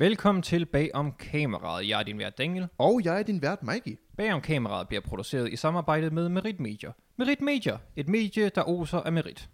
Velkommen 0.00 0.42
til 0.42 0.66
Bag 0.66 0.90
om 0.94 1.12
kameraet. 1.12 1.88
Jeg 1.88 2.00
er 2.00 2.02
din 2.02 2.18
vært 2.18 2.38
Daniel. 2.38 2.68
Og 2.78 3.04
jeg 3.04 3.18
er 3.18 3.22
din 3.22 3.42
vært, 3.42 3.62
Mikey. 3.62 3.98
Bag 4.16 4.32
om 4.32 4.40
kameraet 4.40 4.88
bliver 4.88 5.00
produceret 5.00 5.52
i 5.52 5.56
samarbejde 5.56 6.10
med 6.10 6.28
Merit 6.28 6.60
Media. 6.60 6.92
Merit 7.16 7.40
Media, 7.40 7.78
et 7.96 8.08
medie, 8.08 8.48
der 8.48 8.68
oser 8.68 8.98
af 8.98 9.12
merit. 9.12 9.48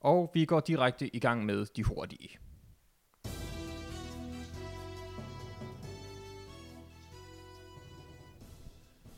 Og 0.00 0.30
vi 0.34 0.44
går 0.44 0.60
direkte 0.60 1.16
i 1.16 1.18
gang 1.18 1.46
med 1.46 1.66
de 1.76 1.82
hurtige. 1.82 2.38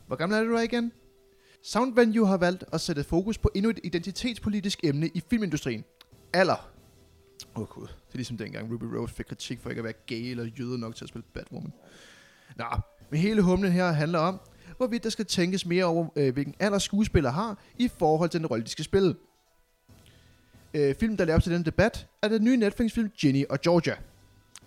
Hvor 0.07 0.15
gammel 0.15 0.37
er 0.37 0.43
du 0.43 0.57
igen? 0.57 0.91
Sound 1.63 1.95
Venue 1.95 2.27
har 2.27 2.37
valgt 2.37 2.63
at 2.73 2.81
sætte 2.81 3.03
fokus 3.03 3.37
på 3.37 3.49
endnu 3.55 3.69
et 3.69 3.79
identitetspolitisk 3.83 4.79
emne 4.83 5.07
i 5.07 5.21
filmindustrien. 5.29 5.83
Alder. 6.33 6.74
Åh 7.55 7.61
oh, 7.61 7.67
gud, 7.67 7.87
det 7.87 8.13
er 8.13 8.15
ligesom 8.15 8.37
dengang 8.37 8.73
Ruby 8.73 8.83
Rose 8.83 9.13
fik 9.13 9.25
kritik 9.25 9.59
for 9.59 9.69
ikke 9.69 9.79
at 9.79 9.83
være 9.83 9.93
gay 10.05 10.31
eller 10.31 10.45
jøde 10.59 10.79
nok 10.79 10.95
til 10.95 11.05
at 11.05 11.09
spille 11.09 11.25
Batwoman. 11.33 11.73
Nå, 12.55 12.65
men 13.09 13.19
hele 13.19 13.41
humlen 13.41 13.71
her 13.71 13.91
handler 13.91 14.19
om, 14.19 14.39
hvorvidt 14.77 15.03
der 15.03 15.09
skal 15.09 15.25
tænkes 15.25 15.65
mere 15.65 15.85
over, 15.85 16.07
øh, 16.15 16.33
hvilken 16.33 16.55
alder 16.59 16.79
skuespiller 16.79 17.31
har 17.31 17.59
i 17.77 17.87
forhold 17.87 18.29
til 18.29 18.39
den 18.39 18.47
rolle, 18.47 18.63
de 18.65 18.69
skal 18.69 18.85
spille. 18.85 19.15
Øh, 20.73 20.95
filmen, 20.95 21.17
der 21.17 21.25
laver 21.25 21.39
til 21.39 21.51
den 21.51 21.65
debat, 21.65 22.07
er 22.21 22.27
den 22.27 22.43
nye 22.43 22.57
Netflix-film 22.57 23.09
Ginny 23.17 23.45
og 23.49 23.61
Georgia. 23.61 23.95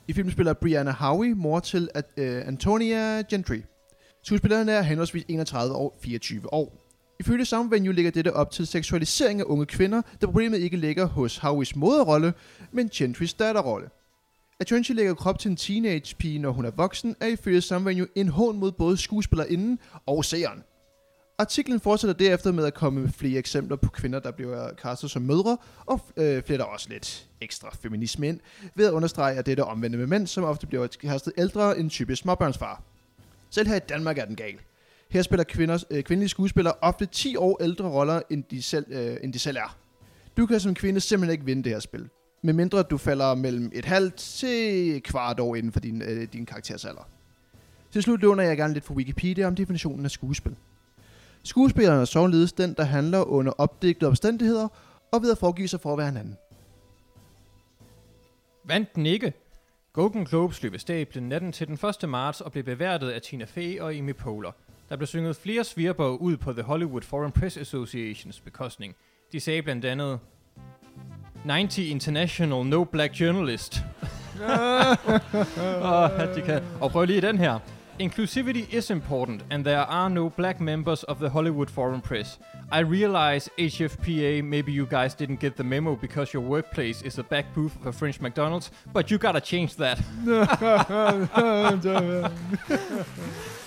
I 0.08 0.12
filmen 0.12 0.32
spiller 0.32 0.52
Brianna 0.52 0.90
Howie 0.90 1.34
mor 1.34 1.60
til 1.60 1.88
at, 1.94 2.04
øh, 2.16 2.46
Antonia 2.46 3.22
Gentry. 3.30 3.60
Skuespillerne 4.22 4.72
er 4.72 4.82
henholdsvis 4.82 5.24
31 5.28 5.74
og 5.74 5.98
24 6.02 6.52
år. 6.54 6.87
Ifølge 7.20 7.44
samme 7.44 7.70
Venue 7.70 7.92
ligger 7.92 8.10
dette 8.10 8.32
op 8.32 8.50
til 8.50 8.66
seksualisering 8.66 9.40
af 9.40 9.44
unge 9.44 9.66
kvinder, 9.66 10.02
da 10.20 10.26
problemet 10.26 10.58
ikke 10.58 10.76
ligger 10.76 11.06
hos 11.06 11.38
Howies 11.38 11.76
moderrolle, 11.76 12.34
men 12.72 12.88
Gentrys 12.88 13.34
datterrolle. 13.34 13.88
At 14.60 14.66
Gentry 14.66 14.92
lægger 14.92 15.14
krop 15.14 15.38
til 15.38 15.50
en 15.50 15.56
teenage 15.56 16.16
pige, 16.18 16.38
når 16.38 16.50
hun 16.50 16.64
er 16.64 16.70
voksen, 16.70 17.16
er 17.20 17.26
ifølge 17.26 17.60
samme 17.60 17.90
Venue 17.90 18.06
en 18.14 18.28
hån 18.28 18.58
mod 18.58 18.72
både 18.72 18.96
skuespillerinden 18.96 19.78
og 20.06 20.24
seeren. 20.24 20.62
Artiklen 21.38 21.80
fortsætter 21.80 22.14
derefter 22.14 22.52
med 22.52 22.64
at 22.64 22.74
komme 22.74 23.00
med 23.00 23.08
flere 23.08 23.38
eksempler 23.38 23.76
på 23.76 23.90
kvinder, 23.90 24.18
der 24.18 24.30
bliver 24.30 24.72
kastet 24.74 25.10
som 25.10 25.22
mødre, 25.22 25.58
og 25.86 26.00
øh, 26.16 26.42
fletter 26.42 26.64
også 26.64 26.88
lidt 26.88 27.28
ekstra 27.40 27.76
feminisme 27.82 28.28
ind, 28.28 28.40
ved 28.74 28.86
at 28.86 28.92
understrege, 28.92 29.38
at 29.38 29.46
dette 29.46 29.60
er 29.60 29.64
omvendt 29.64 29.98
med 29.98 30.06
mænd, 30.06 30.26
som 30.26 30.44
ofte 30.44 30.66
bliver 30.66 30.86
kastet 30.86 31.32
ældre 31.38 31.78
end 31.78 31.90
typisk 31.90 32.22
småbørnsfar. 32.22 32.82
Selv 33.50 33.68
her 33.68 33.76
i 33.76 33.80
Danmark 33.88 34.18
er 34.18 34.24
den 34.24 34.36
gal. 34.36 34.58
Her 35.10 35.22
spiller 35.22 35.44
kvinder, 35.44 35.84
øh, 35.90 36.02
kvindelige 36.02 36.28
skuespillere 36.28 36.74
ofte 36.80 37.06
10 37.06 37.36
år 37.36 37.62
ældre 37.62 37.88
roller, 37.88 38.20
end 38.30 38.44
de, 38.50 38.62
selv, 38.62 38.86
øh, 38.88 39.16
end 39.22 39.32
de 39.32 39.38
selv 39.38 39.56
er. 39.56 39.76
Du 40.36 40.46
kan 40.46 40.60
som 40.60 40.74
kvinde 40.74 41.00
simpelthen 41.00 41.32
ikke 41.32 41.44
vinde 41.44 41.64
det 41.64 41.72
her 41.72 41.80
spil. 41.80 42.08
medmindre 42.42 42.82
du 42.82 42.98
falder 42.98 43.34
mellem 43.34 43.70
et 43.74 43.84
halvt 43.84 44.16
til 44.16 44.96
et 44.96 45.02
kvart 45.02 45.40
år 45.40 45.56
inden 45.56 45.72
for 45.72 45.80
din, 45.80 46.02
øh, 46.02 46.28
din 46.32 46.46
karaktersalder. 46.46 47.08
Til 47.92 48.02
slut 48.02 48.20
låner 48.20 48.42
jeg 48.42 48.56
gerne 48.56 48.74
lidt 48.74 48.84
fra 48.84 48.94
Wikipedia 48.94 49.46
om 49.46 49.54
definitionen 49.54 50.04
af 50.04 50.10
skuespil. 50.10 50.56
Skuespilleren 51.42 52.00
er 52.00 52.04
således 52.04 52.52
den, 52.52 52.74
der 52.74 52.84
handler 52.84 53.20
under 53.20 53.52
opdigtede 53.52 54.08
omstændigheder 54.08 54.68
og 55.12 55.22
ved 55.22 55.30
at 55.30 55.38
foregive 55.38 55.68
sig 55.68 55.80
for 55.80 55.92
at 55.92 55.98
være 55.98 56.08
en 56.08 56.16
anden. 56.16 56.36
Vandt 58.64 58.94
den 58.94 59.06
ikke? 59.06 59.32
Golden 59.92 60.24
Globes 60.24 60.62
løb 60.62 60.74
af 60.74 60.80
stablen 60.80 61.28
natten 61.28 61.52
til 61.52 61.66
den 61.66 61.78
1. 62.02 62.08
marts 62.08 62.40
og 62.40 62.52
blev 62.52 62.64
beværtet 62.64 63.10
af 63.10 63.22
Tina 63.22 63.44
Fey 63.44 63.80
og 63.80 63.94
Amy 63.94 64.14
Poehler. 64.14 64.52
Der 64.88 64.96
blev 64.96 65.06
synget 65.06 65.36
flere 65.36 65.64
svirper 65.64 66.06
ud 66.06 66.36
på 66.36 66.52
The 66.52 66.62
Hollywood 66.62 67.02
Foreign 67.02 67.32
Press 67.32 67.56
Associations 67.56 68.40
bekostning. 68.40 68.94
De 69.32 69.40
sagde 69.40 69.62
blandt 69.62 69.84
andet 69.84 70.18
90 71.44 71.78
International 71.78 72.66
No 72.66 72.84
Black 72.84 73.20
Journalist. 73.20 73.82
oh, 75.82 76.10
de 76.34 76.42
kan. 76.46 76.62
Og 76.80 76.90
prøv 76.90 77.04
lige 77.04 77.20
den 77.20 77.38
her. 77.38 77.58
Inclusivity 77.98 78.76
is 78.76 78.90
important, 78.90 79.44
and 79.50 79.64
there 79.64 79.84
are 79.84 80.10
no 80.10 80.28
black 80.28 80.60
members 80.60 81.02
of 81.02 81.16
the 81.16 81.28
Hollywood 81.28 81.66
Foreign 81.66 82.00
Press. 82.00 82.40
I 82.72 82.82
realize, 82.82 83.50
HFPA, 83.58 84.42
maybe 84.42 84.70
you 84.70 84.86
guys 84.86 85.14
didn't 85.14 85.40
get 85.40 85.54
the 85.54 85.64
memo 85.64 85.96
because 85.96 86.34
your 86.34 86.44
workplace 86.44 87.02
is 87.02 87.18
a 87.18 87.22
back 87.22 87.54
booth 87.54 87.76
of 87.80 87.86
a 87.86 87.92
French 87.92 88.20
McDonald's, 88.20 88.70
but 88.92 89.10
you 89.10 89.18
gotta 89.18 89.40
change 89.40 89.76
that. 89.76 89.98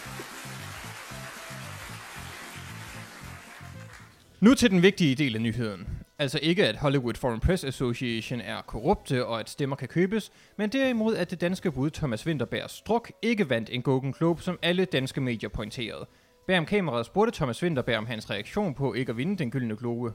nu 4.42 4.54
til 4.54 4.72
den 4.72 4.82
vigtige 4.82 5.16
del 5.16 5.36
af 5.36 5.42
nyheden. 5.42 5.88
Altså 6.20 6.40
ikke, 6.42 6.68
at 6.68 6.76
Hollywood 6.76 7.14
Foreign 7.14 7.40
Press 7.40 7.64
Association 7.64 8.42
er 8.42 8.62
korrupte 8.62 9.26
og 9.26 9.40
at 9.40 9.50
stemmer 9.50 9.76
kan 9.76 9.88
købes, 9.88 10.32
men 10.58 10.70
derimod, 10.70 11.16
at 11.16 11.32
det 11.32 11.42
danske 11.42 11.72
bud 11.72 11.90
Thomas 11.90 12.28
Winterberg 12.28 12.70
Struk 12.70 13.12
ikke 13.22 13.50
vandt 13.50 13.70
en 13.72 13.82
Golden 13.82 14.14
Globe, 14.14 14.42
som 14.42 14.60
alle 14.62 14.86
danske 14.86 15.22
medier 15.22 15.50
pointerede. 15.50 16.06
Bag 16.48 16.58
om 16.58 16.66
kameraet 16.66 17.06
spurgte 17.06 17.36
Thomas 17.36 17.64
Winterberg 17.64 17.98
om 17.98 18.06
hans 18.06 18.30
reaktion 18.30 18.74
på 18.74 18.94
ikke 18.94 19.10
at 19.10 19.18
vinde 19.18 19.38
den 19.38 19.52
gyldne 19.52 19.76
globe. 19.76 20.14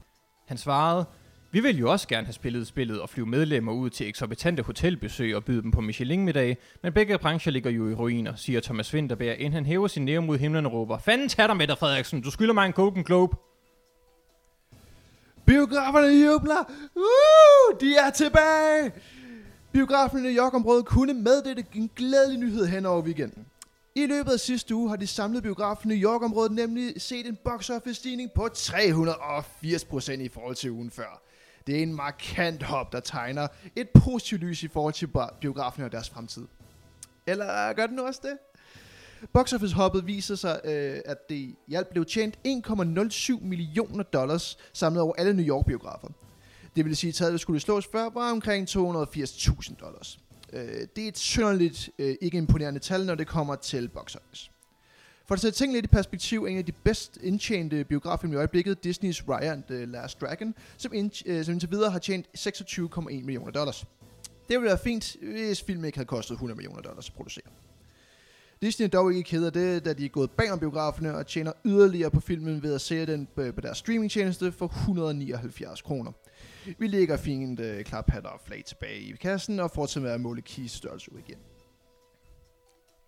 Han 0.48 0.56
svarede, 0.56 1.04
vi 1.53 1.60
vil 1.60 1.78
jo 1.78 1.91
også 1.91 2.08
gerne 2.08 2.26
have 2.26 2.32
spillet 2.32 2.66
spillet 2.66 3.00
og 3.00 3.08
flyve 3.08 3.26
medlemmer 3.26 3.72
ud 3.72 3.91
til 3.91 4.08
eksorbitante 4.08 4.62
hotelbesøg 4.62 5.37
og 5.37 5.44
byde 5.44 5.62
dem 5.62 5.70
på 5.70 5.81
Michelin-middag, 5.81 6.56
men 6.82 6.93
begge 6.93 7.19
brancher 7.19 7.53
ligger 7.53 7.70
jo 7.70 7.88
i 7.88 7.94
ruiner, 7.94 8.34
siger 8.34 8.60
Thomas 8.60 8.94
Winterberg, 8.94 9.37
inden 9.38 9.53
han 9.53 9.66
hæver 9.66 9.87
sin 9.87 10.04
næve 10.04 10.22
mod 10.22 10.38
himlen 10.38 10.66
og 10.66 10.72
råber, 10.72 10.98
Fanden 10.98 11.28
tag 11.28 11.48
dig 11.48 11.56
med 11.56 11.66
dig, 11.66 11.78
Frederiksen, 11.78 12.20
du 12.20 12.31
skylder 12.31 12.54
mig 12.54 12.66
en 12.66 12.72
Golden 12.72 13.04
Globe. 13.04 13.37
Biograferne 15.47 16.07
jubler! 16.07 16.65
Uh, 16.95 17.81
de 17.81 17.97
er 17.97 18.11
tilbage! 18.11 18.93
Biografen 19.73 20.19
i 20.19 20.23
New 20.23 20.45
York-området 20.45 20.87
kunne 20.87 21.15
meddele 21.15 21.65
en 21.75 21.91
glædelig 21.97 22.39
nyhed 22.39 22.67
hen 22.67 22.87
over 22.87 23.03
weekenden. 23.03 23.47
I 23.95 24.06
løbet 24.06 24.33
af 24.33 24.41
sidste 24.41 24.75
uge 24.75 24.89
har 24.89 24.97
de 24.97 25.06
samlede 25.06 25.43
biografen 25.43 25.91
i 25.91 25.95
New 25.95 26.11
York-området 26.11 26.53
nemlig 26.53 27.03
set 27.03 27.27
en 27.27 27.39
box 27.45 27.71
office 27.71 27.95
stigning 27.95 28.31
på 28.33 28.49
380% 28.56 30.11
i 30.12 30.29
forhold 30.29 30.55
til 30.55 30.71
ugen 30.71 30.91
før. 30.91 31.23
Det 31.67 31.79
er 31.79 31.83
en 31.83 31.95
markant 31.95 32.62
hop, 32.62 32.93
der 32.93 33.01
tegner 33.01 33.49
et 33.77 33.89
positivt 33.89 34.41
lys 34.41 34.62
i 34.62 34.69
forhold 34.69 34.95
til 34.95 35.09
biograferne 35.41 35.85
og 35.87 35.93
deres 35.93 36.11
fremtid. 36.11 36.47
Eller 37.27 37.73
gør 37.73 37.87
den 37.87 37.97
nu 37.97 38.03
også 38.03 38.21
det? 38.23 38.39
Box 39.32 39.53
office 39.53 39.75
hoppet 39.75 40.06
viser 40.06 40.34
sig, 40.34 40.60
øh, 40.65 41.00
at 41.04 41.28
det 41.28 41.54
i 41.66 41.75
alt 41.75 41.88
blev 41.88 42.04
tjent 42.04 42.38
1,07 42.44 43.44
millioner 43.44 44.03
dollars 44.03 44.59
samlet 44.72 45.03
over 45.03 45.15
alle 45.19 45.34
New 45.34 45.47
York 45.47 45.66
biografer. 45.66 46.09
Det 46.77 46.84
vil 46.84 46.97
sige, 46.97 47.09
at 47.09 47.15
tallet 47.15 47.41
skulle 47.41 47.60
slås 47.60 47.87
før 47.93 48.10
var 48.10 48.31
omkring 48.31 48.69
280.000 48.69 49.75
dollars. 49.81 50.19
Øh, 50.53 50.87
det 50.97 51.05
er 51.05 51.09
et 51.09 51.19
synderligt 51.19 51.91
øh, 51.99 52.16
ikke 52.21 52.38
imponerende 52.38 52.81
tal, 52.81 53.06
når 53.06 53.15
det 53.15 53.26
kommer 53.26 53.56
til 53.56 53.88
box 53.88 54.16
office. 54.16 54.50
For 55.26 55.34
at 55.34 55.41
sætte 55.41 55.59
tingene 55.59 55.76
lidt 55.76 55.84
i 55.84 55.88
perspektiv, 55.88 56.44
en 56.44 56.59
af 56.59 56.65
de 56.65 56.72
bedst 56.72 57.19
indtjente 57.22 57.84
biografer 57.84 58.28
i 58.28 58.34
øjeblikket, 58.34 58.84
Disneys 58.84 59.28
Raya 59.28 59.53
and 59.53 59.62
the 59.62 59.84
Last 59.84 60.21
Dragon, 60.21 60.55
som, 60.76 60.94
ind, 60.94 61.26
øh, 61.26 61.44
som 61.44 61.53
indtil 61.53 61.71
videre 61.71 61.91
har 61.91 61.99
tjent 61.99 62.26
26,1 62.38 63.10
millioner 63.10 63.50
dollars. 63.50 63.84
Det 64.49 64.56
ville 64.56 64.69
være 64.69 64.78
fint, 64.78 65.16
hvis 65.22 65.62
filmen 65.62 65.84
ikke 65.84 65.99
havde 65.99 66.06
kostet 66.06 66.34
100 66.34 66.56
millioner 66.56 66.82
dollars 66.82 67.09
at 67.09 67.15
producere. 67.15 67.44
Disney 68.66 68.87
er 68.87 68.91
dog 68.91 69.15
ikke 69.15 69.28
ked 69.28 69.47
af 69.47 69.53
det, 69.53 69.84
da 69.84 69.93
de 69.93 70.04
er 70.04 70.09
gået 70.09 70.31
bag 70.31 70.53
om 70.53 70.59
biograferne 70.59 71.16
og 71.16 71.27
tjener 71.27 71.53
yderligere 71.65 72.10
på 72.10 72.21
filmen 72.21 72.62
ved 72.62 72.75
at 72.75 72.81
sælge 72.81 73.06
den 73.06 73.28
øh, 73.37 73.54
på 73.54 73.60
deres 73.60 73.78
streamingtjeneste 73.78 74.53
for 74.53 74.66
179 74.66 75.82
kroner. 75.82 76.12
Vi 76.78 76.87
lægger 76.87 77.16
fint 77.16 77.60
øh, 77.60 77.84
klaphatter 77.84 78.31
og 78.31 78.41
flag 78.47 78.65
tilbage 78.66 79.00
i 79.00 79.12
kassen 79.12 79.60
og 79.60 79.71
fortsætter 79.71 80.09
med 80.09 80.15
at 80.15 80.21
måle 80.21 80.43
keys 80.43 80.72
størrelse 80.72 81.12
ud 81.12 81.19
igen. 81.19 81.38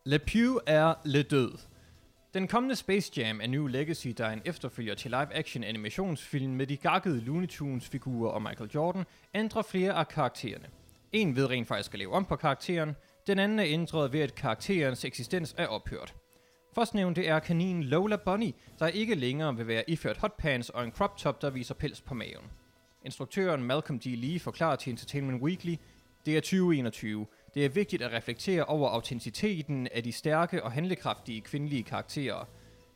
Le 0.05 0.19
Pew 0.19 0.59
er 0.67 0.95
Le 1.05 1.23
Død. 1.23 1.53
Den 2.35 2.49
kommende 2.49 2.77
Space 2.77 3.13
Jam 3.17 3.41
er 3.41 3.47
New 3.47 3.67
Legacy, 3.67 4.09
der 4.09 4.27
er 4.27 4.33
en 4.33 4.43
efterfølger 4.45 4.95
til 4.95 5.11
live-action 5.11 5.65
animationsfilm 5.65 6.53
med 6.53 6.67
de 6.67 6.77
gakkede 6.77 7.21
Looney 7.21 7.49
Tunes 7.49 7.89
figurer 7.89 8.31
og 8.31 8.43
Michael 8.43 8.71
Jordan, 8.75 9.05
ændrer 9.35 9.63
flere 9.63 9.93
af 9.93 10.09
karaktererne. 10.09 10.67
En 11.13 11.37
ved 11.37 11.51
rent 11.51 11.69
faktisk 11.69 11.95
at 11.95 11.99
leve 11.99 12.13
om 12.13 12.25
på 12.25 12.37
karakteren, 12.37 12.97
den 13.29 13.39
anden 13.39 13.59
er 13.59 13.65
ændret 13.67 14.13
ved, 14.13 14.21
at 14.21 14.35
karakterens 14.35 15.05
eksistens 15.05 15.55
er 15.59 15.67
ophørt. 15.67 16.15
Førstnævnte 16.75 17.27
er 17.27 17.39
kaninen 17.39 17.85
Lola 17.85 18.17
Bunny, 18.17 18.55
der 18.79 18.87
ikke 18.87 19.15
længere 19.15 19.57
vil 19.57 19.67
være 19.67 19.91
iført 19.91 20.17
hotpants 20.17 20.71
og 20.71 20.85
en 20.85 20.93
crop 20.93 21.17
top, 21.17 21.43
der 21.43 21.51
viser 21.51 21.75
pels 21.75 22.01
på 22.01 22.15
maven. 22.15 22.51
Instruktøren 23.05 23.63
Malcolm 23.63 23.99
D. 23.99 24.05
Lee 24.05 24.41
forklarer 24.41 24.77
til 24.77 24.91
Entertainment 24.91 25.43
Weekly, 25.43 25.77
det 26.27 26.37
er 26.37 26.41
2021. 26.41 27.27
Det 27.55 27.65
er 27.65 27.69
vigtigt 27.69 28.03
at 28.03 28.13
reflektere 28.13 28.65
over 28.65 28.89
autenticiteten 28.89 29.89
af 29.95 30.03
de 30.03 30.13
stærke 30.13 30.65
og 30.65 30.73
handlekraftige 30.73 31.41
kvindelige 31.41 31.83
karakterer. 31.83 32.45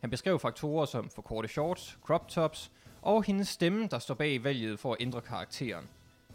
Han 0.00 0.10
beskrev 0.10 0.38
faktorer 0.38 0.86
som 0.86 1.10
for 1.10 1.22
korte 1.22 1.48
shorts, 1.48 1.98
crop 2.04 2.28
tops 2.28 2.70
og 3.02 3.22
hendes 3.22 3.48
stemme, 3.48 3.88
der 3.90 3.98
står 3.98 4.14
bag 4.14 4.44
valget 4.44 4.78
for 4.78 4.92
at 4.92 4.96
ændre 5.00 5.20
karakteren. 5.20 5.84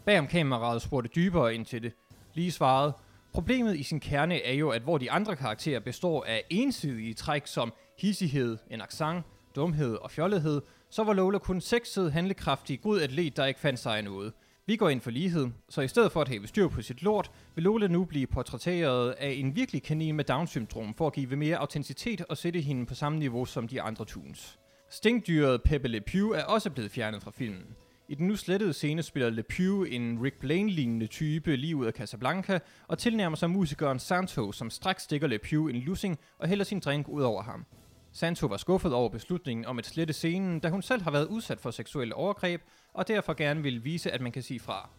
Bagom 0.04 0.26
kameraet 0.26 0.82
spurgte 0.82 1.10
dybere 1.14 1.54
ind 1.54 1.66
til 1.66 1.82
det. 1.82 1.92
Lee 2.34 2.50
svarede, 2.50 2.92
Problemet 3.32 3.76
i 3.76 3.82
sin 3.82 4.00
kerne 4.00 4.42
er 4.42 4.52
jo, 4.52 4.70
at 4.70 4.82
hvor 4.82 4.98
de 4.98 5.10
andre 5.10 5.36
karakterer 5.36 5.80
består 5.80 6.24
af 6.24 6.44
ensidige 6.50 7.14
træk 7.14 7.46
som 7.46 7.72
hissighed, 7.98 8.58
en 8.70 8.80
accent, 8.80 9.24
dumhed 9.56 9.94
og 9.94 10.10
fjollethed, 10.10 10.62
så 10.90 11.04
var 11.04 11.12
Lola 11.12 11.38
kun 11.38 11.60
sexet, 11.60 12.12
handlekraftig, 12.12 12.80
god 12.80 13.00
atlet, 13.00 13.36
der 13.36 13.46
ikke 13.46 13.60
fandt 13.60 13.78
sig 13.78 14.02
noget. 14.02 14.32
Vi 14.66 14.76
går 14.76 14.88
ind 14.88 15.00
for 15.00 15.10
lighed, 15.10 15.48
så 15.68 15.80
i 15.80 15.88
stedet 15.88 16.12
for 16.12 16.20
at 16.20 16.28
have 16.28 16.46
styr 16.46 16.68
på 16.68 16.82
sit 16.82 17.02
lort, 17.02 17.30
vil 17.54 17.64
Lola 17.64 17.86
nu 17.86 18.04
blive 18.04 18.26
portrætteret 18.26 19.10
af 19.10 19.30
en 19.30 19.56
virkelig 19.56 19.82
kanin 19.82 20.16
med 20.16 20.24
Down-syndrom 20.24 20.94
for 20.94 21.06
at 21.06 21.12
give 21.12 21.36
mere 21.36 21.56
autenticitet 21.56 22.20
og 22.28 22.36
sætte 22.36 22.60
hende 22.60 22.86
på 22.86 22.94
samme 22.94 23.18
niveau 23.18 23.44
som 23.44 23.68
de 23.68 23.82
andre 23.82 24.04
tunes. 24.04 24.58
Stinkdyret 24.90 25.62
Pepe 25.62 25.88
Le 25.88 26.00
Pew 26.00 26.28
er 26.28 26.42
også 26.42 26.70
blevet 26.70 26.90
fjernet 26.90 27.22
fra 27.22 27.30
filmen. 27.30 27.66
I 28.10 28.14
den 28.14 28.26
nu 28.26 28.36
slettede 28.36 28.72
scene 28.72 29.02
spiller 29.02 29.30
Le 29.30 29.42
Pew 29.42 29.84
en 29.84 30.22
Rick 30.22 30.38
Blaine-lignende 30.40 31.06
type 31.06 31.56
lige 31.56 31.76
ud 31.76 31.86
af 31.86 31.92
Casablanca, 31.92 32.58
og 32.86 32.98
tilnærmer 32.98 33.36
sig 33.36 33.50
musikeren 33.50 33.98
Santo, 33.98 34.52
som 34.52 34.70
straks 34.70 35.02
stikker 35.02 35.26
Le 35.26 35.38
Pew 35.38 35.66
en 35.66 35.76
lussing 35.76 36.18
og 36.38 36.48
hælder 36.48 36.64
sin 36.64 36.80
drink 36.80 37.08
ud 37.08 37.22
over 37.22 37.42
ham. 37.42 37.64
Santo 38.12 38.46
var 38.46 38.56
skuffet 38.56 38.92
over 38.92 39.08
beslutningen 39.08 39.66
om 39.66 39.78
at 39.78 39.86
slette 39.86 40.12
scenen, 40.12 40.60
da 40.60 40.68
hun 40.68 40.82
selv 40.82 41.02
har 41.02 41.10
været 41.10 41.26
udsat 41.26 41.60
for 41.60 41.70
seksuelle 41.70 42.14
overgreb, 42.14 42.62
og 42.92 43.08
derfor 43.08 43.34
gerne 43.34 43.62
vil 43.62 43.84
vise, 43.84 44.10
at 44.10 44.20
man 44.20 44.32
kan 44.32 44.42
sige 44.42 44.60
fra. 44.60 44.90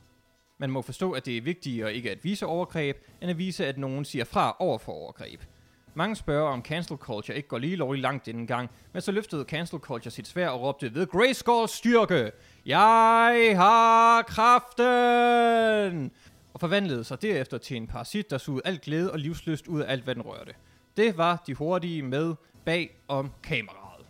Man 0.58 0.72
må 0.72 0.82
forstå, 0.82 1.12
at 1.12 1.26
det 1.26 1.38
er 1.38 1.42
vigtigere 1.42 1.94
ikke 1.94 2.12
at 2.12 2.24
vise 2.24 2.46
overgreb, 2.46 2.98
end 3.22 3.32
at 3.32 3.38
vise, 3.38 3.66
at 3.66 3.78
nogen 3.78 4.06
siger 4.06 4.26
fra 4.26 4.56
over 4.60 4.78
for 4.78 4.92
overgreb. 4.92 5.42
Mange 6.00 6.16
spørger, 6.16 6.50
om 6.50 6.62
cancel 6.64 6.98
culture 6.98 7.38
ikke 7.38 7.50
går 7.50 7.58
lige 7.58 7.76
lovligt 7.76 8.02
langt 8.02 8.26
denne 8.26 8.48
gang, 8.48 8.70
men 8.94 9.02
så 9.02 9.12
løftede 9.12 9.44
cancel 9.44 9.80
culture 9.80 10.12
sit 10.12 10.28
svær 10.28 10.50
og 10.50 10.62
råbte 10.62 10.96
ved 10.96 11.08
Grayskulls 11.08 11.72
styrke, 11.72 12.32
Jeg 12.66 13.54
har 13.56 14.22
kraften! 14.22 16.12
Og 16.54 16.60
forvandlede 16.60 17.04
sig 17.04 17.22
derefter 17.22 17.58
til 17.58 17.78
en 17.78 17.88
parasit, 17.88 18.30
der 18.30 18.38
sugede 18.38 18.62
alt 18.66 18.82
glæde 18.82 19.12
og 19.12 19.20
livsløst 19.20 19.68
ud 19.68 19.82
af 19.82 19.92
alt, 19.92 20.04
hvad 20.04 20.16
den 20.16 20.22
rørte. 20.22 20.54
Det 20.98 21.18
var 21.18 21.44
de 21.48 21.54
hurtige 21.54 22.04
med 22.04 22.36
bag 22.66 22.98
om 23.08 23.32
kameraet. 23.44 24.06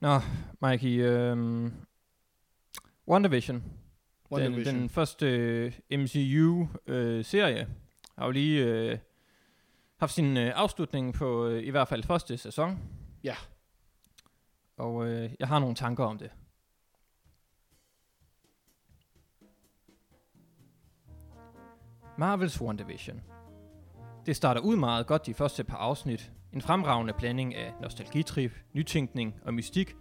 Nå, 0.00 0.20
Mikey, 0.60 1.02
øhm, 1.02 1.72
WandaVision, 3.08 3.62
den, 4.30 4.64
den 4.64 4.88
første 4.88 5.26
øh, 5.26 5.72
MCU-serie, 5.90 7.60
øh, 7.60 7.66
har 8.18 8.24
jo 8.24 8.30
lige 8.30 8.64
øh, 8.64 8.98
haft 9.96 10.12
sin 10.12 10.36
øh, 10.36 10.52
afslutning 10.54 11.14
på 11.14 11.46
øh, 11.46 11.64
i 11.64 11.70
hvert 11.70 11.88
fald 11.88 12.02
første 12.02 12.36
sæson. 12.36 12.78
Ja. 13.24 13.34
Og 14.76 15.06
øh, 15.06 15.30
jeg 15.40 15.48
har 15.48 15.58
nogle 15.58 15.74
tanker 15.74 16.04
om 16.04 16.18
det. 16.18 16.30
Marvels 22.18 22.60
WandaVision. 22.60 23.22
Det 24.26 24.36
starter 24.36 24.60
ud 24.60 24.76
meget 24.76 25.06
godt 25.06 25.26
de 25.26 25.34
første 25.34 25.64
par 25.64 25.76
afsnit. 25.76 26.32
En 26.52 26.60
fremragende 26.60 27.12
blanding 27.18 27.54
af 27.54 27.72
nostalgitrip, 27.80 28.52
nytænkning 28.72 29.34
og 29.44 29.54
mystik. 29.54 29.96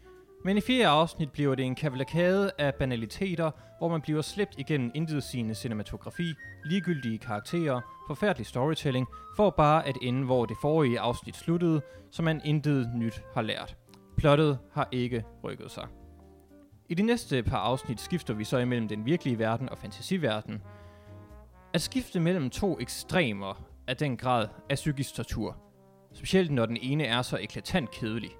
Men 0.45 0.57
i 0.57 0.61
fjerde 0.61 0.87
afsnit 0.87 1.31
bliver 1.31 1.55
det 1.55 1.65
en 1.65 1.75
kavalkade 1.75 2.51
af 2.57 2.75
banaliteter, 2.75 3.51
hvor 3.77 3.87
man 3.87 4.01
bliver 4.01 4.21
slæbt 4.21 4.55
igennem 4.57 4.91
intetsigende 4.93 5.55
cinematografi, 5.55 6.33
ligegyldige 6.65 7.17
karakterer, 7.17 7.81
forfærdelig 8.07 8.45
storytelling, 8.45 9.07
for 9.35 9.49
bare 9.49 9.87
at 9.87 9.95
ende, 10.01 10.25
hvor 10.25 10.45
det 10.45 10.57
forrige 10.61 10.99
afsnit 10.99 11.35
sluttede, 11.35 11.81
så 12.11 12.21
man 12.21 12.41
intet 12.45 12.91
nyt 12.95 13.21
har 13.33 13.41
lært. 13.41 13.77
Plottet 14.17 14.59
har 14.73 14.87
ikke 14.91 15.23
rykket 15.43 15.71
sig. 15.71 15.87
I 16.89 16.93
de 16.93 17.03
næste 17.03 17.43
par 17.43 17.57
afsnit 17.57 18.01
skifter 18.01 18.33
vi 18.33 18.43
så 18.43 18.57
imellem 18.57 18.87
den 18.87 19.05
virkelige 19.05 19.39
verden 19.39 19.69
og 19.69 19.77
fantasiverden, 19.77 20.61
at 21.73 21.81
skifte 21.81 22.19
mellem 22.19 22.49
to 22.49 22.79
ekstremer 22.79 23.65
af 23.87 23.97
den 23.97 24.17
grad 24.17 24.47
af 24.69 24.75
psykisk 24.75 25.13
tortur. 25.13 25.57
Specielt 26.13 26.51
når 26.51 26.65
den 26.65 26.77
ene 26.81 27.03
er 27.03 27.21
så 27.21 27.37
eklatant 27.41 27.91
kedelig. 27.91 28.31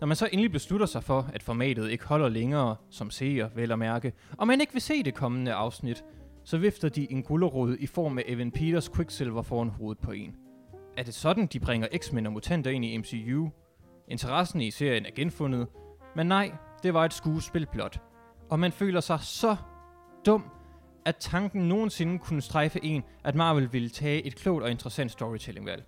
Når 0.00 0.06
man 0.06 0.16
så 0.16 0.28
endelig 0.32 0.52
beslutter 0.52 0.86
sig 0.86 1.04
for, 1.04 1.30
at 1.34 1.42
formatet 1.42 1.90
ikke 1.90 2.06
holder 2.06 2.28
længere, 2.28 2.76
som 2.90 3.10
seer 3.10 3.48
vel 3.54 3.72
at 3.72 3.78
mærke, 3.78 4.12
og 4.38 4.46
man 4.46 4.60
ikke 4.60 4.72
vil 4.72 4.82
se 4.82 5.02
det 5.02 5.14
kommende 5.14 5.52
afsnit, 5.52 6.04
så 6.44 6.58
vifter 6.58 6.88
de 6.88 7.12
en 7.12 7.22
gullerod 7.22 7.76
i 7.80 7.86
form 7.86 8.18
af 8.18 8.22
Evan 8.26 8.50
Peters 8.50 8.90
Quicksilver 8.96 9.42
foran 9.42 9.68
hovedet 9.68 9.98
på 10.02 10.10
en. 10.10 10.34
Er 10.96 11.02
det 11.02 11.14
sådan, 11.14 11.46
de 11.46 11.60
bringer 11.60 11.88
X-Men 11.98 12.26
og 12.26 12.32
mutanter 12.32 12.70
ind 12.70 12.84
i 12.84 12.96
MCU? 12.98 13.48
Interessen 14.08 14.60
i 14.60 14.70
serien 14.70 15.06
er 15.06 15.10
genfundet, 15.14 15.66
men 16.16 16.26
nej, 16.26 16.52
det 16.82 16.94
var 16.94 17.04
et 17.04 17.12
skuespil 17.12 17.66
blot. 17.72 18.00
Og 18.50 18.60
man 18.60 18.72
føler 18.72 19.00
sig 19.00 19.20
så 19.20 19.56
dum 20.26 20.44
at 21.06 21.16
tanken 21.16 21.68
nogensinde 21.68 22.18
kunne 22.18 22.42
strejfe 22.42 22.84
en, 22.84 23.04
at 23.24 23.34
Marvel 23.34 23.72
ville 23.72 23.88
tage 23.88 24.26
et 24.26 24.36
klogt 24.36 24.64
og 24.64 24.70
interessant 24.70 25.10
storytelling-valg. 25.10 25.84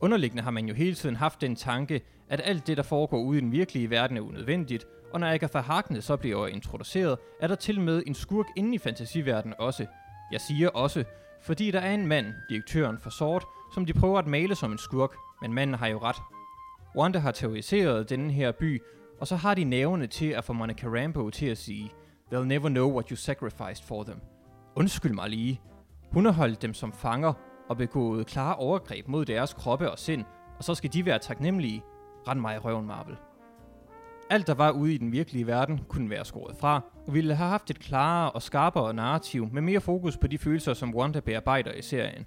Underliggende 0.00 0.42
har 0.42 0.50
man 0.50 0.68
jo 0.68 0.74
hele 0.74 0.94
tiden 0.94 1.16
haft 1.16 1.40
den 1.40 1.56
tanke, 1.56 2.00
at 2.28 2.40
alt 2.44 2.66
det, 2.66 2.76
der 2.76 2.82
foregår 2.82 3.18
ude 3.18 3.38
i 3.38 3.40
den 3.40 3.52
virkelige 3.52 3.90
verden, 3.90 4.16
er 4.16 4.20
unødvendigt, 4.20 4.86
og 5.12 5.20
når 5.20 5.26
Agatha 5.26 5.58
Harkness 5.58 6.06
så 6.06 6.16
bliver 6.16 6.46
introduceret, 6.46 7.18
er 7.40 7.46
der 7.46 7.54
til 7.54 7.80
med 7.80 8.02
en 8.06 8.14
skurk 8.14 8.46
inde 8.56 8.74
i 8.74 8.78
fantasiverdenen 8.78 9.54
også. 9.58 9.86
Jeg 10.32 10.40
siger 10.40 10.68
også, 10.68 11.04
fordi 11.42 11.70
der 11.70 11.80
er 11.80 11.94
en 11.94 12.06
mand, 12.06 12.26
direktøren 12.48 12.98
for 12.98 13.10
Sort, 13.10 13.44
som 13.74 13.86
de 13.86 13.92
prøver 13.92 14.18
at 14.18 14.26
male 14.26 14.54
som 14.54 14.72
en 14.72 14.78
skurk, 14.78 15.14
men 15.42 15.52
manden 15.54 15.76
har 15.76 15.86
jo 15.86 15.98
ret. 15.98 16.16
Wanda 16.96 17.18
har 17.18 17.32
terroriseret 17.32 18.10
denne 18.10 18.32
her 18.32 18.52
by, 18.52 18.82
og 19.20 19.26
så 19.26 19.36
har 19.36 19.54
de 19.54 19.64
nævne 19.64 20.06
til 20.06 20.26
at 20.26 20.44
få 20.44 20.52
Monica 20.52 20.86
Rambo 20.86 21.30
til 21.30 21.46
at 21.46 21.58
sige– 21.58 21.92
They'll 22.32 22.44
never 22.44 22.68
know 22.68 22.92
what 22.92 23.08
you 23.08 23.16
sacrificed 23.16 23.84
for 23.84 24.02
them. 24.02 24.20
Undskyld 24.74 25.12
mig 25.12 25.30
lige. 25.30 25.60
Hun 26.12 26.24
har 26.24 26.32
holdt 26.32 26.62
dem 26.62 26.74
som 26.74 26.92
fanger 26.92 27.32
og 27.68 27.76
begået 27.76 28.26
klare 28.26 28.56
overgreb 28.56 29.08
mod 29.08 29.24
deres 29.24 29.54
kroppe 29.54 29.90
og 29.90 29.98
sind, 29.98 30.24
og 30.58 30.64
så 30.64 30.74
skal 30.74 30.92
de 30.92 31.06
være 31.06 31.18
taknemmelige. 31.18 31.82
Rend 32.28 32.40
mig 32.40 32.56
i 32.56 32.58
røven, 32.58 32.86
Marvel. 32.86 33.16
Alt, 34.30 34.46
der 34.46 34.54
var 34.54 34.70
ude 34.70 34.94
i 34.94 34.98
den 34.98 35.12
virkelige 35.12 35.46
verden, 35.46 35.80
kunne 35.88 36.10
være 36.10 36.24
skåret 36.24 36.56
fra, 36.56 36.80
og 37.06 37.14
ville 37.14 37.34
have 37.34 37.48
haft 37.48 37.70
et 37.70 37.78
klarere 37.78 38.30
og 38.30 38.42
skarpere 38.42 38.94
narrativ 38.94 39.48
med 39.52 39.62
mere 39.62 39.80
fokus 39.80 40.16
på 40.16 40.26
de 40.26 40.38
følelser, 40.38 40.74
som 40.74 40.94
Wanda 40.94 41.20
bearbejder 41.20 41.72
i 41.72 41.82
serien. 41.82 42.26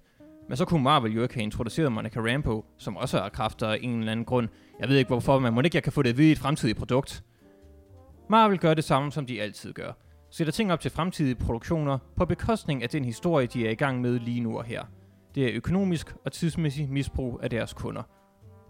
Men 0.50 0.58
så 0.58 0.66
kunne 0.66 0.84
Marvel 0.84 1.14
jo 1.14 1.22
ikke 1.22 1.34
have 1.34 1.44
introduceret 1.44 1.92
Monica 1.92 2.20
Rambo, 2.20 2.66
som 2.78 2.98
også 2.98 3.20
har 3.20 3.30
kræfter 3.30 3.68
af 3.68 3.80
en 3.82 4.00
eller 4.00 4.12
anden 4.12 4.26
grund. 4.26 4.48
Jeg 4.80 4.90
ved 4.90 4.98
ikke 4.98 5.08
hvorfor, 5.08 5.40
men 5.40 5.54
må 5.54 5.62
ikke 5.62 5.76
jeg 5.76 5.84
kan 5.84 5.94
få 5.94 6.02
det 6.02 6.10
at 6.10 6.18
vide 6.18 6.30
i 6.30 6.32
et 6.32 6.40
fremtidigt 6.40 6.78
produkt. 6.78 7.24
Marvel 8.30 8.60
gør 8.60 8.74
det 8.74 8.84
samme, 8.84 9.12
som 9.12 9.26
de 9.26 9.42
altid 9.42 9.74
gør. 9.74 9.92
Sætter 10.32 10.54
ting 10.54 10.74
op 10.74 10.80
til 10.80 10.92
fremtidige 10.92 11.36
produktioner 11.36 11.98
på 12.16 12.26
bekostning 12.26 12.84
af 12.84 12.90
den 12.90 13.06
historie, 13.06 13.48
de 13.48 13.68
er 13.68 13.72
i 13.72 13.76
gang 13.76 14.02
med 14.02 14.20
lige 14.20 14.42
nu 14.42 14.58
og 14.58 14.64
her. 14.64 14.84
Det 15.36 15.46
er 15.46 15.52
økonomisk 15.56 16.16
og 16.26 16.32
tidsmæssig 16.32 16.90
misbrug 16.90 17.40
af 17.44 17.50
deres 17.50 17.74
kunder. 17.74 18.04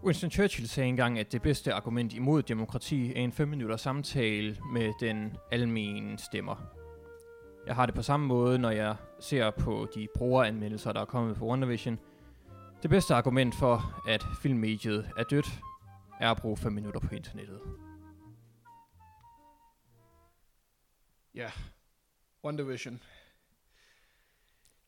Winston 0.04 0.32
Churchill 0.32 0.68
sagde 0.68 0.90
engang, 0.90 1.20
at 1.20 1.32
det 1.32 1.42
bedste 1.42 1.74
argument 1.74 2.14
imod 2.14 2.44
demokrati 2.44 3.14
er 3.14 3.20
en 3.20 3.32
5 3.32 3.48
minutters 3.48 3.82
samtale 3.82 4.58
med 4.74 4.94
den 5.00 5.38
almene 5.52 6.18
stemmer. 6.18 6.56
Jeg 7.68 7.76
har 7.76 7.86
det 7.86 7.96
på 7.96 8.02
samme 8.02 8.28
måde, 8.28 8.60
når 8.60 8.70
jeg 8.70 8.96
ser 9.20 9.52
på 9.52 9.88
de 9.96 10.08
brugeranmeldelser, 10.16 10.92
der 10.92 11.02
er 11.02 11.06
kommet 11.06 11.36
på 11.36 11.46
WandaVision. 11.46 12.00
Det 12.82 12.90
bedste 12.90 13.16
argument 13.16 13.56
for, 13.56 14.02
at 14.08 14.26
filmmediet 14.42 15.12
er 15.18 15.24
dødt, 15.24 15.60
er 16.20 16.32
at 16.32 16.38
bruge 16.38 16.58
5 16.58 16.74
minutter 16.74 17.00
på 17.00 17.16
internettet. 17.16 17.60
Ja. 21.36 21.50
WandaVision. 22.44 23.00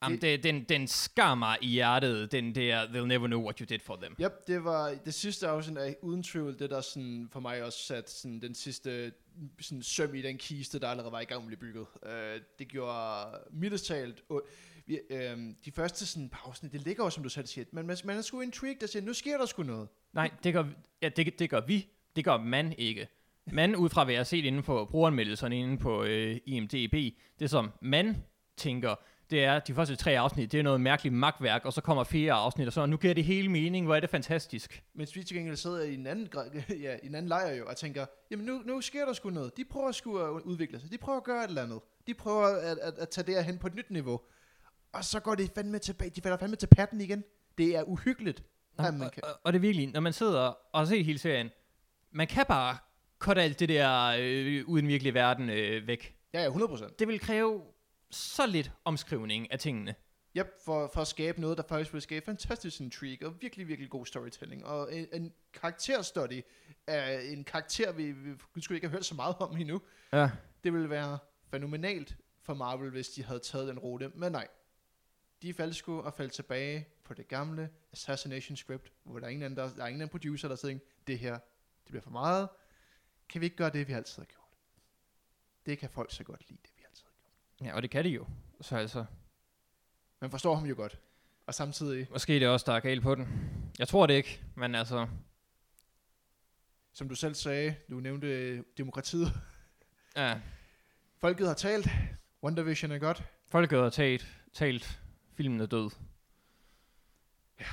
Jamen, 0.03 0.22
det, 0.22 0.43
den, 0.43 0.63
den 0.63 0.88
skar 0.88 1.36
mig 1.36 1.58
i 1.62 1.67
hjertet, 1.67 2.31
den 2.31 2.55
der, 2.55 2.86
they'll 2.86 3.05
never 3.05 3.27
know 3.27 3.43
what 3.43 3.60
you 3.60 3.65
did 3.70 3.79
for 3.79 3.96
them. 3.96 4.15
Yep, 4.22 4.31
det 4.48 4.63
var 4.63 4.96
det 5.05 5.13
sidste 5.13 5.48
afsnit 5.48 5.77
af 5.77 5.96
uden 6.01 6.24
tvivl, 6.24 6.60
det 6.60 6.70
der 6.70 6.81
sådan, 6.81 7.27
for 7.31 7.39
mig 7.39 7.63
også 7.63 7.79
sat 7.79 8.10
sådan, 8.10 8.41
den 8.41 8.55
sidste 8.55 9.12
sådan, 9.60 9.84
søm 9.84 10.15
i 10.15 10.22
den 10.22 10.38
kiste, 10.38 10.79
der 10.79 10.88
allerede 10.88 11.12
var 11.12 11.20
i 11.20 11.25
gang 11.25 11.46
med 11.46 11.51
at 11.51 11.60
blive 11.60 11.72
bygget. 11.72 11.88
Uh, 12.05 12.41
det 12.60 12.67
gjorde 12.67 13.38
mildest 13.51 13.86
talt, 13.86 14.24
uh, 14.29 14.39
vi, 14.86 15.00
uh, 15.10 15.17
de 15.65 15.72
første 15.75 16.05
sådan, 16.05 16.29
pausen, 16.29 16.72
det 16.72 16.81
ligger 16.81 17.03
jo, 17.03 17.10
som 17.10 17.24
du 17.24 17.29
selv 17.29 17.48
siger, 17.48 17.65
men 17.72 17.88
man, 17.88 17.98
man 18.03 18.17
er 18.17 18.22
sgu 18.22 18.41
intrigued, 18.41 18.79
der 18.79 18.88
siger, 18.88 19.03
nu 19.03 19.13
sker 19.13 19.38
der 19.38 19.46
sgu 19.46 19.63
noget. 19.63 19.88
Nej, 20.13 20.31
det 20.43 20.53
gør, 20.53 20.63
ja, 21.01 21.10
det, 21.10 21.39
det 21.39 21.50
gør 21.50 21.62
vi, 21.62 21.88
det 22.15 22.25
gør 22.25 22.38
man 22.38 22.75
ikke. 22.77 23.08
Man, 23.51 23.75
ud 23.75 23.89
fra 23.89 24.03
hvad 24.03 24.13
jeg 24.13 24.20
har 24.20 24.24
set 24.24 24.46
inde 24.46 24.62
på 24.62 24.86
brugeranmeldelserne 24.86 25.60
inde 25.60 25.77
på 25.77 26.03
øh, 26.03 26.38
IMDb, 26.46 27.15
det 27.39 27.50
som 27.50 27.72
man 27.81 28.24
tænker, 28.58 28.96
det 29.32 29.44
er, 29.44 29.60
de 29.60 29.74
første 29.74 29.96
tre 29.96 30.20
afsnit, 30.20 30.52
det 30.52 30.60
er 30.60 30.64
noget 30.64 30.82
mærkeligt 30.82 31.16
magtværk, 31.16 31.66
og 31.66 31.74
så 31.74 31.82
kommer 31.82 32.04
fire 32.04 32.34
afsnit, 32.34 32.68
og 32.68 32.74
så 32.74 32.86
nu 32.86 32.98
giver 32.98 33.14
det 33.14 33.24
hele 33.24 33.50
mening, 33.50 33.86
hvor 33.86 33.96
er 33.96 34.00
det 34.00 34.10
fantastisk. 34.10 34.84
Mens 34.94 35.16
vi 35.16 35.24
til 35.24 35.36
gengæld 35.36 35.56
sidder 35.56 35.82
i 35.82 35.94
en 35.94 36.08
anden, 36.08 36.30
ja, 36.70 36.96
i 37.04 37.08
en 37.08 37.16
anden 37.16 37.30
lejr 37.30 37.54
jo, 37.54 37.66
og 37.68 37.78
tænker, 37.78 38.06
jamen 38.32 38.46
nu, 38.46 38.62
nu 38.66 38.82
sker 38.82 39.06
der 39.06 39.14
sgu 39.14 39.30
noget. 39.30 39.58
De 39.58 39.66
prøver 39.66 39.92
sgu 39.92 40.18
at 40.18 40.42
udvikle 40.42 40.80
sig. 40.80 40.92
De 40.92 40.98
prøver 40.98 41.18
at 41.18 41.24
gøre 41.24 41.44
et 41.44 41.48
eller 41.48 41.64
andet. 41.64 41.80
De 42.08 42.14
prøver 42.14 42.46
at, 42.46 42.78
at, 42.78 42.94
at 42.98 43.10
tage 43.10 43.26
det 43.26 43.36
her 43.36 43.42
hen 43.42 43.58
på 43.58 43.68
et 43.68 43.76
nyt 43.76 43.90
niveau. 43.90 44.22
Og 44.94 45.06
så 45.06 45.20
går 45.20 45.36
det 45.36 45.52
fandme 45.56 45.80
tilbage. 45.80 46.10
De 46.10 46.22
falder 46.22 46.38
fandme 46.38 46.56
til 46.56 46.68
patten 46.68 47.02
igen. 47.02 47.24
Det 47.58 47.76
er 47.76 47.84
uhyggeligt. 47.84 48.44
Nå, 48.78 48.84
man 48.84 49.10
kan. 49.10 49.24
Og, 49.24 49.30
og, 49.44 49.54
det 49.54 49.60
er 49.60 49.62
virkelig, 49.62 49.88
når 49.88 50.00
man 50.00 50.14
sidder 50.14 50.54
og 50.74 50.88
ser 50.88 51.04
hele 51.04 51.20
serien, 51.20 51.50
man 52.12 52.28
kan 52.28 52.46
bare 52.48 52.78
cutte 53.20 53.42
alt 53.42 53.60
det 53.60 53.70
der 53.70 54.16
øh, 54.20 54.64
uden 54.68 54.88
virkelig 54.88 55.14
verden 55.14 55.50
øh, 55.50 55.88
væk. 55.88 56.16
Ja, 56.34 56.44
ja, 56.44 56.50
100%. 56.50 56.96
Det 57.00 57.08
vil 57.08 57.20
kræve 57.20 57.62
så 58.12 58.46
lidt 58.46 58.72
omskrivning 58.86 59.51
af 59.51 59.60
tingene. 59.60 59.96
Yep, 60.38 60.48
for, 60.65 60.91
for 60.94 61.01
at 61.01 61.08
skabe 61.08 61.41
noget, 61.41 61.58
der 61.58 61.63
faktisk 61.70 61.94
vil 61.94 62.01
skabe 62.01 62.25
fantastisk 62.25 62.82
intrigue 62.82 63.27
og 63.27 63.41
virkelig, 63.41 63.68
virkelig 63.68 63.89
god 63.89 64.06
storytelling. 64.06 64.65
Og 64.65 64.96
en, 64.96 65.08
en 65.13 65.34
karakterstudy 65.53 66.41
af 66.88 67.22
en 67.24 67.44
karakter, 67.44 67.91
vi, 67.91 68.12
vi 68.56 68.62
skulle 68.62 68.77
ikke 68.77 68.88
have 68.88 68.91
hørt 68.91 69.06
så 69.06 69.15
meget 69.15 69.36
om 69.39 69.58
endnu. 69.58 69.82
Ja. 70.13 70.30
Det 70.63 70.74
ville 70.74 70.89
være 70.89 71.20
fænomenalt 71.50 72.18
for 72.41 72.53
Marvel, 72.53 72.89
hvis 72.89 73.10
de 73.10 73.24
havde 73.24 73.39
taget 73.39 73.68
den 73.68 73.80
rute. 73.80 74.12
Men 74.15 74.32
nej, 74.32 74.48
de 75.41 75.53
faldt 75.53 75.75
sgu 75.75 76.01
og 76.01 76.13
faldt 76.13 76.34
tilbage 76.34 76.88
på 77.03 77.13
det 77.13 77.27
gamle 77.27 77.70
Assassination 77.91 78.58
Script, 78.58 78.91
hvor 79.03 79.20
der 79.20 79.25
er 79.25 79.30
ingen 79.30 79.44
anden, 79.44 79.58
der, 79.58 79.75
der 79.75 79.84
er 79.84 79.88
ingen 79.88 80.01
anden 80.01 80.12
producer, 80.12 80.48
der 80.48 80.56
siger, 80.56 80.80
det 81.08 81.20
her, 81.20 81.34
det 81.34 81.88
bliver 81.88 82.01
for 82.01 82.12
meget. 82.12 82.50
Kan 83.30 83.41
vi 83.41 83.46
ikke 83.46 83.56
gøre 83.56 83.70
det, 83.70 83.88
vi 83.88 83.94
altid 83.94 84.22
har 84.22 84.25
gjort? 84.25 84.41
Det 85.65 85.77
kan 85.77 85.89
folk 85.89 86.12
så 86.12 86.24
godt 86.24 86.50
lide, 86.50 86.60
det 86.63 86.72
vi 86.77 86.84
altid 86.89 87.03
har 87.06 87.13
gjort. 87.22 87.32
Ja, 87.63 87.75
og 87.75 87.82
det 87.82 87.89
kan 87.89 88.03
de 88.06 88.10
jo. 88.10 88.25
Så 88.62 88.75
altså, 88.77 89.06
Man 90.22 90.32
forstår 90.32 90.56
ham 90.56 90.65
jo 90.65 90.75
godt. 90.75 91.00
Og 91.46 91.53
samtidig, 91.53 92.08
måske 92.12 92.34
det 92.34 92.44
er 92.44 92.50
også 92.50 92.72
der 92.72 92.77
er 92.77 92.80
galt 92.80 93.03
på 93.03 93.15
den. 93.15 93.27
Jeg 93.80 93.88
tror 93.88 94.08
det 94.08 94.13
ikke, 94.13 94.41
men 94.56 94.75
altså, 94.75 95.08
som 96.94 97.10
du 97.10 97.15
selv 97.15 97.36
sagde, 97.36 97.75
du 97.89 98.00
nævnte 98.00 98.27
øh, 98.27 98.63
demokratiet. 98.77 99.27
ja. 100.18 100.39
Folket 101.18 101.48
har 101.48 101.53
talt. 101.53 101.88
WandaVision 102.44 102.91
er 102.91 103.00
godt. 103.00 103.24
Folket 103.48 103.80
har 103.80 103.89
talt, 103.89 104.27
talt, 104.53 105.00
filmen 105.34 105.62
er 105.62 105.65
død. 105.65 105.89
Ja. 107.60 107.65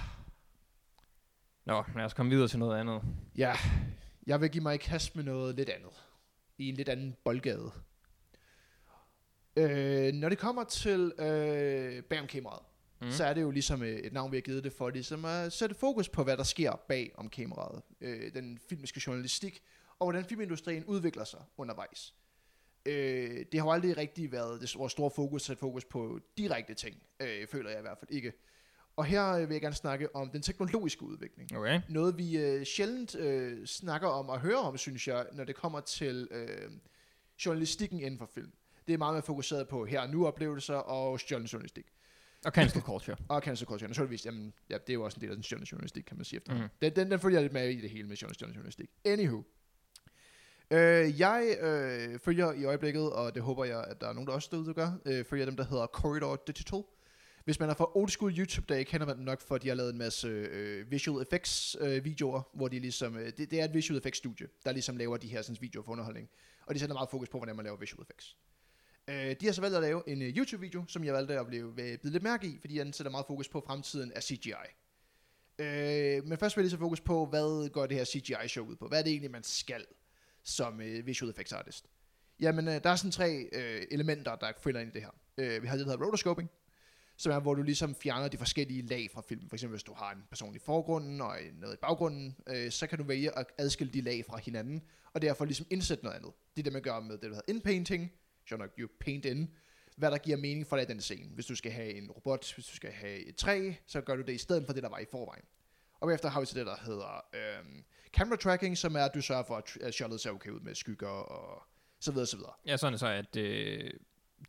Nå, 1.65 1.85
lad 1.97 2.05
os 2.05 2.15
komme 2.15 2.31
videre 2.31 2.49
til 2.49 2.59
noget 2.59 2.81
andet. 2.81 3.03
Ja, 3.37 3.55
jeg 4.27 4.41
vil 4.41 4.51
give 4.51 4.63
mig 4.63 4.75
i 4.75 4.79
kast 4.79 5.17
med 5.17 5.25
noget 5.25 5.55
lidt 5.55 5.69
andet. 5.69 5.93
I 6.59 6.69
en 6.69 6.75
lidt 6.75 6.89
anden 6.89 7.17
boldgade. 7.25 7.73
Øh, 9.63 10.13
når 10.13 10.29
det 10.29 10.39
kommer 10.39 10.65
til 10.65 11.13
øh, 11.19 12.03
bag 12.03 12.21
om 12.21 12.27
kameraet, 12.27 12.63
Mm. 13.01 13.07
mm. 13.07 13.13
så 13.13 13.25
er 13.25 13.35
det 13.35 13.43
jo 13.43 13.51
ligesom 13.51 13.83
øh, 13.83 13.89
et 13.99 14.13
navn, 14.13 14.33
vi 14.33 14.37
har 14.37 14.41
givet 14.43 14.65
det 14.65 14.73
for, 14.73 14.91
ligesom 14.91 15.25
at 15.25 15.53
sætte 15.53 15.75
fokus 15.75 16.09
på, 16.09 16.25
hvad 16.25 16.37
der 16.37 16.43
sker 16.43 16.73
bag 16.89 17.13
om 17.15 17.29
kameraet. 17.29 17.83
Øh, 18.01 18.35
den 18.35 18.59
filmiske 18.69 19.03
journalistik, 19.07 19.63
og 19.99 20.07
hvordan 20.07 20.25
filmindustrien 20.25 20.85
udvikler 20.85 21.25
sig 21.25 21.41
undervejs. 21.57 22.15
Øh, 22.87 23.45
det 23.53 23.61
har 23.61 23.67
jo 23.67 23.73
aldrig 23.73 23.97
rigtig 23.97 24.33
været 24.33 24.61
det 24.61 24.69
store, 24.69 24.91
store 24.91 25.11
fokus, 25.11 25.43
sat 25.43 25.59
fokus 25.59 25.85
på 25.85 26.21
direkte 26.37 26.75
ting, 26.75 26.97
øh, 27.21 27.47
føler 27.47 27.71
jeg 27.71 27.79
i 27.79 27.83
hvert 27.83 27.99
fald 27.99 28.11
ikke. 28.11 28.33
Og 28.97 29.05
her 29.05 29.29
øh, 29.33 29.49
vil 29.49 29.55
jeg 29.55 29.61
gerne 29.61 29.75
snakke 29.77 30.17
om 30.17 30.31
den 30.31 30.43
teknologiske 30.43 31.03
udvikling. 31.03 31.57
Okay. 31.57 31.81
Noget 31.89 32.19
vi 32.19 32.39
øh, 32.39 32.65
sjældent 32.65 33.15
øh, 33.15 33.67
snakker 33.67 34.09
om 34.09 34.29
og 34.29 34.41
hører 34.41 34.59
om, 34.59 34.77
synes 34.77 35.09
jeg, 35.09 35.27
når 35.33 35.45
det 35.45 35.55
kommer 35.57 35.81
til 35.81 36.29
øh, 36.31 36.71
journalistikken 37.47 38.01
inden 38.01 38.19
for 38.19 38.27
film. 38.35 38.53
Det 38.89 38.95
er 38.95 38.99
meget 38.99 39.15
mere 39.15 39.23
fokuseret 39.23 39.69
på 39.69 39.85
her 39.85 40.01
og 40.01 40.11
nu 40.11 40.27
oplevelser 40.27 40.75
og 40.75 41.21
stjålen 41.21 41.47
journalistik. 41.47 41.87
Og 42.45 42.53
cancel 42.53 42.83
culture. 42.83 43.17
Og 43.29 43.43
cancel 43.43 43.67
culture, 43.67 43.89
naturligvis, 43.89 44.27
jamen, 44.27 44.53
ja, 44.71 44.75
det 44.75 44.91
er 44.91 44.95
jo 44.95 45.05
også 45.05 45.17
en 45.17 45.21
del 45.21 45.31
af 45.31 45.37
den 45.37 45.43
stjålen 45.43 45.65
journalistik, 45.65 46.05
kan 46.05 46.17
man 46.17 46.25
sige 46.25 46.37
efter. 46.37 46.55
Mhm. 46.55 46.63
Mm. 46.63 46.69
Den, 46.83 46.97
den, 46.97 47.11
den 47.11 47.21
følger 47.21 47.39
jeg 47.39 47.43
lidt 47.43 47.53
med 47.53 47.69
i 47.69 47.81
det 47.81 47.91
hele 47.91 48.09
med 48.09 48.17
stjålen 48.17 48.55
journalistik. 48.55 48.91
Anywho. 49.05 49.43
Øh, 50.71 51.21
jeg 51.21 51.57
øh, 51.61 52.19
følger 52.19 52.53
i 52.53 52.65
øjeblikket, 52.65 53.13
og 53.13 53.35
det 53.35 53.43
håber 53.43 53.65
jeg, 53.65 53.85
at 53.85 54.01
der 54.01 54.09
er 54.09 54.13
nogen, 54.13 54.27
der 54.27 54.33
også 54.33 54.49
derude, 54.53 54.67
der 54.67 54.73
gør, 54.73 54.91
øh, 55.07 55.25
følger 55.25 55.47
dem, 55.47 55.57
der 55.57 55.65
hedder 55.65 55.87
Corridor 55.87 56.43
Digital. 56.47 56.83
Hvis 57.45 57.61
man 57.61 57.71
er 57.71 57.75
fra 57.75 57.97
old 57.97 58.09
school 58.09 58.39
YouTube-dage, 58.39 58.85
kender 58.85 59.07
man 59.07 59.17
dem 59.17 59.25
nok, 59.25 59.41
for 59.41 59.59
de 59.59 59.69
har 59.69 59.75
lavet 59.75 59.93
en 59.93 59.99
masse 59.99 60.29
øh, 60.29 60.91
visual 60.91 61.23
effects 61.23 61.77
øh, 61.81 62.05
videoer, 62.05 62.43
hvor 62.55 62.69
de 62.69 62.79
ligesom, 62.79 63.17
øh, 63.17 63.27
det, 63.27 63.51
det 63.51 63.61
er 63.61 63.65
et 63.65 63.75
visual 63.75 63.99
effects 63.99 64.19
studie, 64.19 64.47
der 64.65 64.73
ligesom 64.73 64.97
laver 64.97 65.17
de 65.17 65.29
her 65.29 65.43
sådan, 65.43 65.57
videoer 65.61 65.85
for 65.85 65.93
underholdning. 65.93 66.29
Og 66.67 66.75
de 66.75 66.81
sætter 66.81 66.95
meget 66.95 67.11
fokus 67.11 67.29
på, 67.29 67.39
hvordan 67.39 67.57
man 67.57 67.65
laver 67.65 67.77
visual 67.79 68.03
effects. 68.03 68.37
Øh, 69.09 69.37
de 69.41 69.47
har 69.47 69.53
så 69.53 69.61
valgt 69.61 69.77
at 69.77 69.83
lave 69.83 70.03
en 70.09 70.23
øh, 70.23 70.29
YouTube-video, 70.29 70.85
som 70.89 71.05
jeg 71.05 71.15
valgte 71.15 71.41
at 71.41 71.47
blive 71.47 71.69
øh, 71.69 71.99
blive 71.99 72.13
lidt 72.13 72.23
mærke 72.23 72.47
i, 72.47 72.59
fordi 72.61 72.79
den 72.79 72.93
sætter 72.93 73.11
meget 73.11 73.27
fokus 73.27 73.49
på 73.49 73.63
fremtiden 73.67 74.13
af 74.13 74.23
CGI. 74.23 74.53
Øh, 75.59 76.25
men 76.25 76.39
først 76.39 76.57
vil 76.57 76.63
jeg 76.63 76.65
lige 76.65 76.71
så 76.71 76.79
fokus 76.79 77.01
på, 77.01 77.27
hvad 77.27 77.69
går 77.69 77.87
det 77.87 77.97
her 77.97 78.05
CGI-show 78.05 78.67
ud 78.67 78.77
på? 78.77 78.89
Hvad 78.89 78.99
er 78.99 79.03
det 79.03 79.11
egentlig, 79.11 79.31
man 79.31 79.43
skal 79.43 79.85
som 80.43 80.81
øh, 80.81 81.07
visual 81.07 81.31
effects 81.31 81.53
artist? 81.53 81.87
Jamen, 82.41 82.69
øh, 82.69 82.75
der 82.85 82.91
er 82.91 82.97
sådan 82.97 83.11
tre 83.11 83.49
øh, 83.53 83.83
elementer, 83.91 84.37
der 84.37 84.53
følger 84.61 84.81
ind 84.81 84.91
i 84.91 84.93
det 84.93 85.03
her. 85.03 85.11
Øh, 85.39 85.63
vi 85.63 85.69
har 85.69 85.77
det, 85.77 85.87
der 85.87 85.93
hedder 85.93 86.07
rotoscoping, 86.07 86.51
som 87.17 87.33
er, 87.33 87.41
hvor 87.41 87.55
du 87.55 87.63
ligesom 87.63 87.95
fjerner 87.95 88.29
de 88.29 88.39
forskellige 88.39 88.83
lag 88.83 89.11
fra 89.15 89.23
filmen. 89.29 89.49
For 89.49 89.57
eksempel, 89.57 89.75
hvis 89.75 89.83
du 89.83 89.95
har 89.95 90.13
en 90.13 90.23
person 90.29 90.57
i 90.57 90.59
forgrunden 90.59 91.21
og 91.21 91.37
noget 91.61 91.75
i 91.75 91.79
baggrunden, 91.81 92.37
øh, 92.47 92.71
så 92.71 92.87
kan 92.87 92.99
du 92.99 93.05
vælge 93.05 93.39
at 93.39 93.47
adskille 93.59 93.93
de 93.93 94.01
lag 94.01 94.25
fra 94.25 94.39
hinanden, 94.39 94.83
og 95.13 95.23
derfor 95.23 95.45
ligesom 95.45 95.67
indsætte 95.71 96.05
noget 96.05 96.17
andet. 96.17 96.33
Det 96.57 96.63
er 96.63 96.65
det, 96.65 96.73
man 96.73 96.83
gør 96.83 97.01
med 97.01 97.13
det, 97.13 97.23
der 97.23 97.29
hedder 97.29 97.43
inpainting, 97.49 98.13
sjovt 98.49 98.61
nok, 98.61 98.71
you 98.79 98.89
paint 99.01 99.25
in, 99.25 99.51
hvad 99.97 100.11
der 100.11 100.19
giver 100.19 100.37
mening 100.37 100.67
for 100.67 100.77
dig 100.77 100.83
i 100.83 100.93
den 100.93 101.01
scene. 101.01 101.31
Hvis 101.35 101.47
du 101.47 101.55
skal 101.55 101.73
have 101.73 101.95
en 101.95 102.11
robot, 102.11 102.55
hvis 102.55 102.67
du 102.67 102.77
skal 102.77 102.91
have 102.91 103.19
et 103.19 103.37
træ, 103.37 103.73
så 103.87 104.01
gør 104.01 104.17
du 104.17 104.23
det 104.23 104.33
i 104.33 104.39
stedet 104.39 104.67
for 104.67 104.73
det, 104.73 104.83
der 104.83 104.89
var 104.89 104.99
i 104.99 105.07
forvejen. 105.11 105.45
Og 106.01 106.15
efter 106.15 106.29
har 106.29 106.41
vi 106.41 106.47
så 106.47 106.59
det, 106.59 106.67
der 106.67 106.77
hedder 106.85 107.25
øhm, 107.35 107.85
camera 108.13 108.37
tracking, 108.37 108.79
som 108.79 108.97
er, 108.97 109.01
at 109.01 109.11
du 109.15 109.21
sørger 109.21 109.43
for, 109.43 109.63
at 109.81 109.95
shotet 109.95 110.21
ser 110.21 110.31
okay 110.31 110.51
ud 110.51 110.61
med 110.61 110.75
skygger 110.75 111.09
og 111.09 111.63
så 112.01 112.13
videre, 112.13 112.27
så 112.27 112.37
videre. 112.37 112.53
Ja, 112.67 112.77
sådan 112.77 112.99
så, 112.99 113.07
at 113.07 113.37
øh, 113.37 113.91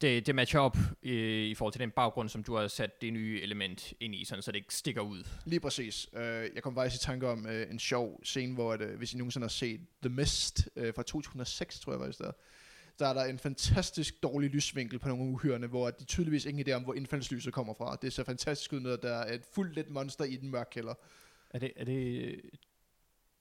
det, 0.02 0.28
det 0.28 0.36
matcher 0.36 0.60
op 0.60 0.78
øh, 1.04 1.46
i 1.46 1.56
forhold 1.56 1.74
til 1.74 1.82
den 1.82 1.92
baggrund, 1.92 2.30
som 2.30 2.44
du 2.44 2.56
har 2.56 2.68
sat 2.68 3.02
det 3.02 3.14
nye 3.14 3.42
element 3.42 3.94
ind 4.00 4.16
i, 4.16 4.26
sådan 4.26 4.42
så 4.42 4.52
det 4.52 4.58
ikke 4.58 4.76
stikker 4.76 5.02
ud. 5.02 5.24
Lige 5.46 5.60
præcis. 5.60 6.08
Øh, 6.14 6.50
jeg 6.56 6.64
kom 6.64 6.76
faktisk 6.76 7.04
i 7.04 7.06
tanke 7.06 7.28
om 7.28 7.48
øh, 7.48 7.72
en 7.72 7.80
sjov 7.80 8.24
scene, 8.24 8.54
hvor 8.54 8.74
at, 8.74 8.82
øh, 8.82 8.98
hvis 8.98 9.14
I 9.14 9.18
nogensinde 9.18 9.44
har 9.44 9.50
set 9.50 9.82
The 10.02 10.10
Mist 10.10 10.70
øh, 10.76 10.94
fra 10.94 11.04
2006, 11.04 11.80
tror 11.80 11.94
jeg 11.94 12.00
faktisk 12.00 12.20
der, 12.20 12.32
der 13.00 13.08
er 13.08 13.14
der 13.14 13.24
en 13.24 13.40
fantastisk 13.40 14.24
dårlig 14.24 14.50
lysvinkel 14.50 15.00
på 15.00 15.08
nogle 15.08 15.24
uhyrene, 15.24 15.68
hvor 15.68 15.90
de 15.90 16.04
tydeligvis 16.04 16.46
ingen 16.46 16.68
idé 16.68 16.72
om, 16.72 16.84
hvor 16.84 16.94
indfaldslyset 16.94 17.54
kommer 17.54 17.74
fra. 17.74 17.98
Det 18.02 18.14
ser 18.14 18.24
fantastisk 18.24 18.74
ud, 18.74 18.80
når 18.80 18.96
der 18.96 19.16
er 19.16 19.34
et 19.34 19.46
fuldt 19.54 19.76
lidt 19.76 19.90
monster 19.90 20.26
i 20.26 20.36
den 20.36 20.52
mørke 20.52 20.70
kælder. 20.70 20.94
Er 21.50 21.60
det, 21.60 21.74
er 21.76 21.86
det 21.86 22.42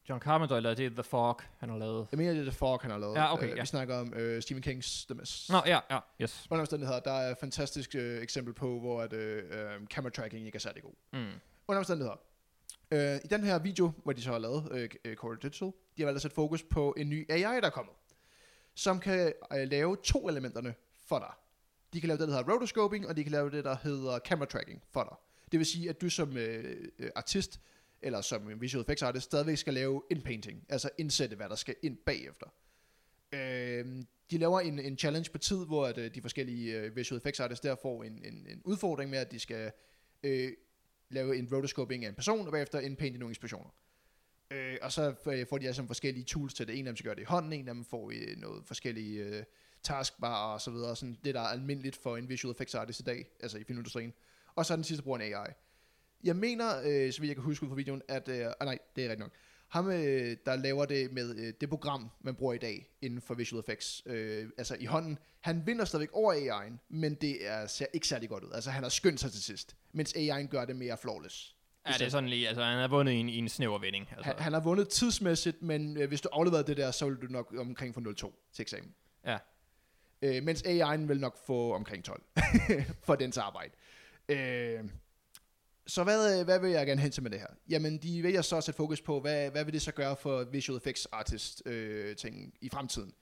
John 0.09 0.21
Carpenter, 0.21 0.57
eller 0.57 0.71
er 0.71 0.75
det 0.75 0.93
The 0.93 1.03
Fog, 1.03 1.41
han 1.59 1.69
har 1.69 1.79
lavet? 1.79 2.07
Jeg 2.13 2.19
mener, 2.19 2.33
det 2.33 2.41
er 2.41 2.45
The 2.45 2.53
Fog, 2.53 2.81
han 2.81 2.91
har 2.91 2.99
lavet. 2.99 3.17
Ja, 3.17 3.33
okay, 3.33 3.51
øh, 3.51 3.57
ja. 3.57 3.63
Vi 3.63 3.67
snakker 3.67 3.97
om 3.97 4.15
øh, 4.15 4.43
Stephen 4.43 4.63
Kings 4.63 5.05
The 5.05 5.15
Mist. 5.15 5.51
Nå, 5.51 5.63
ja, 5.67 5.81
ja, 5.91 5.99
yes. 6.23 6.47
Under 6.51 6.61
omstændigheder, 6.61 7.01
der 7.01 7.13
er 7.13 7.31
et 7.31 7.39
fantastisk 7.39 7.95
øh, 7.95 8.23
eksempel 8.23 8.55
på, 8.55 8.81
hvor 8.81 9.03
at, 9.03 9.13
øh, 9.13 9.45
øh, 9.51 9.87
camera 9.87 10.11
tracking 10.11 10.47
ikke 10.47 10.57
er 10.57 10.61
særlig 10.61 10.83
god. 10.83 10.93
Mm. 11.13 11.19
Under 11.69 11.79
omstændigheder. 11.79 12.17
Øh, 12.91 13.17
I 13.25 13.27
den 13.31 13.45
her 13.45 13.59
video, 13.59 13.93
hvor 14.05 14.13
de 14.13 14.23
så 14.23 14.31
har 14.31 14.39
lavet 14.39 14.91
øh, 15.05 15.17
Core 15.17 15.37
Digital, 15.43 15.69
de 15.69 16.03
har 16.03 16.05
valgt 16.05 16.17
at 16.17 16.23
sætte 16.23 16.35
fokus 16.35 16.63
på 16.63 16.95
en 16.97 17.09
ny 17.09 17.31
AI, 17.31 17.43
der 17.43 17.67
er 17.67 17.71
kommet, 17.71 17.95
som 18.79 19.01
kan 19.01 19.33
øh, 19.53 19.69
lave 19.71 19.97
to 19.97 20.29
elementerne 20.29 20.75
for 21.07 21.19
dig. 21.19 21.33
De 21.93 22.01
kan 22.01 22.09
lave 22.09 22.19
det, 22.19 22.29
der 22.29 22.37
hedder 22.37 22.53
rotoscoping, 22.53 23.09
og 23.09 23.17
de 23.17 23.23
kan 23.23 23.33
lave 23.33 23.51
det, 23.51 23.65
der 23.65 23.77
hedder 23.83 24.19
camera 24.19 24.47
tracking 24.47 24.83
for 24.91 25.03
dig. 25.03 25.17
Det 25.53 25.59
vil 25.59 25.67
sige, 25.67 25.89
at 25.89 26.01
du 26.01 26.11
som 26.11 26.37
øh, 26.37 26.89
øh 26.99 27.11
artist, 27.17 27.61
eller 28.03 28.21
som 28.21 28.61
visual 28.61 28.83
effects 28.83 29.03
artist, 29.03 29.25
stadigvæk 29.25 29.59
skal 29.59 29.75
lave 29.75 30.03
inpainting, 30.11 30.67
altså 30.69 30.91
indsætte, 30.99 31.37
hvad 31.37 31.49
der 31.49 31.55
skal 31.55 31.75
ind 31.83 31.97
bagefter. 31.97 32.47
Øh, 33.33 34.03
de 34.31 34.39
laver 34.39 34.61
en, 34.61 34.79
en 34.79 34.99
challenge 34.99 35.31
på 35.31 35.39
tid, 35.39 35.67
hvor 35.67 35.87
at, 35.87 35.99
øh, 35.99 36.15
de 36.15 36.23
forskellige 36.23 36.79
øh, 36.79 36.97
visual 36.97 37.17
effects 37.19 37.41
artists 37.41 37.61
der 37.61 37.77
får 37.83 38.05
en, 38.05 38.25
en, 38.25 38.47
en 38.49 38.63
udfordring 38.65 39.11
med, 39.11 39.19
at 39.19 39.31
de 39.31 39.39
skal 39.39 39.73
øh, 40.23 40.53
lave 41.09 41.37
en 41.37 41.49
rotoscoping 41.53 42.05
af 42.05 42.09
en 42.09 42.15
person, 42.15 42.47
og 42.47 42.53
bagefter 42.53 42.81
indpainte 42.81 43.19
nogle 43.19 43.33
eksplosioner. 43.33 43.71
Øh, 44.51 44.77
og 44.83 44.93
så 44.93 45.15
øh, 45.27 45.47
får 45.47 45.59
de 45.59 45.67
altså 45.67 45.87
forskellige 45.87 46.25
tools 46.25 46.55
til 46.55 46.67
det. 46.67 46.79
En 46.79 46.87
af 46.87 46.91
dem 46.91 46.97
skal 46.97 47.09
gøre 47.09 47.15
det 47.15 47.23
i 47.23 47.25
hånden, 47.25 47.53
en 47.53 47.69
af 47.69 47.75
dem 47.75 47.85
får 47.85 48.11
øh, 48.11 48.37
noget 48.37 48.65
forskellige 48.67 49.25
øh, 49.25 49.43
taskbar 49.83 50.53
og 50.53 50.61
så 50.61 50.71
videre. 50.71 50.97
Sådan 50.97 51.19
det, 51.25 51.35
der 51.35 51.41
er 51.41 51.47
almindeligt 51.47 51.97
for 51.97 52.17
en 52.17 52.29
visual 52.29 52.53
effects 52.53 52.75
artist 52.75 53.01
i 53.01 53.03
dag, 53.03 53.27
altså 53.41 53.59
i 53.59 53.65
filmindustrien. 53.65 54.13
Og 54.55 54.67
så 54.67 54.75
er 54.75 54.77
den 54.77 54.85
sidste 54.85 55.03
bruger 55.03 55.19
en 55.19 55.35
AI. 55.35 55.53
Jeg 56.25 56.37
mener, 56.37 56.79
øh, 56.79 57.13
så 57.13 57.21
vidt 57.21 57.29
jeg 57.29 57.37
kan 57.37 57.45
huske 57.45 57.65
ud 57.65 57.69
fra 57.69 57.77
videoen, 57.77 58.03
at... 58.09 58.29
Øh, 58.29 58.47
ah, 58.61 58.65
nej, 58.65 58.79
det 58.97 59.05
er 59.05 59.09
rigtigt 59.09 59.21
nok. 59.21 59.33
Ham, 59.69 59.91
øh, 59.91 60.37
der 60.47 60.57
laver 60.57 60.85
det 60.85 61.13
med 61.13 61.37
øh, 61.37 61.53
det 61.61 61.69
program, 61.69 62.11
man 62.21 62.35
bruger 62.35 62.55
i 62.55 62.59
dag 62.59 62.91
inden 63.03 63.21
for 63.21 63.35
visual 63.35 63.61
effects, 63.61 64.03
øh, 64.07 64.49
altså 64.59 64.77
i 64.81 64.85
hånden, 64.85 65.19
han 65.41 65.67
vinder 65.67 65.85
stadigvæk 65.85 66.11
over 66.13 66.35
AI'en, 66.35 66.73
men 66.89 67.15
det 67.15 67.47
er, 67.47 67.67
ser 67.67 67.87
ikke 67.93 68.09
særlig 68.09 68.29
godt 68.29 68.45
ud. 68.45 68.51
Altså 68.53 68.71
han 68.71 68.83
har 68.83 68.91
skyndt 68.91 69.21
sig 69.21 69.33
til 69.33 69.43
sidst, 69.43 69.77
mens 69.93 70.15
AI'en 70.17 70.47
gør 70.47 70.65
det 70.65 70.77
mere 70.77 70.97
flawless. 70.97 71.57
Ja, 71.89 71.99
det 71.99 72.07
er 72.07 72.11
sådan 72.11 72.29
lige, 72.29 72.49
altså 72.49 72.65
han 72.65 72.79
har 72.79 72.89
vundet 72.89 73.13
i 73.13 73.17
en, 73.17 73.29
i 73.29 73.37
en 73.37 73.49
snæver 73.49 73.79
vending. 73.79 74.09
Altså. 74.17 74.25
Han, 74.25 74.39
han 74.39 74.53
har 74.53 74.61
vundet 74.61 74.89
tidsmæssigt, 74.89 75.63
men 75.63 75.97
øh, 75.97 76.09
hvis 76.09 76.21
du 76.21 76.29
afleverede 76.33 76.67
det 76.67 76.77
der, 76.77 76.91
så 76.91 77.05
ville 77.05 77.21
du 77.21 77.27
nok 77.33 77.55
omkring 77.59 77.95
få 77.95 78.01
0-2 78.01 78.51
til 78.53 78.63
eksamen. 78.63 78.95
Ja. 79.27 79.39
Øh, 80.23 80.43
mens 80.43 80.63
AI'en 80.63 81.07
vil 81.07 81.21
nok 81.21 81.37
få 81.47 81.75
omkring 81.75 82.05
12 82.05 82.23
for 83.07 83.15
dens 83.15 83.39
arbejde. 83.39 83.73
Øh, 84.29 84.85
så 85.87 86.05
hvad, 86.05 86.41
øh, 86.41 86.45
hvad 86.45 86.61
vil 86.61 86.71
jeg 86.71 86.87
gerne 86.87 87.01
hen 87.01 87.11
til 87.11 87.23
med 87.23 87.31
det 87.31 87.41
her? 87.41 87.47
Jamen, 87.69 87.99
de 87.99 88.23
vælger 88.23 88.43
så 88.43 88.57
at 88.57 88.65
sætte 88.65 88.77
fokus 88.77 89.01
på, 89.01 89.21
hvad, 89.21 89.51
hvad 89.51 89.65
vil 89.65 89.75
det 89.75 89.83
så 89.83 89.93
gøre 89.93 90.17
for 90.17 90.45
visual 90.45 90.77
effects 90.77 91.07
artist 91.07 91.63
øh, 91.67 92.17
ting 92.17 92.55
i 92.61 92.69
fremtiden? 92.69 93.13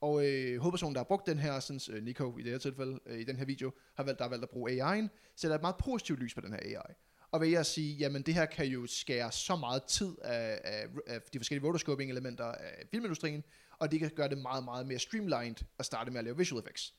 Og 0.00 0.26
øh, 0.26 0.60
hovedpersonen, 0.60 0.94
der 0.94 0.98
har 0.98 1.04
brugt 1.04 1.26
den 1.26 1.38
her, 1.38 1.60
sådan, 1.60 1.80
øh, 1.90 2.04
Nico 2.04 2.38
i 2.38 2.42
det 2.42 2.50
her 2.52 2.58
tilfælde, 2.58 2.98
øh, 3.06 3.18
i 3.18 3.24
den 3.24 3.36
her 3.36 3.44
video, 3.44 3.72
har 3.96 4.04
valgt, 4.04 4.18
der 4.18 4.24
har 4.24 4.30
valgt 4.30 4.42
at 4.42 4.50
bruge 4.50 4.70
AI'en, 4.70 5.08
sætter 5.36 5.54
et 5.54 5.62
meget 5.62 5.76
positivt 5.76 6.20
lys 6.20 6.34
på 6.34 6.40
den 6.40 6.52
her 6.52 6.60
AI. 6.62 6.94
Og 7.36 7.42
ved 7.42 7.52
at 7.52 7.66
sige, 7.66 7.94
jamen 7.94 8.22
det 8.22 8.34
her 8.34 8.46
kan 8.46 8.66
jo 8.66 8.86
skære 8.86 9.32
så 9.32 9.56
meget 9.56 9.82
tid 9.84 10.14
af, 10.22 10.60
af, 10.64 10.86
af 11.06 11.22
de 11.32 11.38
forskellige 11.38 11.66
rotoscoping 11.66 12.10
elementer 12.10 12.44
af 12.44 12.86
filmindustrien, 12.90 13.44
og 13.78 13.92
det 13.92 14.00
kan 14.00 14.10
gøre 14.16 14.28
det 14.28 14.38
meget, 14.38 14.64
meget 14.64 14.86
mere 14.86 14.98
streamlined 14.98 15.56
at 15.78 15.86
starte 15.86 16.10
med 16.10 16.18
at 16.18 16.24
lave 16.24 16.36
visual 16.36 16.62
effects. 16.62 16.94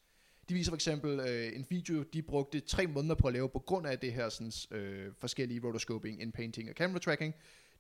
De 0.50 0.54
viser 0.54 0.72
for 0.72 0.76
eksempel 0.76 1.20
øh, 1.20 1.56
en 1.56 1.66
video, 1.70 2.04
de 2.04 2.22
brugte 2.22 2.60
tre 2.60 2.88
måneder 2.88 3.16
på 3.16 3.28
at 3.28 3.34
lave 3.34 3.50
på 3.50 3.60
grund 3.60 3.88
af 3.88 4.00
det 4.00 4.14
her 4.14 4.30
sådan, 4.30 4.52
øh, 4.72 5.14
forskellige 5.20 5.62
rotoscoping, 5.64 6.22
inpainting 6.22 6.70
og 6.70 6.76
camera 6.76 7.00
tracking. 7.00 7.34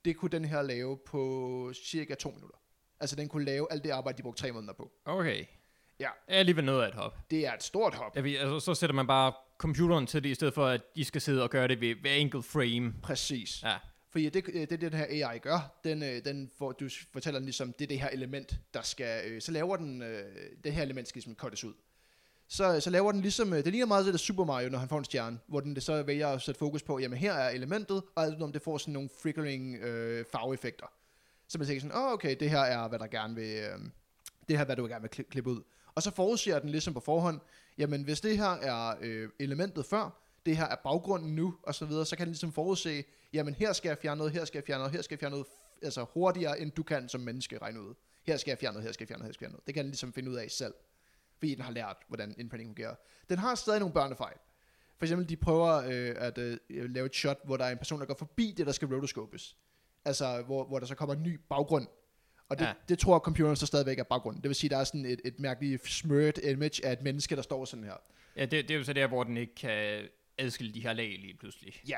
Det 0.05 0.17
kunne 0.17 0.31
den 0.31 0.45
her 0.45 0.61
lave 0.61 0.97
på 1.05 1.73
cirka 1.73 2.15
to 2.15 2.31
minutter. 2.31 2.57
Altså 2.99 3.15
den 3.15 3.27
kunne 3.27 3.45
lave 3.45 3.67
alt 3.71 3.83
det 3.83 3.89
arbejde, 3.89 4.17
de 4.17 4.23
brugte 4.23 4.41
tre 4.41 4.51
måneder 4.51 4.73
på. 4.73 4.91
Okay. 5.05 5.45
Ja. 5.99 6.09
Det 6.27 6.35
er 6.35 6.39
alligevel 6.39 6.65
noget 6.65 6.83
af 6.83 6.87
et 6.87 6.93
hop. 6.93 7.17
Det 7.31 7.47
er 7.47 7.53
et 7.53 7.63
stort 7.63 7.93
hop. 7.95 8.15
Jeg 8.15 8.23
ved, 8.23 8.37
altså, 8.37 8.59
så 8.59 8.73
sætter 8.73 8.93
man 8.93 9.07
bare 9.07 9.33
computeren 9.57 10.07
til 10.07 10.23
det, 10.23 10.29
i 10.29 10.33
stedet 10.33 10.53
for 10.53 10.65
at 10.65 10.81
de 10.95 11.05
skal 11.05 11.21
sidde 11.21 11.43
og 11.43 11.49
gøre 11.49 11.67
det 11.67 11.81
ved 11.81 11.95
hver 11.95 12.13
enkelt 12.13 12.45
frame. 12.45 12.93
Præcis. 13.03 13.63
Ja. 13.63 13.75
Fordi 14.09 14.29
det, 14.29 14.45
øh, 14.53 14.69
det, 14.69 14.81
den 14.81 14.93
her 14.93 15.27
AI 15.29 15.37
gør, 15.39 15.79
den, 15.83 16.03
øh, 16.03 16.25
den 16.25 16.51
får, 16.57 16.71
du 16.71 16.89
fortæller 17.13 17.39
den 17.39 17.45
ligesom, 17.45 17.73
det 17.73 17.85
er 17.85 17.87
det 17.87 17.99
her 17.99 18.09
element, 18.09 18.55
der 18.73 18.81
skal, 18.81 19.31
øh, 19.31 19.41
så 19.41 19.51
laver 19.51 19.75
den, 19.75 20.01
øh, 20.01 20.23
det 20.63 20.73
her 20.73 20.83
element 20.83 21.07
skal 21.07 21.19
ligesom 21.19 21.35
cuttes 21.35 21.63
ud. 21.63 21.73
Så, 22.47 22.79
så 22.79 22.89
laver 22.89 23.11
den 23.11 23.21
ligesom, 23.21 23.53
øh, 23.53 23.63
det 23.63 23.71
ligner 23.71 23.85
meget 23.85 24.05
det 24.05 24.13
der 24.13 24.17
Super 24.17 24.45
Mario, 24.45 24.69
når 24.69 24.79
han 24.79 24.89
får 24.89 24.97
en 24.97 25.05
stjerne, 25.05 25.39
hvor 25.47 25.59
den 25.59 25.75
det 25.75 25.83
så 25.83 26.03
vælger 26.03 26.27
at 26.27 26.41
sætte 26.41 26.59
fokus 26.59 26.83
på, 26.83 26.99
jamen 26.99 27.17
her 27.17 27.33
er 27.33 27.49
elementet, 27.49 28.03
og 28.15 28.23
alt 28.23 28.41
om 28.41 28.51
det 28.51 28.61
får 28.61 28.77
sådan 28.77 28.93
nogle 28.93 29.09
flickering 29.21 29.75
øh, 29.75 30.25
farveeffekter. 30.31 30.85
Så 31.47 31.57
man 31.57 31.67
tænker 31.67 31.81
sådan, 31.81 31.97
åh 31.97 32.03
oh, 32.03 32.11
okay, 32.13 32.35
det 32.39 32.49
her 32.49 32.59
er, 32.59 32.87
hvad 32.87 32.99
der 32.99 33.07
gerne 33.07 33.35
vil, 33.35 33.57
øh, 33.57 33.79
det 34.49 34.57
her 34.57 34.59
er, 34.59 34.65
hvad 34.65 34.75
du 34.75 34.85
gerne 34.87 35.01
vil 35.01 35.09
kli- 35.15 35.29
klippe 35.29 35.49
ud. 35.49 35.61
Og 35.97 36.03
så 36.03 36.11
forudsiger 36.11 36.59
den 36.59 36.69
ligesom 36.69 36.93
på 36.93 36.99
forhånd, 36.99 37.39
jamen 37.77 38.03
hvis 38.03 38.21
det 38.21 38.37
her 38.37 38.49
er 38.49 38.95
øh, 39.01 39.29
elementet 39.39 39.85
før, 39.85 40.21
det 40.45 40.57
her 40.57 40.65
er 40.65 40.75
baggrunden 40.75 41.35
nu, 41.35 41.55
og 41.63 41.75
så 41.75 41.85
videre, 41.85 42.05
så 42.05 42.15
kan 42.15 42.25
den 42.25 42.31
ligesom 42.31 42.51
forudse, 42.51 43.03
jamen 43.33 43.53
her 43.53 43.73
skal 43.73 43.89
jeg 43.89 43.97
fjerne 43.97 44.17
noget, 44.17 44.33
her 44.33 44.45
skal 44.45 44.57
jeg 44.57 44.63
fjerne 44.67 44.79
noget, 44.79 44.93
her 44.93 45.01
skal 45.01 45.15
jeg 45.15 45.19
fjerne 45.19 45.31
noget, 45.31 45.47
altså 45.81 46.05
hurtigere 46.13 46.59
end 46.59 46.71
du 46.71 46.83
kan 46.83 47.09
som 47.09 47.21
menneske 47.21 47.57
regne 47.57 47.81
ud. 47.81 47.93
Her 48.23 48.37
skal 48.37 48.51
jeg 48.51 48.57
fjerne 48.57 48.73
noget, 48.73 48.85
her 48.85 48.91
skal 48.91 49.03
jeg 49.03 49.07
fjerne 49.07 49.19
noget, 49.19 49.27
her 49.27 49.33
skal 49.33 49.45
jeg 49.45 49.49
fjerne 49.49 49.51
noget. 49.51 49.67
Det 49.67 49.75
kan 49.75 49.83
den 49.83 49.91
ligesom 49.91 50.13
finde 50.13 50.31
ud 50.31 50.35
af 50.35 50.51
selv, 50.51 50.73
fordi 51.37 51.55
den 51.55 51.63
har 51.63 51.71
lært, 51.71 51.97
hvordan 52.07 52.35
indprinting 52.37 52.69
fungerer. 52.69 52.95
Den 53.29 53.37
har 53.37 53.55
stadig 53.55 53.79
nogle 53.79 53.93
børnefejl. 53.93 54.37
For 54.97 55.05
eksempel, 55.05 55.29
de 55.29 55.35
prøver 55.35 55.73
øh, 55.73 56.15
at 56.17 56.37
øh, 56.37 56.57
lave 56.69 57.05
et 57.05 57.15
shot, 57.15 57.37
hvor 57.45 57.57
der 57.57 57.65
er 57.65 57.71
en 57.71 57.77
person, 57.77 57.99
der 57.99 58.05
går 58.05 58.15
forbi 58.17 58.53
det, 58.57 58.65
der 58.65 58.71
skal 58.71 58.87
rotoscopes. 58.87 59.57
Altså, 60.05 60.41
hvor, 60.41 60.63
hvor 60.63 60.79
der 60.79 60.85
så 60.85 60.95
kommer 60.95 61.15
en 61.15 61.23
ny 61.23 61.39
baggrund. 61.49 61.87
Og 62.49 62.59
det, 62.59 62.65
Ja. 62.65 62.73
det 62.89 62.99
tror 62.99 63.19
computeren 63.19 63.55
så 63.55 63.65
stadigvæk 63.65 63.99
er 63.99 64.03
baggrunden. 64.03 64.41
Det 64.41 64.49
vil 64.49 64.55
sige, 64.55 64.69
der 64.69 64.77
er 64.77 64.83
sådan 64.83 65.05
et, 65.05 65.21
et 65.25 65.39
mærkeligt 65.39 65.87
smøret 65.87 66.39
image 66.43 66.85
af 66.85 66.91
et 66.93 67.01
menneske, 67.01 67.35
der 67.35 67.41
står 67.41 67.65
sådan 67.65 67.83
her. 67.83 67.93
Ja, 68.35 68.41
det, 68.41 68.51
det 68.51 68.71
er 68.71 68.77
jo 68.77 68.83
så 68.83 68.93
der, 68.93 69.07
hvor 69.07 69.23
den 69.23 69.37
ikke 69.37 69.55
kan 69.55 70.07
adskille 70.37 70.73
de 70.73 70.79
her 70.81 70.93
lag 70.93 71.07
lige 71.19 71.33
pludselig. 71.39 71.81
Ja, 71.89 71.97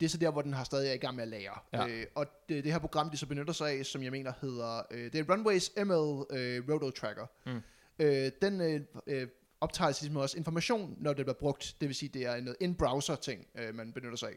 det 0.00 0.06
er 0.06 0.10
så 0.10 0.18
der, 0.18 0.30
hvor 0.30 0.42
den 0.42 0.52
har 0.52 0.64
stadig 0.64 0.88
er 0.88 0.92
i 0.92 0.96
gang 0.96 1.14
med 1.16 1.22
at 1.22 1.28
lære. 1.28 1.58
Ja. 1.72 1.86
Øh, 1.88 2.06
og 2.14 2.26
det, 2.48 2.64
det 2.64 2.72
her 2.72 2.78
program, 2.78 3.10
de 3.10 3.16
så 3.16 3.26
benytter 3.26 3.52
sig 3.52 3.70
af, 3.70 3.86
som 3.86 4.02
jeg 4.02 4.10
mener 4.12 4.32
hedder, 4.40 4.82
øh, 4.90 5.12
det 5.12 5.14
er 5.14 5.32
Runways 5.32 5.70
ML 5.76 6.36
øh, 6.38 6.62
Roto 6.70 6.90
Tracker. 6.90 7.26
Mm. 7.46 7.60
Øh, 7.98 8.30
den 8.42 8.60
øh, 8.60 8.80
øh, 9.06 9.28
optager 9.60 9.88
ligesom 9.88 10.16
også 10.16 10.38
information, 10.38 10.96
når 11.00 11.12
det 11.12 11.24
bliver 11.26 11.38
brugt. 11.38 11.76
Det 11.80 11.88
vil 11.88 11.94
sige, 11.96 12.08
det 12.08 12.26
er 12.26 12.40
noget 12.40 12.56
in-browser 12.60 13.16
ting, 13.16 13.46
øh, 13.54 13.74
man 13.74 13.92
benytter 13.92 14.16
sig 14.16 14.28
af. 14.28 14.36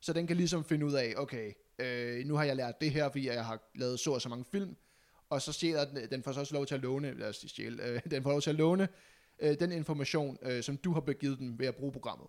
Så 0.00 0.12
den 0.12 0.26
kan 0.26 0.36
ligesom 0.36 0.64
finde 0.64 0.86
ud 0.86 0.92
af, 0.92 1.14
okay, 1.16 1.52
øh, 1.78 2.26
nu 2.26 2.34
har 2.36 2.44
jeg 2.44 2.56
lært 2.56 2.80
det 2.80 2.90
her, 2.90 3.08
fordi 3.08 3.26
jeg 3.26 3.44
har 3.44 3.70
lavet 3.74 4.00
så 4.00 4.12
og 4.12 4.20
så 4.22 4.28
mange 4.28 4.44
film, 4.52 4.76
og 5.32 5.42
så 5.42 5.52
stjæler 5.52 5.84
den, 5.84 6.10
den 6.10 6.22
får 6.22 6.32
så 6.32 6.40
også 6.40 6.54
lov 6.54 6.66
til 6.66 6.74
at 6.74 6.80
låne, 6.80 7.14
lad 7.14 7.28
os 7.28 7.44
stjæle, 7.48 7.82
øh, 7.82 8.00
den 8.10 8.22
får 8.22 8.30
lov 8.30 8.40
til 8.40 8.50
at 8.50 8.56
låne 8.56 8.88
øh, 9.38 9.58
den 9.60 9.72
information, 9.72 10.38
øh, 10.42 10.62
som 10.62 10.76
du 10.76 10.92
har 10.92 11.00
begivet 11.00 11.38
den 11.38 11.58
ved 11.58 11.66
at 11.66 11.76
bruge 11.76 11.92
programmet. 11.92 12.26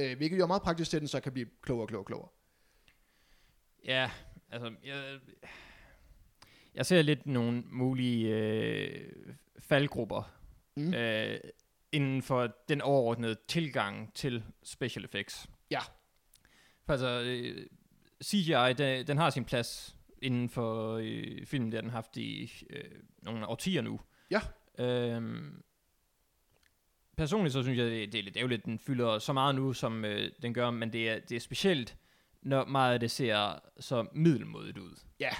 Øh, 0.00 0.16
hvilket 0.16 0.38
jo 0.38 0.42
er 0.42 0.46
meget 0.46 0.62
praktisk 0.62 0.90
til, 0.90 0.96
at 0.96 1.00
den 1.00 1.08
så 1.08 1.20
kan 1.20 1.32
blive 1.32 1.48
klogere 1.62 1.84
og 1.84 1.88
klogere 1.88 2.02
og 2.02 2.06
klogere. 2.06 2.28
Ja, 3.84 4.10
altså, 4.50 4.74
jeg, 4.84 5.18
jeg 6.74 6.86
ser 6.86 7.02
lidt 7.02 7.26
nogle 7.26 7.62
mulige 7.66 8.28
øh, 8.36 9.12
faldgrupper 9.58 10.36
Mm. 10.76 10.94
øh, 10.94 11.40
inden 11.92 12.22
for 12.22 12.54
den 12.68 12.80
overordnede 12.80 13.36
tilgang 13.48 14.14
til 14.14 14.44
special 14.62 15.04
effects. 15.04 15.46
Ja. 15.70 15.80
For 16.86 16.92
altså, 16.92 17.22
øh, 17.24 17.66
CGI, 18.24 18.72
den, 18.78 19.06
den 19.06 19.16
har 19.16 19.30
sin 19.30 19.44
plads 19.44 19.96
inden 20.22 20.48
for 20.48 20.94
øh, 21.02 21.46
filmen, 21.46 21.72
det 21.72 21.76
har 21.76 21.82
den 21.82 21.90
haft 21.90 22.16
i 22.16 22.52
øh, 22.70 22.84
nogle 23.22 23.46
årtier 23.46 23.82
nu. 23.82 24.00
Ja. 24.30 24.40
Øhm, 24.78 25.62
personligt 27.16 27.52
så 27.52 27.62
synes 27.62 27.78
jeg, 27.78 27.86
det, 27.86 28.12
det 28.12 28.18
er 28.18 28.22
lidt 28.22 28.36
ærgerligt, 28.36 28.58
at 28.58 28.64
den 28.64 28.78
fylder 28.78 29.18
så 29.18 29.32
meget 29.32 29.54
nu, 29.54 29.72
som 29.72 30.04
øh, 30.04 30.30
den 30.42 30.54
gør, 30.54 30.70
men 30.70 30.92
det 30.92 31.08
er, 31.08 31.18
det 31.18 31.36
er 31.36 31.40
specielt, 31.40 31.96
når 32.42 32.64
meget 32.64 32.94
af 32.94 33.00
det 33.00 33.10
ser 33.10 33.58
så 33.80 34.06
middelmodigt 34.12 34.78
ud. 34.78 34.96
Ja, 35.20 35.30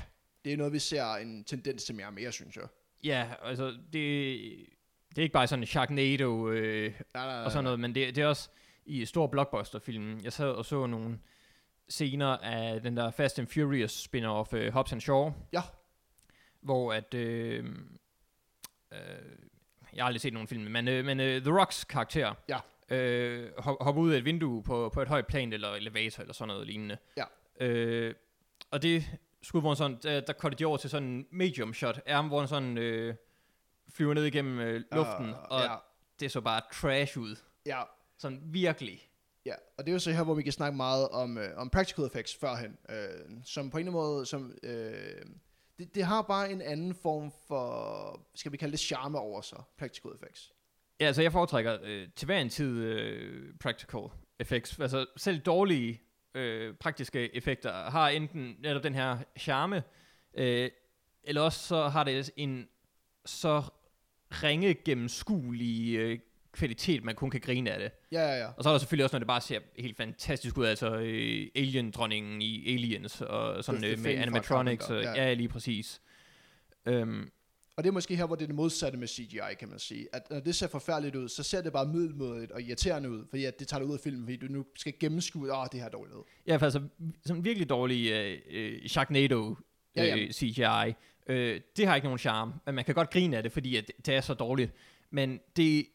det 0.45 0.53
er 0.53 0.57
noget, 0.57 0.73
vi 0.73 0.79
ser 0.79 1.15
en 1.15 1.45
tendens 1.45 1.85
til 1.85 1.95
mere 1.95 2.07
og 2.07 2.15
mere, 2.15 2.33
synes 2.33 2.57
jeg. 2.57 2.67
Ja, 3.05 3.29
altså, 3.43 3.67
det, 3.71 3.93
det 5.09 5.19
er 5.19 5.23
ikke 5.23 5.33
bare 5.33 5.47
sådan 5.47 5.63
en 5.63 5.67
Sharknado 5.67 6.51
øh, 6.51 6.95
Nej, 7.15 7.27
nej, 7.27 7.45
og 7.45 7.53
sådan 7.53 7.65
noget, 7.65 7.81
men 7.81 7.95
det, 7.95 8.17
det 8.17 8.23
er 8.23 8.27
også 8.27 8.51
i 8.85 9.05
stor 9.05 9.27
blockbuster-film. 9.27 10.21
Jeg 10.23 10.33
sad 10.33 10.49
og 10.51 10.65
så 10.65 10.87
nogle 10.87 11.19
scener 11.91 12.27
af 12.37 12.83
den 12.83 12.97
der 12.97 13.11
Fast 13.11 13.39
and 13.39 13.47
Furious 13.49 14.09
spin-off 14.09 14.53
uh, 14.57 14.73
Hobbs 14.73 14.93
and 14.93 15.01
Shaw. 15.01 15.31
Ja. 15.53 15.63
Hvor 16.61 16.93
at... 16.93 17.15
Øh, 17.15 17.65
øh, 18.93 18.99
jeg 19.95 20.03
har 20.05 20.07
aldrig 20.07 20.21
set 20.21 20.33
nogen 20.33 20.49
film, 20.49 20.71
men, 20.71 20.89
øh, 20.89 21.05
men 21.05 21.21
øh, 21.21 21.43
The 21.43 21.59
Rocks 21.61 21.85
karakter 21.85 22.35
Ja. 22.49 22.59
øh, 22.97 23.53
hop, 23.59 23.77
hopper 23.81 24.03
ud 24.03 24.13
af 24.13 24.19
et 24.19 24.25
vindue 24.25 24.63
på, 24.63 24.91
på 24.95 25.03
et 25.03 25.09
højt 25.09 25.27
plan 25.27 25.53
eller 25.53 25.75
elevator 25.75 26.21
eller 26.21 26.35
sådan 26.35 26.49
noget 26.49 26.67
lignende. 26.67 26.99
Ja. 27.17 27.25
Øh, 27.61 28.15
og 28.71 28.83
det 28.83 29.05
skud, 29.43 29.61
hvor 29.61 29.71
han 29.71 29.77
sådan, 29.77 29.99
der, 30.03 30.21
der 30.21 30.33
cutter 30.33 30.57
de 30.57 30.65
over 30.65 30.77
til 30.77 30.91
sådan 30.91 31.09
en 31.09 31.27
medium 31.31 31.75
shot, 31.75 32.01
er 32.07 32.23
hvor 32.23 32.39
han 32.39 32.49
sådan 32.49 32.79
øh, 32.79 33.15
flyver 33.89 34.15
ned 34.15 34.25
igennem 34.25 34.59
øh, 34.59 34.83
luften, 34.93 35.31
Uh, 35.31 35.37
og 35.51 35.61
ja, 35.61 35.75
det 36.21 36.31
så 36.33 36.41
bare 36.41 36.61
trash 36.73 37.19
ud. 37.19 37.37
ja, 37.67 37.83
Sådan 38.19 38.41
virkelig 38.45 39.10
ja, 39.47 39.55
og 39.79 39.85
det 39.85 39.89
er 39.89 39.93
jo 39.93 39.99
så 39.99 40.13
her, 40.13 40.25
hvor 40.25 40.35
vi 40.35 40.43
kan 40.43 40.53
snakke 40.53 40.77
meget 40.77 41.09
om, 41.09 41.39
øh, 41.39 41.57
om 41.57 41.71
practical 41.71 42.05
effects 42.05 42.37
førhen, 42.37 42.79
øh, 42.89 42.97
som 43.45 43.71
på 43.71 43.79
en 43.79 43.87
eller 43.87 43.93
anden 43.93 44.13
måde, 44.13 44.27
som, 44.27 44.53
øh, 44.63 45.25
det, 45.79 45.95
det 45.95 46.05
har 46.05 46.23
bare 46.23 46.53
en 46.53 46.63
anden 46.63 46.95
form 46.95 47.33
for, 47.49 48.27
skal 48.35 48.53
vi 48.53 48.57
kalde 48.57 48.73
det 48.73 48.81
charme 48.81 49.19
over 49.19 49.41
sig, 49.41 49.63
practical 49.79 50.11
effects. 50.15 50.53
Ja, 51.01 51.07
altså 51.07 51.23
jeg 51.23 51.33
foretrækker 51.33 51.79
øh, 51.83 52.09
til 52.17 52.27
hver 52.27 52.41
en 52.41 52.49
tid 52.49 52.79
øh, 52.79 53.55
practical 53.61 54.03
effects. 54.39 54.79
Altså 54.81 55.07
selv 55.17 55.39
dårlige 55.39 56.03
øh, 56.35 56.75
praktiske 56.75 57.37
effekter 57.37 57.91
har 57.91 58.09
enten 58.09 58.57
netop 58.59 58.83
den 58.83 58.95
her 58.95 59.19
charme, 59.39 59.83
øh, 60.35 60.71
eller 61.25 61.41
også 61.41 61.67
så 61.67 61.89
har 61.89 62.05
det 62.05 62.31
en 62.37 62.69
så 63.27 63.63
ringe 64.31 64.75
gennemskuelig 64.75 65.97
øh, 65.97 66.19
kvalitet, 66.53 67.05
man 67.05 67.15
kun 67.15 67.31
kan 67.31 67.41
grine 67.41 67.71
af 67.71 67.79
det. 67.79 67.91
Ja, 68.13 68.21
ja, 68.21 68.39
ja. 68.39 68.47
Og 68.57 68.63
så 68.63 68.69
er 68.69 68.73
der 68.73 68.79
selvfølgelig 68.79 69.05
også, 69.05 69.15
når 69.15 69.19
det 69.19 69.27
bare 69.27 69.41
ser 69.41 69.61
helt 69.79 69.97
fantastisk 69.97 70.59
ud, 70.59 70.67
altså 70.67 70.97
øh, 70.97 71.47
Alien-dronningen 71.55 72.43
i 72.43 72.75
Aliens, 72.75 73.21
og 73.21 73.65
sådan 73.65 73.85
øh, 73.85 73.99
med 73.99 74.15
animatronics, 74.15 74.91
og, 74.91 75.03
ja. 75.03 75.11
ja. 75.11 75.27
ja, 75.27 75.33
lige 75.33 75.49
præcis. 75.49 76.01
Øhm, 76.87 77.31
Og 77.77 77.85
det 77.85 77.89
er 77.89 77.93
måske 77.93 78.17
her, 78.17 78.27
hvor 78.27 78.37
det 78.37 78.43
er 78.43 78.47
det 78.47 78.55
modsatte 78.57 78.99
med 78.99 79.09
CGI, 79.09 79.39
kan 79.59 79.69
man 79.69 79.79
sige. 79.79 80.09
At 80.13 80.23
når 80.31 80.41
det 80.41 80.55
ser 80.55 80.69
forfærdeligt 80.69 81.17
ud, 81.17 81.29
så 81.29 81.43
ser 81.43 81.63
det 81.63 81.73
bare 81.73 81.87
middelmådigt 81.87 82.53
og 82.53 82.63
irriterende 82.63 83.11
ud, 83.11 83.25
fordi 83.31 83.45
at 83.45 83.59
det 83.59 83.69
tager 83.69 83.79
dig 83.79 83.89
ud 83.89 83.95
af 83.95 84.01
filmen, 84.01 84.25
fordi 84.25 84.37
du 84.37 84.47
nu 84.53 84.65
skal 84.77 84.93
gennemskue, 85.01 85.53
åh, 85.53 85.67
det 85.73 85.81
her 85.81 85.87
er 85.87 85.91
dårligt. 85.91 86.17
ud." 86.17 86.23
Ja, 86.47 86.57
for 86.57 86.65
altså, 86.67 86.83
sådan 87.27 87.45
virkelig 87.45 87.69
dårlig 87.69 88.11
øh, 88.11 88.39
øh, 88.51 88.87
Sharknado 88.89 89.57
Ja, 89.97 90.05
ja. 90.05 90.17
øh, 90.17 90.31
CGI. 90.33 90.95
Øh, 91.27 91.61
det 91.77 91.87
har 91.87 91.95
ikke 91.95 92.07
nogen 92.07 92.19
charme, 92.19 92.53
men 92.67 92.75
man 92.75 92.85
kan 92.85 92.95
godt 92.95 93.11
grine 93.11 93.37
af 93.37 93.43
det, 93.43 93.53
fordi 93.53 93.77
at 93.77 93.93
det 94.07 94.15
er 94.15 94.21
så 94.21 94.35
dårligt. 94.35 94.73
Men 95.11 95.41
det 95.57 95.87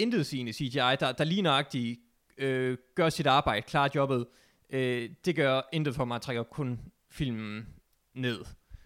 intetsigende 0.00 0.52
CGI, 0.52 0.96
der, 1.00 1.12
der 1.18 1.24
lige 1.24 1.42
nøjagtigt 1.42 2.00
øh, 2.38 2.78
gør 2.94 3.08
sit 3.08 3.26
arbejde, 3.26 3.62
klarer 3.62 3.88
jobbet. 3.94 4.26
Øh, 4.70 5.10
det 5.24 5.36
gør 5.36 5.60
intet 5.72 5.94
for 5.94 6.04
mig, 6.04 6.14
at 6.14 6.22
trækker 6.22 6.42
kun 6.42 6.80
filmen 7.10 7.68
ned. 8.14 8.44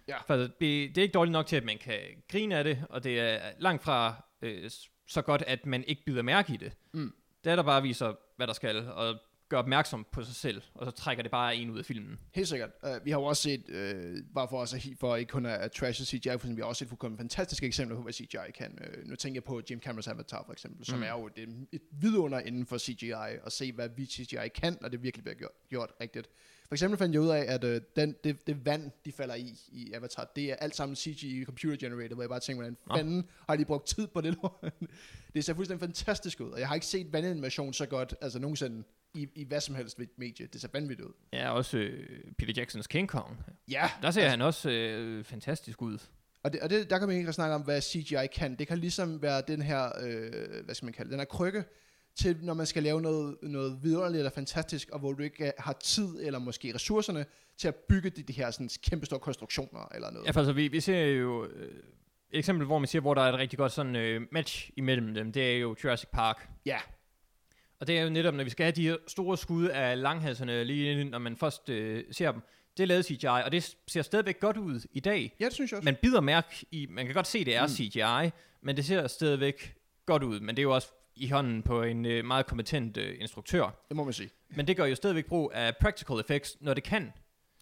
Ja. 0.08 0.16
For 0.26 0.36
det, 0.36 0.52
det 0.60 0.98
er 0.98 1.02
ikke 1.02 1.12
dårligt 1.12 1.32
nok 1.32 1.46
til, 1.46 1.56
at 1.56 1.64
man 1.64 1.78
kan 1.78 1.98
grine 2.28 2.56
af 2.56 2.64
det, 2.64 2.84
og 2.90 3.04
det 3.04 3.20
er 3.20 3.38
langt 3.58 3.82
fra 3.82 4.24
øh, 4.42 4.70
så 5.06 5.22
godt, 5.22 5.42
at 5.46 5.66
man 5.66 5.84
ikke 5.84 6.02
bider 6.06 6.22
mærke 6.22 6.54
i 6.54 6.56
det. 6.56 6.72
Mm. 6.92 7.14
Det 7.44 7.52
er 7.52 7.56
der 7.56 7.62
bare 7.62 7.82
viser, 7.82 8.14
hvad 8.36 8.46
der 8.46 8.52
skal, 8.52 8.88
og 8.88 9.18
gør 9.48 9.56
opmærksom 9.58 10.06
på 10.12 10.22
sig 10.22 10.34
selv, 10.34 10.62
og 10.74 10.86
så 10.86 10.90
trækker 10.90 11.22
det 11.22 11.30
bare 11.30 11.56
en 11.56 11.70
ud 11.70 11.78
af 11.78 11.84
filmen. 11.84 12.18
Helt 12.34 12.48
sikkert. 12.48 12.70
Uh, 12.82 13.04
vi 13.04 13.10
har 13.10 13.18
jo 13.18 13.24
også 13.24 13.42
set, 13.42 13.64
uh, 13.68 14.34
bare 14.34 14.48
for, 14.48 14.58
os 14.58 14.74
at, 14.74 14.86
for 15.00 15.16
ikke 15.16 15.30
kun 15.30 15.46
at 15.46 15.72
trashe 15.72 16.04
CGI, 16.04 16.28
for 16.28 16.34
eksempel, 16.34 16.56
vi 16.56 16.60
har 16.62 16.66
også 16.68 16.78
set 16.78 16.88
fuldkommen 16.88 17.18
fantastiske 17.18 17.66
eksempler 17.66 17.96
på, 17.96 18.02
hvad 18.02 18.12
CGI 18.12 18.50
kan. 18.54 18.78
Uh, 18.80 19.08
nu 19.08 19.16
tænker 19.16 19.36
jeg 19.36 19.44
på 19.44 19.60
Jim 19.70 19.80
Camerons 19.80 20.08
Avatar 20.08 20.42
for 20.46 20.52
eksempel, 20.52 20.86
som 20.86 20.98
Mm. 20.98 21.04
er 21.04 21.10
jo 21.10 21.26
et, 21.36 21.66
et 21.72 21.82
vidunder 21.92 22.40
inden 22.40 22.66
for 22.66 22.78
CGI, 22.78 23.12
og 23.42 23.52
se, 23.52 23.72
hvad 23.72 23.88
vi 23.96 24.06
CGI 24.06 24.48
kan, 24.54 24.78
og 24.84 24.92
det 24.92 25.02
virkelig 25.02 25.24
bliver 25.24 25.36
gjort, 25.36 25.50
gjort 25.68 25.92
rigtigt. 26.00 26.28
For 26.68 26.74
eksempel 26.74 26.98
fandt 26.98 27.14
jeg 27.14 27.22
ud 27.22 27.28
af, 27.28 27.44
at 27.48 27.64
uh, 27.64 27.70
den, 27.96 28.14
det, 28.24 28.46
det 28.46 28.66
vand, 28.66 28.90
de 29.04 29.12
falder 29.12 29.34
i 29.34 29.54
i 29.68 29.92
Avatar, 29.92 30.30
det 30.36 30.50
er 30.50 30.54
alt 30.56 30.76
sammen 30.76 30.96
CGI 30.96 31.44
computer 31.44 31.76
generated, 31.76 32.14
hvor 32.14 32.22
jeg 32.22 32.30
bare 32.30 32.40
tænker, 32.40 32.62
hvordan 32.62 32.76
Nå. 32.86 32.96
fanden 32.96 33.28
har 33.48 33.56
de 33.56 33.64
brugt 33.64 33.86
tid 33.86 34.06
på 34.06 34.20
det 34.20 34.34
lort? 34.42 34.72
det 35.34 35.44
ser 35.44 35.54
fuldstændig 35.54 35.80
fantastisk 35.80 36.40
ud, 36.40 36.50
og 36.50 36.58
jeg 36.60 36.68
har 36.68 36.74
ikke 36.74 36.86
set 36.86 37.12
vandanimation 37.12 37.72
så 37.72 37.86
godt, 37.86 38.14
altså 38.20 38.38
nogensinde, 38.38 38.84
i, 39.14 39.28
i 39.34 39.44
hvad 39.44 39.60
som 39.60 39.74
helst 39.74 39.98
medie. 40.16 40.46
Det 40.52 40.60
ser 40.60 40.68
vanvittigt 40.72 41.08
ud. 41.08 41.12
Ja, 41.32 41.50
også 41.50 41.78
øh, 41.78 42.08
Peter 42.38 42.52
Jacksons 42.56 42.86
King 42.86 43.08
Kong. 43.08 43.44
Ja, 43.70 43.90
Der 44.02 44.10
ser 44.10 44.20
altså, 44.20 44.30
han 44.30 44.42
også 44.42 44.70
øh, 44.70 45.24
fantastisk 45.24 45.82
ud. 45.82 45.98
Og, 46.42 46.52
det, 46.52 46.60
og 46.60 46.70
det, 46.70 46.90
der 46.90 46.98
kan 46.98 47.08
man 47.08 47.16
ikke 47.16 47.32
snakke 47.32 47.54
om, 47.54 47.62
hvad 47.62 47.80
CGI 47.80 48.26
kan. 48.34 48.56
Det 48.56 48.68
kan 48.68 48.78
ligesom 48.78 49.22
være 49.22 49.42
den 49.48 49.62
her, 49.62 49.84
øh, 50.02 50.64
hvad 50.64 50.74
skal 50.74 50.86
man 50.86 50.92
kalde 50.92 51.10
den 51.10 51.18
her 51.18 51.24
krykke, 51.24 51.64
til 52.16 52.36
når 52.42 52.54
man 52.54 52.66
skal 52.66 52.82
lave 52.82 53.02
noget, 53.02 53.36
noget 53.42 53.78
vidunderligt 53.82 54.18
eller 54.18 54.30
fantastisk, 54.30 54.90
og 54.90 54.98
hvor 54.98 55.12
du 55.12 55.22
ikke 55.22 55.52
har 55.58 55.72
tid 55.72 56.08
eller 56.20 56.38
måske 56.38 56.74
ressourcerne 56.74 57.26
til 57.58 57.68
at 57.68 57.74
bygge 57.74 58.10
de, 58.10 58.22
de 58.22 58.32
her 58.32 58.50
sådan, 58.50 58.68
kæmpe 58.90 59.06
store 59.06 59.20
konstruktioner 59.20 59.88
eller 59.94 60.10
noget. 60.10 60.26
Ja, 60.26 60.38
altså, 60.38 60.52
vi, 60.52 60.68
vi 60.68 60.80
ser 60.80 61.04
jo 61.04 61.46
øh, 61.46 61.82
eksempel, 62.30 62.66
hvor 62.66 62.78
man 62.78 62.88
siger, 62.88 63.02
hvor 63.02 63.14
der 63.14 63.22
er 63.22 63.32
et 63.32 63.38
rigtig 63.38 63.58
godt 63.58 63.72
sådan 63.72 63.96
øh, 63.96 64.20
match 64.32 64.70
imellem 64.76 65.14
dem. 65.14 65.32
Det 65.32 65.54
er 65.54 65.58
jo 65.58 65.76
Jurassic 65.84 66.08
Park. 66.12 66.48
Ja. 66.66 66.78
Og 67.80 67.86
det 67.86 67.98
er 67.98 68.02
jo 68.02 68.10
netop, 68.10 68.34
når 68.34 68.44
vi 68.44 68.50
skal 68.50 68.64
have 68.64 68.72
de 68.72 68.82
her 68.88 68.96
store 69.06 69.38
skud 69.38 69.66
af 69.68 70.00
langhalserne, 70.02 70.64
lige 70.64 70.92
inden, 70.92 71.06
når 71.06 71.18
man 71.18 71.36
først 71.36 71.68
øh, 71.68 72.04
ser 72.10 72.32
dem. 72.32 72.40
Det 72.76 72.82
er 72.82 72.86
lavet 72.86 73.04
CGI, 73.04 73.26
og 73.26 73.52
det 73.52 73.76
ser 73.86 74.02
stadigvæk 74.02 74.40
godt 74.40 74.56
ud 74.56 74.80
i 74.92 75.00
dag. 75.00 75.36
Ja, 75.40 75.44
det 75.44 75.52
synes 75.52 75.70
jeg 75.72 75.76
også. 75.78 75.84
Man 75.84 75.96
bider 76.02 76.20
mærke 76.20 76.66
i, 76.70 76.86
man 76.90 77.06
kan 77.06 77.14
godt 77.14 77.26
se, 77.26 77.44
det 77.44 77.56
er 77.56 77.62
Mm. 77.62 77.68
CGI, 77.68 78.30
men 78.62 78.76
det 78.76 78.84
ser 78.84 79.06
stadigvæk 79.06 79.74
godt 80.06 80.22
ud. 80.22 80.40
Men 80.40 80.48
det 80.56 80.58
er 80.58 80.62
jo 80.62 80.74
også 80.74 80.88
i 81.16 81.28
hånden 81.30 81.62
på 81.62 81.82
en 81.82 82.06
øh, 82.06 82.24
meget 82.24 82.46
kompetent 82.46 82.96
øh, 82.96 83.16
instruktør. 83.20 83.84
det 83.88 83.96
må 83.96 84.04
man 84.04 84.12
sige. 84.12 84.30
Men 84.56 84.66
det 84.66 84.76
gør 84.76 84.84
jo 84.84 84.94
stadigvæk 84.94 85.26
brug 85.26 85.50
af 85.54 85.76
practical 85.76 86.20
effects, 86.20 86.56
når 86.60 86.74
det 86.74 86.82
kan. 86.84 87.12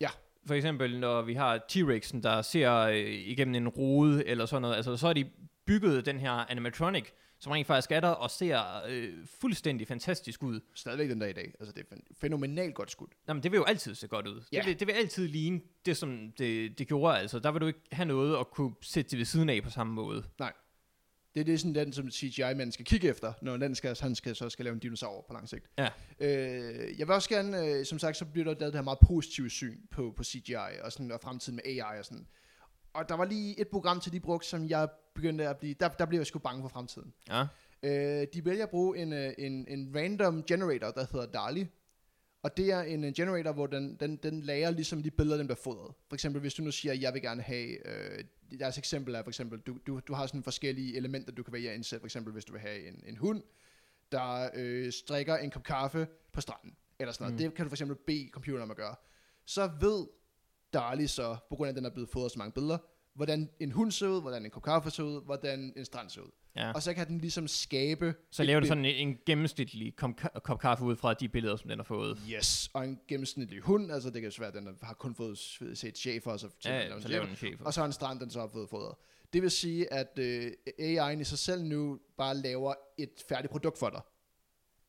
Ja. 0.00 0.08
For 0.46 0.54
eksempel, 0.54 0.98
når 0.98 1.22
vi 1.22 1.34
har 1.34 1.58
T-Rexen, 1.72 2.22
der 2.22 2.42
ser 2.42 2.72
øh, 2.78 2.96
igennem 3.10 3.54
en 3.54 3.68
rode 3.68 4.26
eller 4.26 4.46
sådan 4.46 4.62
noget, 4.62 4.76
altså 4.76 4.96
så 4.96 5.06
har 5.06 5.12
de 5.14 5.24
bygget 5.66 6.06
den 6.06 6.20
her 6.20 6.30
animatronic, 6.32 7.04
som 7.42 7.52
rent 7.52 7.66
faktisk 7.66 7.92
er 7.92 8.00
der 8.00 8.08
og 8.08 8.30
ser 8.30 8.82
øh, 8.88 9.12
fuldstændig 9.40 9.88
fantastisk 9.88 10.42
ud. 10.42 10.60
Stadigvæk 10.74 11.08
den 11.10 11.18
dag 11.18 11.30
i 11.30 11.32
dag. 11.32 11.54
Altså, 11.60 11.72
det 11.72 11.86
er 11.90 11.96
fæn- 11.96 12.14
fænomenalt 12.20 12.74
godt 12.74 12.90
skudt. 12.90 13.12
Nå, 13.26 13.34
men 13.34 13.42
det 13.42 13.52
vil 13.52 13.58
jo 13.58 13.64
altid 13.64 13.94
se 13.94 14.08
godt 14.08 14.26
ud. 14.26 14.42
Ja. 14.52 14.58
Det, 14.58 14.66
vil, 14.66 14.80
det 14.80 14.86
vil 14.86 14.92
altid 14.92 15.28
ligne 15.28 15.60
det, 15.86 15.96
som 15.96 16.32
det, 16.38 16.78
det 16.78 16.88
gjorde. 16.88 17.18
Altså, 17.18 17.38
der 17.38 17.50
vil 17.52 17.60
du 17.60 17.66
ikke 17.66 17.80
have 17.92 18.06
noget 18.06 18.38
at 18.40 18.50
kunne 18.50 18.72
sætte 18.82 19.10
det 19.10 19.18
ved 19.18 19.24
siden 19.26 19.48
af 19.48 19.62
på 19.62 19.70
samme 19.70 19.92
måde. 19.92 20.24
Det 21.34 21.40
er 21.40 21.44
det 21.44 21.60
sådan 21.60 21.74
den, 21.74 21.92
som 21.92 22.10
CGI-manden 22.10 22.72
skal 22.72 22.84
kigge 22.84 23.08
efter, 23.08 23.32
når 23.42 23.56
den 23.56 23.74
skal, 23.74 23.96
han 24.00 24.14
skal, 24.14 24.36
så 24.36 24.50
skal 24.50 24.64
lave 24.64 24.74
en 24.74 24.78
dinosaur 24.80 25.24
på 25.28 25.32
lang 25.32 25.48
sigt. 25.48 25.70
Ja. 25.78 25.88
Øh, 26.20 26.98
jeg 26.98 27.06
vil 27.08 27.14
også 27.14 27.28
gerne, 27.28 27.66
øh, 27.66 27.86
som 27.86 27.98
sagt, 27.98 28.16
så 28.16 28.24
bliver 28.24 28.44
der 28.44 28.54
lavet 28.60 28.72
det 28.72 28.78
her 28.78 28.84
meget 28.84 28.98
positive 29.06 29.50
syn 29.50 29.78
på, 29.90 30.14
på 30.16 30.24
CGI 30.24 30.54
og, 30.82 30.92
sådan, 30.92 31.12
og 31.12 31.20
fremtiden 31.20 31.56
med 31.64 31.64
AI 31.82 31.98
og 31.98 32.04
sådan. 32.04 32.26
Og 32.92 33.08
der 33.08 33.14
var 33.14 33.24
lige 33.24 33.60
et 33.60 33.68
program 33.68 34.00
til 34.00 34.12
de 34.12 34.20
brugte, 34.20 34.48
som 34.48 34.68
jeg 34.68 34.88
begyndte 35.14 35.48
at 35.48 35.56
blive, 35.56 35.74
der, 35.80 35.88
der 35.88 36.06
blev 36.06 36.18
jeg 36.18 36.26
sgu 36.26 36.38
bange 36.38 36.62
for 36.62 36.68
fremtiden. 36.68 37.12
Ja. 37.28 37.46
Øh, 37.82 38.26
de 38.34 38.44
vælger 38.44 38.62
at 38.62 38.70
bruge 38.70 38.98
en, 38.98 39.12
øh, 39.12 39.32
en, 39.38 39.66
en 39.68 39.92
random 39.96 40.42
generator, 40.42 40.90
der 40.90 41.06
hedder 41.12 41.26
DALI. 41.26 41.66
Og 42.42 42.56
det 42.56 42.72
er 42.72 42.80
en 42.80 43.04
øh, 43.04 43.12
generator, 43.12 43.52
hvor 43.52 43.66
den, 43.66 43.96
den, 44.00 44.16
den 44.16 44.40
lager 44.40 44.70
ligesom 44.70 45.02
de 45.02 45.10
billeder, 45.10 45.36
den 45.36 45.46
bliver 45.46 45.60
fodret. 45.64 45.94
For 46.08 46.14
eksempel, 46.14 46.40
hvis 46.40 46.54
du 46.54 46.62
nu 46.62 46.70
siger, 46.70 46.94
jeg 46.94 47.14
vil 47.14 47.22
gerne 47.22 47.42
have... 47.42 47.86
Øh, 47.88 48.24
deres 48.58 48.78
eksempel 48.78 49.14
er 49.14 49.22
for 49.22 49.30
eksempel, 49.30 49.58
du, 49.60 49.78
du, 49.86 50.00
du 50.08 50.14
har 50.14 50.26
sådan 50.26 50.42
forskellige 50.42 50.96
elementer, 50.96 51.32
du 51.32 51.42
kan 51.42 51.52
vælge 51.52 51.70
at 51.70 51.74
indsætte. 51.74 52.00
For 52.00 52.06
eksempel, 52.06 52.32
hvis 52.32 52.44
du 52.44 52.52
vil 52.52 52.60
have 52.60 52.88
en, 52.88 53.04
en 53.06 53.16
hund, 53.16 53.42
der 54.12 54.50
øh, 54.54 54.92
strikker 54.92 55.36
en 55.36 55.50
kop 55.50 55.62
kaffe 55.62 56.06
på 56.32 56.40
stranden. 56.40 56.76
Eller 56.98 57.12
sådan 57.12 57.24
noget. 57.24 57.34
Mm. 57.34 57.38
Det 57.38 57.54
kan 57.54 57.64
du 57.64 57.68
for 57.68 57.74
eksempel 57.74 57.96
bede 58.06 58.28
computeren 58.32 58.62
om 58.62 58.70
at 58.70 58.76
gøre. 58.76 58.94
Så 59.44 59.70
ved 59.80 60.06
DALI 60.72 61.06
så, 61.06 61.36
på 61.50 61.56
grund 61.56 61.66
af, 61.68 61.72
at 61.72 61.76
den 61.76 61.84
er 61.84 61.90
blevet 61.90 62.08
fodret 62.10 62.32
så 62.32 62.38
mange 62.38 62.52
billeder, 62.52 62.78
hvordan 63.14 63.50
en 63.60 63.72
hund 63.72 63.90
ser 63.90 64.08
ud, 64.08 64.20
hvordan 64.20 64.44
en 64.44 64.50
kop 64.50 64.62
kaffe 64.62 64.90
ser 64.90 65.02
ud, 65.02 65.24
hvordan 65.24 65.72
en 65.76 65.84
strand 65.84 66.10
ser 66.10 66.20
ud. 66.20 66.30
ja. 66.56 66.72
Og 66.72 66.82
så 66.82 66.94
kan 66.94 67.06
den 67.08 67.18
ligesom 67.18 67.48
skabe... 67.48 68.14
Så 68.30 68.42
laver 68.42 68.60
du 68.60 68.66
sådan 68.66 68.84
en, 68.84 69.08
en 69.08 69.18
gennemsnitlig 69.26 69.96
kom, 69.96 70.16
kop 70.44 70.60
kaffe 70.60 70.84
ud 70.84 70.96
fra 70.96 71.14
de 71.14 71.28
billeder, 71.28 71.56
som 71.56 71.68
den 71.68 71.78
har 71.78 71.84
fået. 71.84 72.18
Yes, 72.30 72.70
og 72.74 72.84
en 72.84 72.98
gennemsnitlig 73.08 73.60
hund, 73.60 73.92
altså 73.92 74.10
det 74.10 74.22
kan 74.22 74.32
være, 74.38 74.48
at 74.48 74.54
den 74.54 74.68
har 74.82 74.94
kun 74.94 75.14
fået 75.14 75.38
set 75.74 75.98
chefer, 75.98 76.30
og 76.30 76.40
så, 76.40 76.48
Ja, 76.64 76.88
så 76.88 76.92
chefer. 76.94 77.08
laver 77.08 77.22
den 77.24 77.30
en 77.32 77.36
chef. 77.36 77.60
og 77.60 77.74
så 77.74 77.84
en 77.84 77.92
strand, 77.92 78.20
den 78.20 78.30
så 78.30 78.40
har 78.40 78.48
fået 78.52 78.68
fodret. 78.70 78.94
Det 79.32 79.42
vil 79.42 79.50
sige, 79.50 79.92
at 79.92 80.18
øh, 80.18 80.50
AI'en 80.80 81.20
i 81.20 81.24
sig 81.24 81.38
selv 81.38 81.64
nu 81.64 81.98
bare 82.18 82.36
laver 82.36 82.74
et 82.98 83.10
færdigt 83.28 83.50
produkt 83.50 83.78
for 83.78 83.88
dig. 83.90 84.00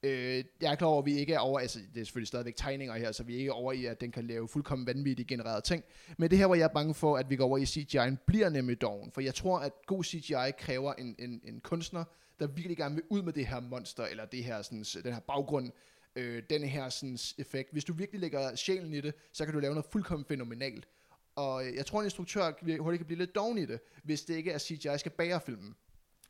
Øh, 0.04 0.44
jeg 0.62 0.72
er 0.72 0.76
klar 0.76 0.88
over, 0.88 1.00
at 1.00 1.06
vi 1.06 1.14
ikke 1.18 1.34
er 1.34 1.40
over, 1.40 1.60
altså 1.60 1.80
det 1.94 2.02
er 2.02 2.06
selvfølgelig 2.06 2.28
stadigvæk 2.28 2.56
tegninger 2.56 2.96
her, 2.96 3.12
så 3.12 3.24
vi 3.24 3.36
er 3.36 3.40
ikke 3.40 3.54
over 3.54 3.72
i, 3.72 3.86
at 3.86 4.02
den 4.02 4.12
kan 4.12 4.28
lave 4.28 4.48
fuldkommen 4.48 4.88
vanvittigt 4.88 5.28
genererede 5.28 5.62
ting. 5.62 5.84
Men 6.18 6.30
det 6.30 6.38
her, 6.38 6.46
hvor 6.46 6.56
jeg 6.56 6.64
er 6.64 6.74
bange 6.74 6.94
for, 6.94 7.18
at 7.18 7.30
vi 7.30 7.36
går 7.36 7.46
over 7.46 7.58
i 7.58 7.64
CGI'en, 7.64 8.16
bliver 8.26 8.50
nemlig 8.50 8.82
doven. 8.82 9.12
For 9.12 9.22
jeg 9.22 9.36
tror, 9.36 9.60
at 9.60 9.72
god 9.86 10.04
CGI 10.04 10.52
kræver 10.58 10.94
en, 10.94 11.16
en, 11.20 11.42
en 11.44 11.60
kunstner, 11.60 12.04
der 12.40 12.48
virkelig 12.48 12.78
gerne 12.78 12.96
vil 12.96 13.04
ud 13.10 13.22
med 13.22 13.34
det 13.34 13.48
her 13.48 13.60
monster, 13.60 14.04
eller 14.04 14.26
det 14.26 14.44
her, 14.44 14.62
sådan, 14.62 14.84
den 15.04 15.14
her 15.14 15.20
baggrund, 15.20 15.72
øh, 16.16 16.44
den 16.50 16.64
her 16.64 16.90
sådan, 16.90 17.18
effekt. 17.38 17.72
Hvis 17.72 17.86
du 17.86 17.94
virkelig 17.94 18.22
lægger 18.22 18.56
sjælen 18.56 18.94
i 18.94 19.02
det, 19.02 19.14
så 19.32 19.46
kan 19.46 19.54
du 19.54 19.60
lave 19.60 19.74
noget 19.74 19.86
fuldkommen 19.92 20.26
fænomenalt. 20.26 20.88
Og 21.36 21.68
øh, 21.68 21.76
jeg 21.76 21.86
tror, 21.86 22.00
en 22.00 22.06
instruktør 22.06 22.52
hurtigt 22.80 23.00
kan 23.00 23.06
blive 23.06 23.20
lidt 23.20 23.36
doven 23.36 23.58
i 23.58 23.66
det, 23.66 23.80
hvis 24.04 24.22
det 24.22 24.36
ikke 24.36 24.52
er 24.52 24.60
CGI 24.60 24.98
skal 24.98 25.12
bære 25.12 25.42
filmen. 25.42 25.76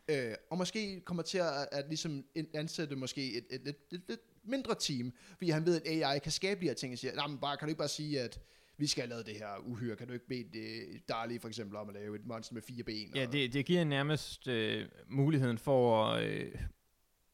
Øh, 0.07 0.33
og 0.49 0.57
måske 0.57 1.01
kommer 1.05 1.23
til 1.23 1.37
at, 1.37 1.67
at 1.71 1.85
ligesom 1.87 2.25
ansætte 2.53 2.95
måske 2.95 3.33
et, 3.37 3.45
et, 3.49 3.67
et, 3.67 3.75
et, 3.91 4.01
et 4.09 4.19
mindre 4.43 4.75
team, 4.79 5.13
fordi 5.37 5.49
han 5.49 5.65
ved, 5.65 5.81
at 5.81 6.03
AI 6.03 6.19
kan 6.19 6.31
skabe 6.31 6.61
de 6.61 6.65
her 6.65 6.73
ting, 6.73 6.93
og 6.93 6.99
siger, 6.99 7.15
nej, 7.15 7.27
men 7.27 7.37
bare, 7.37 7.57
kan 7.57 7.65
du 7.65 7.69
ikke 7.69 7.79
bare 7.79 7.87
sige, 7.87 8.21
at 8.21 8.39
vi 8.77 8.87
skal 8.87 9.01
have 9.01 9.09
lavet 9.09 9.25
det 9.25 9.35
her 9.35 9.57
uhyre, 9.65 9.95
kan 9.95 10.07
du 10.07 10.13
ikke 10.13 10.27
bede 10.27 10.43
det, 10.53 11.01
Dali 11.09 11.39
for 11.39 11.47
eksempel 11.47 11.77
om 11.77 11.89
at 11.89 11.93
lave 11.93 12.15
et 12.15 12.25
monster 12.25 12.53
med 12.53 12.61
fire 12.61 12.83
ben? 12.83 13.11
Ja, 13.15 13.27
og, 13.27 13.33
det, 13.33 13.53
det 13.53 13.65
giver 13.65 13.83
nærmest 13.83 14.47
øh, 14.47 14.85
muligheden 15.09 15.57
for 15.57 16.05
at 16.05 16.23
øh, 16.23 16.55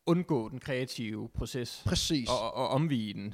undgå 0.06 0.50
den 0.50 0.60
kreative 0.60 1.30
proces 1.30 1.82
Præcis. 1.86 2.30
og, 2.30 2.54
og 2.54 2.68
omvige 2.68 3.14
den. 3.14 3.34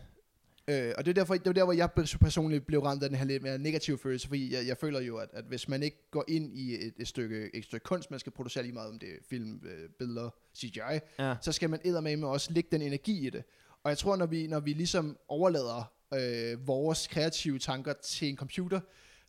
Øh, 0.67 0.93
og 0.97 1.05
det 1.05 1.11
er, 1.11 1.13
derfor, 1.13 1.33
det 1.33 1.47
er 1.47 1.51
der, 1.51 1.63
hvor 1.63 1.73
jeg 1.73 1.89
personligt 2.21 2.65
blev 2.67 2.79
ramt 2.79 3.03
af 3.03 3.09
den 3.09 3.17
her 3.17 3.25
lidt 3.25 3.43
mere 3.43 3.57
negative 3.57 3.97
følelse, 3.97 4.27
fordi 4.27 4.53
jeg, 4.53 4.67
jeg 4.67 4.77
føler 4.77 4.99
jo, 4.99 5.17
at, 5.17 5.29
at 5.33 5.43
hvis 5.45 5.67
man 5.67 5.83
ikke 5.83 5.97
går 6.11 6.25
ind 6.27 6.53
i 6.57 6.73
et, 6.87 6.93
et, 6.97 7.07
stykke, 7.07 7.49
et 7.55 7.63
stykke 7.63 7.83
kunst, 7.83 8.11
man 8.11 8.19
skal 8.19 8.31
producere 8.31 8.63
lige 8.63 8.73
meget 8.73 8.89
om 8.89 8.99
det 8.99 9.09
film, 9.29 9.61
øh, 9.65 9.89
billeder, 9.99 10.29
CGI, 10.57 10.79
Ja. 11.19 11.35
så 11.41 11.51
skal 11.51 11.69
man 11.69 11.79
eddermame 11.83 12.21
med 12.21 12.27
også 12.27 12.53
lægge 12.53 12.69
den 12.71 12.81
energi 12.81 13.27
i 13.27 13.29
det. 13.29 13.43
Og 13.83 13.89
jeg 13.89 13.97
tror, 13.97 14.15
når 14.15 14.25
vi, 14.25 14.47
når 14.47 14.59
vi 14.59 14.73
ligesom 14.73 15.17
overlader 15.27 15.91
øh, 16.13 16.67
vores 16.67 17.07
kreative 17.07 17.59
tanker 17.59 17.93
til 17.93 18.29
en 18.29 18.37
computer, 18.37 18.79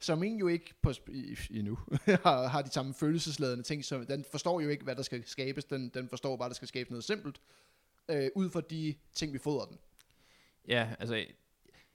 som 0.00 0.22
egentlig 0.22 0.40
jo 0.40 0.48
ikke 0.48 0.74
på, 0.82 0.92
i, 1.08 1.36
endnu 1.50 1.78
har, 2.24 2.46
har 2.48 2.62
de 2.62 2.70
samme 2.72 2.94
følelsesladende 2.94 3.62
ting, 3.64 3.84
så 3.84 4.04
den 4.08 4.24
forstår 4.30 4.60
jo 4.60 4.68
ikke, 4.68 4.84
hvad 4.84 4.96
der 4.96 5.02
skal 5.02 5.22
skabes, 5.26 5.64
den, 5.64 5.88
den 5.94 6.08
forstår 6.08 6.36
bare, 6.36 6.46
at 6.46 6.50
der 6.50 6.54
skal 6.54 6.68
skabes 6.68 6.90
noget 6.90 7.04
simpelt, 7.04 7.40
øh, 8.08 8.28
ud 8.34 8.50
fra 8.50 8.60
de 8.60 8.94
ting, 9.14 9.32
vi 9.32 9.38
fodrer 9.38 9.64
den. 9.66 9.78
Ja, 10.68 10.88
altså, 10.98 11.24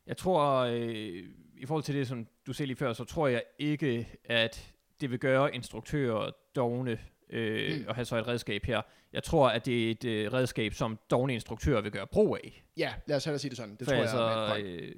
jeg 0.08 0.18
tror, 0.18 0.56
øh, 0.60 1.24
i 1.58 1.66
forhold 1.66 1.84
til 1.84 1.96
det, 1.96 2.08
som 2.08 2.28
du 2.48 2.54
sagde 2.54 2.68
lige 2.68 2.78
før, 2.78 2.94
så 2.94 3.04
tror 3.04 3.28
jeg 3.28 3.44
ikke, 3.60 4.08
at 4.26 4.74
det 5.02 5.12
vil 5.12 5.20
gøre 5.20 5.56
instruktører 5.56 6.32
dogne 6.56 7.00
øh, 7.30 7.78
Mm. 7.80 7.86
at 7.90 7.96
have 7.96 8.06
så 8.06 8.16
et 8.18 8.28
redskab 8.28 8.66
her. 8.66 8.82
Jeg 9.14 9.24
tror, 9.24 9.50
at 9.50 9.66
det 9.66 9.88
er 9.88 9.92
et 9.92 10.06
øh, 10.06 10.34
redskab, 10.34 10.74
som 10.74 11.00
dogne 11.10 11.34
instruktører 11.34 11.82
vil 11.82 11.92
gøre 11.92 12.08
brug 12.08 12.38
af. 12.44 12.64
Ja, 12.78 12.94
lad 13.08 13.18
os 13.18 13.26
hellere 13.26 13.40
sige 13.40 13.50
det 13.50 13.58
sådan. 13.58 13.76
Det 13.76 13.88
For 13.88 13.94
tror 13.94 14.02
altså, 14.02 14.18
jeg 14.30 14.52
er 14.52 14.56
et 14.56 14.66
øh, 14.66 14.96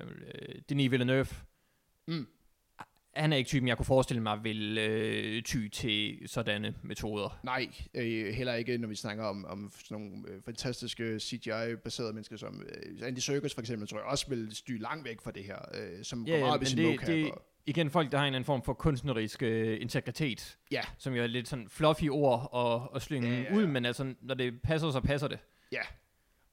øh, 0.00 0.08
øh, 0.50 0.60
Denis 0.68 0.90
Villeneuve, 0.90 1.26
Mm. 2.06 2.26
Han 3.16 3.32
er 3.32 3.36
ikke 3.36 3.48
typen, 3.48 3.68
jeg 3.68 3.76
kunne 3.76 3.86
forestille 3.86 4.22
mig, 4.22 4.44
vil 4.44 4.78
øh, 4.78 5.42
ty 5.42 5.68
til 5.68 6.18
sådanne 6.26 6.74
metoder. 6.82 7.40
Nej, 7.44 7.68
øh, 7.94 8.34
heller 8.34 8.54
ikke, 8.54 8.78
når 8.78 8.88
vi 8.88 8.94
snakker 8.94 9.24
om, 9.24 9.44
om 9.44 9.72
sådan 9.84 9.98
nogle 10.02 10.22
øh, 10.28 10.42
fantastiske 10.44 11.20
CGI-baserede 11.20 12.12
mennesker, 12.12 12.36
som 12.36 12.62
øh, 12.68 13.08
Andy 13.08 13.18
Serkis 13.18 13.54
for 13.54 13.60
eksempel, 13.60 13.88
tror 13.88 13.98
jeg 13.98 14.06
også 14.06 14.26
vil 14.28 14.54
styre 14.56 14.78
langt 14.78 15.04
væk 15.04 15.20
fra 15.20 15.30
det 15.30 15.44
her, 15.44 15.58
øh, 15.74 16.04
som 16.04 16.24
Ja, 16.26 16.30
går 16.32 16.36
ja, 16.38 16.42
meget 16.44 16.54
op 16.54 16.62
i 16.62 16.66
sin 16.66 16.78
det- 16.78 17.06
det- 17.06 17.30
Igen, 17.66 17.90
folk, 17.90 18.12
der 18.12 18.18
har 18.18 18.24
en 18.24 18.26
eller 18.28 18.36
anden 18.36 18.46
form 18.46 18.62
for 18.62 18.72
kunstnerisk 18.72 19.42
øh, 19.42 19.80
integritet, 19.80 20.56
Ja. 20.70 20.80
som 20.98 21.14
jo 21.14 21.22
er 21.22 21.26
lidt 21.26 21.48
sådan 21.48 21.68
fluffy 21.68 22.08
ord 22.10 22.48
og, 22.52 22.92
og 22.92 23.02
slynge 23.02 23.28
Ja, 23.28 23.34
ja, 23.34 23.40
ja, 23.40 23.48
ja, 23.50 23.56
ud, 23.56 23.62
ja. 23.62 23.68
men 23.68 23.84
altså, 23.84 24.14
når 24.22 24.34
det 24.34 24.62
passer, 24.62 24.90
så 24.90 25.00
passer 25.00 25.28
det. 25.28 25.38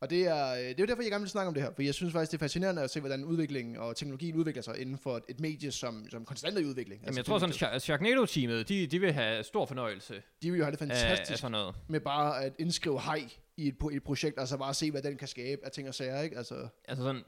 Og 0.02 0.10
det 0.10 0.28
er, 0.28 0.52
øh, 0.54 0.60
det 0.60 0.70
er 0.70 0.76
jo 0.80 0.86
derfor, 0.86 1.02
jeg 1.02 1.12
gerne 1.12 1.22
vil 1.22 1.30
snakke 1.30 1.48
om 1.48 1.54
det 1.54 1.64
her, 1.64 1.72
for 1.76 1.82
jeg 1.82 1.94
synes 1.94 2.14
faktisk, 2.14 2.32
det 2.32 2.38
er 2.38 2.40
fascinerende 2.40 2.82
at 2.82 2.90
se, 2.90 3.00
hvordan 3.00 3.24
udviklingen 3.26 3.78
og 3.78 3.96
teknologien 3.96 4.36
udvikler 4.36 4.62
sig 4.64 4.78
inden 4.80 4.98
for 4.98 5.22
et, 5.30 5.40
medie, 5.40 5.72
som, 5.72 6.10
som 6.10 6.26
konstant 6.26 6.58
er 6.58 6.62
i 6.62 6.66
udvikling. 6.66 7.02
Jamen, 7.04 7.18
jeg 7.18 7.26
tror 7.26 7.40
sådan, 7.40 7.56
Shark- 7.56 7.80
Sharknado-teamet, 7.80 8.70
de, 8.70 8.88
de 8.88 9.00
vil 9.00 9.14
have 9.14 9.44
stor 9.44 9.66
fornøjelse 9.66 10.22
de 10.42 10.52
vil 10.52 10.58
jo 10.58 10.64
have 10.64 10.72
det 10.76 10.82
af, 10.82 10.88
fantastisk 10.88 11.32
af 11.32 11.38
sådan 11.38 11.52
noget. 11.52 11.76
med 11.88 12.00
bare 12.00 12.44
at 12.44 12.54
indskrive 12.60 13.02
hej 13.02 13.30
i 13.58 13.68
et, 13.68 13.76
et 13.92 14.04
projekt, 14.04 14.40
altså 14.40 14.58
bare 14.58 14.74
se, 14.74 14.92
hvad 14.92 15.02
den 15.02 15.18
kan 15.18 15.28
skabe 15.28 15.66
af 15.66 15.72
ting 15.72 15.88
og 15.88 15.96
sager, 15.96 16.22
ikke? 16.22 16.38
Altså, 16.38 16.68
Altså 16.88 17.04
sådan, 17.04 17.22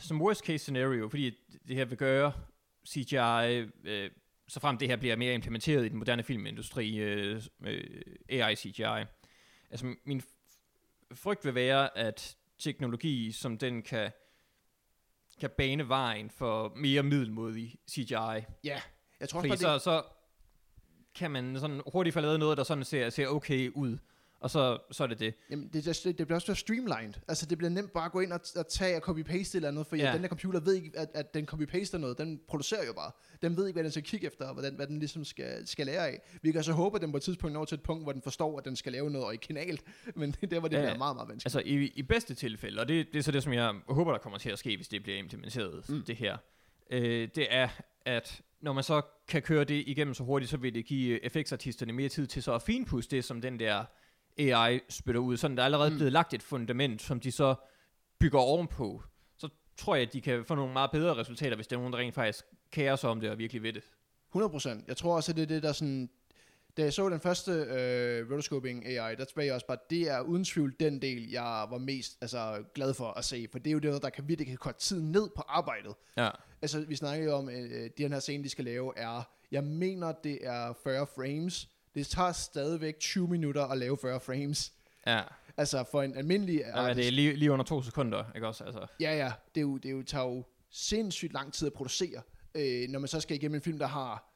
som 0.00 0.22
worst 0.22 0.44
case 0.44 0.58
scenario, 0.58 1.08
fordi 1.08 1.30
det 1.68 1.76
her 1.76 1.84
vil 1.84 1.98
gøre 1.98 2.32
CGI, 2.88 3.70
øh, 3.84 4.10
så 4.48 4.60
frem 4.60 4.78
det 4.78 4.88
her 4.88 4.96
bliver 4.96 5.16
mere 5.16 5.34
implementeret 5.34 5.86
i 5.86 5.88
den 5.88 5.98
moderne 5.98 6.22
filmindustri, 6.22 6.96
øh, 6.96 7.42
øh, 7.66 7.84
AI 8.28 8.56
CGI. 8.56 9.04
Altså 9.70 9.94
min 10.04 10.22
frygt 11.14 11.44
vil 11.44 11.54
være, 11.54 11.98
at 11.98 12.36
teknologi, 12.58 13.32
som 13.32 13.58
den 13.58 13.82
kan, 13.82 14.10
kan 15.40 15.50
bane 15.56 15.88
vejen 15.88 16.30
for 16.30 16.72
mere 16.76 17.02
middelmodig 17.02 17.76
CGI. 17.90 18.14
ja, 18.14 18.80
jeg 19.20 19.28
tror 19.28 19.40
også 19.40 19.48
Fordi 19.48 19.48
bare, 19.48 19.74
det, 19.74 19.82
så, 19.82 19.84
så 19.84 20.02
kan 21.14 21.30
man 21.30 21.60
sådan 21.60 21.82
hurtigt 21.92 22.14
få 22.14 22.20
lavet 22.20 22.38
noget, 22.38 22.58
der 22.58 22.64
sådan 22.64 22.84
ser, 22.84 23.10
ser 23.10 23.26
okay 23.28 23.70
ud. 23.74 23.98
Og 24.40 24.50
så, 24.50 24.78
så 24.90 25.02
er 25.02 25.06
det 25.06 25.18
det. 25.20 25.34
Jamen, 25.50 25.68
det, 25.72 25.84
det, 25.84 26.04
det 26.04 26.26
bliver 26.26 26.34
også 26.34 26.54
streamlined. 26.54 27.14
Altså, 27.28 27.46
det 27.46 27.58
bliver 27.58 27.70
nemt 27.70 27.92
bare 27.92 28.04
at 28.04 28.12
gå 28.12 28.20
ind 28.20 28.32
og, 28.32 28.40
og 28.56 28.68
tage 28.68 28.96
og 28.96 29.02
copy-paste 29.10 29.56
eller 29.56 29.68
andet, 29.68 29.86
for 29.86 29.96
Ja. 29.96 30.12
den 30.12 30.22
der 30.22 30.28
computer 30.28 30.60
ved 30.60 30.74
ikke, 30.74 30.90
at, 30.98 31.08
at 31.14 31.34
den 31.34 31.48
copy-paster 31.52 31.98
noget. 31.98 32.18
Den 32.18 32.40
producerer 32.48 32.86
jo 32.86 32.92
bare. 32.92 33.10
Den 33.42 33.56
ved 33.56 33.66
ikke, 33.66 33.74
hvad 33.76 33.84
den 33.84 33.90
skal 33.92 34.02
kigge 34.02 34.26
efter, 34.26 34.44
og 34.44 34.54
hvad 34.54 34.64
den, 34.64 34.74
hvad 34.76 34.86
den 34.86 34.98
ligesom 34.98 35.24
skal, 35.24 35.66
skal 35.66 35.86
lære 35.86 36.08
af. 36.08 36.22
Vi 36.42 36.52
kan 36.52 36.62
så 36.64 36.72
håbe, 36.72 36.96
at 36.96 37.02
den 37.02 37.10
på 37.10 37.16
et 37.16 37.22
tidspunkt 37.22 37.52
når 37.54 37.64
til 37.64 37.74
et 37.74 37.82
punkt, 37.82 38.04
hvor 38.04 38.12
den 38.12 38.22
forstår, 38.22 38.58
at 38.58 38.64
den 38.64 38.76
skal 38.76 38.92
lave 38.92 39.10
noget 39.10 39.26
originalt. 39.26 39.82
Men 40.16 40.30
det 40.30 40.42
er 40.42 40.46
der, 40.46 40.58
hvor 40.58 40.68
det 40.68 40.76
Ja, 40.76 40.82
bliver 40.82 40.98
meget, 40.98 41.16
meget 41.16 41.28
vanskeligt. 41.28 41.56
Altså 41.56 41.70
i, 41.74 41.92
i 41.94 42.02
bedste 42.02 42.34
tilfælde, 42.34 42.80
og 42.80 42.88
det, 42.88 43.06
det 43.12 43.18
er 43.18 43.22
så 43.22 43.32
det, 43.32 43.42
som 43.42 43.52
jeg 43.52 43.74
håber, 43.88 44.12
der 44.12 44.18
kommer 44.18 44.38
til 44.38 44.50
at 44.50 44.58
ske, 44.58 44.76
hvis 44.76 44.88
det 44.88 45.02
bliver 45.02 45.18
implementeret, 45.18 45.88
mm. 45.88 46.02
Det 46.04 46.16
her, 46.16 46.36
øh, 46.90 47.28
det 47.34 47.46
er, 47.50 47.68
at 48.04 48.42
når 48.60 48.72
man 48.72 48.84
så 48.84 49.02
kan 49.28 49.42
køre 49.42 49.64
det 49.64 49.84
igennem 49.86 50.14
så 50.14 50.22
hurtigt, 50.24 50.50
så 50.50 50.56
vil 50.56 50.74
det 50.74 50.84
give 50.86 51.20
FX-artisterne 51.30 51.92
mere 51.92 52.08
tid 52.08 52.26
til 52.26 52.42
så 52.42 52.54
at 52.54 52.62
finpudse 52.62 53.10
det, 53.10 53.24
som 53.24 53.40
den 53.40 53.58
der 53.60 53.84
AI 54.38 54.80
spytter 54.88 55.20
ud. 55.20 55.36
Sådan 55.36 55.56
der 55.56 55.62
er 55.62 55.64
allerede 55.64 55.90
mm. 55.90 55.96
Blevet 55.96 56.12
lagt 56.12 56.34
et 56.34 56.42
fundament, 56.42 57.02
som 57.02 57.20
de 57.20 57.32
så 57.32 57.54
bygger 58.18 58.38
ovenpå. 58.38 59.02
Så 59.36 59.48
tror 59.76 59.94
jeg, 59.94 60.06
at 60.06 60.12
de 60.12 60.20
kan 60.20 60.44
få 60.44 60.54
nogle 60.54 60.72
meget 60.72 60.90
bedre 60.90 61.16
resultater, 61.16 61.56
hvis 61.56 61.66
der 61.66 61.76
er 61.76 61.80
nogen, 61.80 61.92
der 61.92 61.98
rent 61.98 62.14
faktisk 62.14 62.44
kærer 62.70 62.96
sig 62.96 63.10
om 63.10 63.20
det 63.20 63.30
og 63.30 63.38
virkelig 63.38 63.62
ved 63.62 63.72
det. 63.72 63.82
100%. 64.36 64.84
Jeg 64.88 64.96
tror 64.96 65.16
også, 65.16 65.32
at 65.32 65.36
det 65.36 65.42
er 65.42 65.46
det, 65.46 65.62
der 65.62 65.72
sådan... 65.72 66.10
Da 66.76 66.82
jeg 66.82 66.92
så 66.92 67.08
den 67.08 67.20
første 67.20 67.52
øh, 67.52 68.30
rotoscoping 68.30 68.86
AI, 68.86 69.14
der 69.16 69.24
tilbage 69.24 69.46
jeg 69.46 69.54
også 69.54 69.66
bare, 69.66 69.78
det 69.90 70.10
er 70.10 70.20
uden 70.20 70.44
tvivl 70.44 70.74
den 70.80 71.02
del, 71.02 71.30
jeg 71.30 71.66
var 71.70 71.78
mest 71.78 72.18
altså, 72.20 72.64
glad 72.74 72.94
for 72.94 73.08
at 73.08 73.24
se. 73.24 73.48
For 73.52 73.58
det 73.58 73.70
er 73.70 73.72
jo 73.72 73.78
det, 73.78 74.02
der 74.02 74.10
kan 74.10 74.28
virkelig 74.28 74.48
kan 74.48 74.56
korte 74.56 74.78
tiden 74.78 75.12
ned 75.12 75.30
på 75.36 75.42
arbejdet. 75.48 75.94
Ja. 76.16 76.30
Altså, 76.62 76.84
vi 76.88 76.96
snakker 76.96 77.24
jo 77.24 77.32
om, 77.32 77.48
øh, 77.48 77.90
den 77.98 78.12
her 78.12 78.20
scene, 78.20 78.44
de 78.44 78.48
skal 78.48 78.64
lave, 78.64 78.98
er, 78.98 79.22
jeg 79.50 79.64
mener, 79.64 80.12
det 80.12 80.46
er 80.46 80.72
40 80.84 81.06
frames. 81.06 81.68
Det 81.94 82.06
tager 82.06 82.32
stadigvæk 82.32 82.98
20 82.98 83.28
minutter 83.28 83.64
at 83.64 83.78
lave 83.78 83.98
40 83.98 84.20
frames. 84.20 84.72
Ja, 85.06 85.22
Altså, 85.56 85.84
for 85.90 86.02
en 86.02 86.16
almindelig 86.16 86.62
ja 86.76 86.94
det 86.94 87.06
er 87.06 87.12
lige, 87.12 87.36
lige 87.36 87.52
under 87.52 87.64
to 87.64 87.82
sekunder, 87.82 88.24
ikke 88.34 88.46
også? 88.46 88.64
Altså, 88.64 88.86
Ja, 89.00 89.16
ja, 89.16 89.32
det, 89.54 89.60
er 89.60 89.62
jo, 89.62 89.76
det 89.76 89.88
er 89.88 89.92
jo, 89.92 90.02
tager 90.02 90.24
jo 90.24 90.44
sindssygt 90.70 91.32
lang 91.32 91.52
tid 91.52 91.66
at 91.66 91.72
producere, 91.72 92.22
øh, 92.54 92.88
når 92.88 92.98
man 92.98 93.08
så 93.08 93.20
skal 93.20 93.36
igennem 93.36 93.54
en 93.54 93.62
film, 93.62 93.78
der 93.78 93.86
har... 93.86 94.29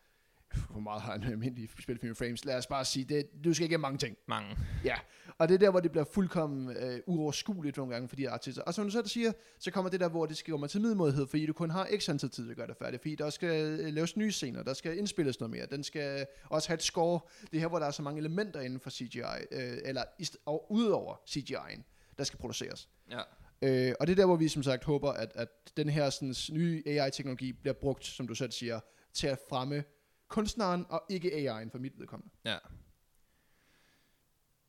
Hvor 0.71 0.81
meget 0.81 1.03
har 1.03 1.15
en 1.15 1.23
almindelig 1.23 1.71
spilfilm 1.83 2.15
frames? 2.15 2.45
Lad 2.45 2.57
os 2.57 2.67
bare 2.67 2.85
sige, 2.85 3.05
det, 3.05 3.45
du 3.45 3.55
skal 3.55 3.67
igennem 3.67 3.81
mange 3.81 3.99
ting. 3.99 4.17
mange. 4.29 4.57
Ja, 4.85 4.95
og 5.39 5.49
det 5.49 5.55
er 5.55 5.59
der, 5.59 5.71
hvor 5.71 5.81
det 5.81 5.91
bliver 5.91 6.05
fuldkommen 6.05 6.77
øh, 6.77 7.01
uoverskueligt 7.07 7.77
nogle 7.77 7.93
gange 7.93 8.09
for 8.09 8.17
de 8.17 8.31
artister. 8.31 8.63
Og 8.63 8.75
som 8.75 8.85
du 8.85 8.91
selv 8.91 9.07
siger, 9.07 9.33
så 9.59 9.71
kommer 9.71 9.91
det 9.91 10.01
der, 10.01 10.09
hvor 10.09 10.27
det 10.27 10.37
skal 10.37 10.51
komme 10.51 10.69
til 10.69 10.81
middelmådighed, 10.81 11.27
fordi 11.27 11.47
du 11.47 11.53
kun 11.53 11.71
har 11.71 11.89
x 11.99 12.09
antal 12.09 12.31
tid 12.31 12.51
at 12.51 12.57
gøre 12.57 12.67
det 12.67 12.77
færdigt, 12.77 13.03
fordi 13.03 13.15
der 13.15 13.31
skal 13.31 13.81
øh, 13.81 13.95
laves 13.95 14.17
nye 14.17 14.33
scener, 14.33 14.63
der 14.63 14.75
skal 14.75 14.99
indspilles 14.99 15.41
noget 15.41 15.51
mere, 15.51 15.67
den 15.67 15.85
skal 15.85 16.27
også 16.51 16.69
have 16.69 16.75
et 16.75 16.83
score. 16.83 17.21
Det 17.41 17.55
er 17.55 17.61
her, 17.61 17.69
hvor 17.69 17.79
der 17.79 17.87
er 17.87 17.91
så 17.91 18.03
mange 18.03 18.19
elementer 18.19 18.61
inden 18.61 18.81
for 18.81 18.91
CGI, 18.91 19.21
øh, 19.51 19.79
eller 19.85 20.03
og 20.47 20.73
udover 20.73 21.15
CGI'en, 21.31 21.83
der 22.19 22.25
skal 22.25 22.39
produceres. 22.39 22.89
Ja. 23.11 23.21
Øh, 23.63 23.95
og 24.01 24.07
det 24.07 24.13
er 24.13 24.17
der, 24.17 24.27
hvor 24.27 24.37
vi 24.37 24.49
som 24.49 24.63
sagt 24.63 24.85
håber, 24.85 25.13
at, 25.13 25.33
at 25.35 25.49
den 25.77 25.89
her 25.89 26.11
sådan, 26.11 26.35
nye 26.53 26.83
AI-teknologi 26.87 27.53
bliver 27.53 27.75
brugt, 27.75 28.05
som 28.05 28.27
du 28.27 28.35
selv 28.35 28.51
siger, 28.51 28.81
til 29.13 29.27
at 29.27 29.39
fremme 29.49 29.85
kunstneren 30.29 30.87
og 30.89 31.05
ikke 31.11 31.31
AI'en 31.31 31.71
for 31.71 31.79
mit 31.79 31.99
vedkommende. 31.99 32.35
Ja. 32.45 32.59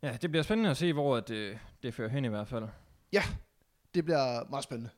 Ja, 0.02 0.18
det 0.22 0.30
bliver 0.30 0.44
spændende 0.44 0.70
at 0.70 0.78
se, 0.78 0.94
hvor 0.94 1.20
det, 1.20 1.36
øh, 1.36 1.58
det 1.84 1.94
fører 1.94 2.10
hen 2.10 2.26
i 2.26 2.28
hvert 2.28 2.48
fald. 2.48 2.68
Det 3.94 4.04
bliver 4.06 4.50
meget 4.50 4.64
spændende. 4.64 4.90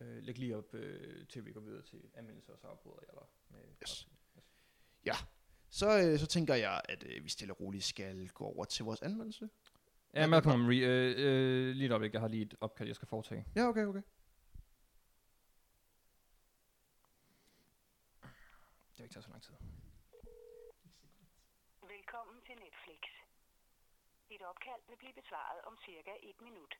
Øh, 0.00 0.22
læg 0.22 0.38
lige 0.38 0.56
op, 0.56 0.74
øh, 0.74 1.26
til 1.26 1.44
vi 1.44 1.52
går 1.52 1.60
videre 1.60 1.82
til 1.82 2.02
anmeldelser, 2.14 2.52
og 2.52 2.58
så 2.58 2.66
afbryder 2.66 2.96
jeg 3.00 3.14
dig. 3.14 3.26
Med 3.50 3.60
Yes. 3.82 4.08
Så, 5.72 5.98
øh, 6.00 6.18
så 6.18 6.26
tænker 6.26 6.54
jeg, 6.54 6.80
at 6.84 7.04
øh, 7.06 7.24
vi 7.24 7.28
stille 7.28 7.52
og 7.54 7.60
roligt 7.60 7.84
skal 7.84 8.28
gå 8.28 8.44
over 8.44 8.64
til 8.64 8.84
vores 8.84 9.02
anmeldelse. 9.02 9.48
Ja, 10.14 10.26
Malcolm 10.26 10.66
Re- 10.66 10.72
øh, 10.72 11.14
øh, 11.18 11.74
lige 11.74 11.86
et 11.86 11.90
øjeblik, 11.92 12.12
jeg 12.12 12.20
har 12.20 12.28
lige 12.28 12.42
et 12.42 12.54
opkald, 12.60 12.88
jeg 12.88 12.96
skal 12.96 13.08
foretage. 13.08 13.46
Ja, 13.56 13.68
okay, 13.68 13.84
okay. 13.84 14.02
Vil 19.02 19.06
ikke 19.06 19.14
tage 19.14 19.22
så 19.22 19.30
lang 19.30 19.42
tid. 19.42 19.56
Velkommen 21.94 22.38
til 22.46 22.56
Netflix. 22.66 23.02
Dit 24.28 24.42
opkald 24.42 24.82
vil 24.88 24.96
blive 24.96 25.14
besvaret 25.20 25.60
om 25.68 25.74
cirka 25.86 26.12
et 26.22 26.40
minut. 26.40 26.74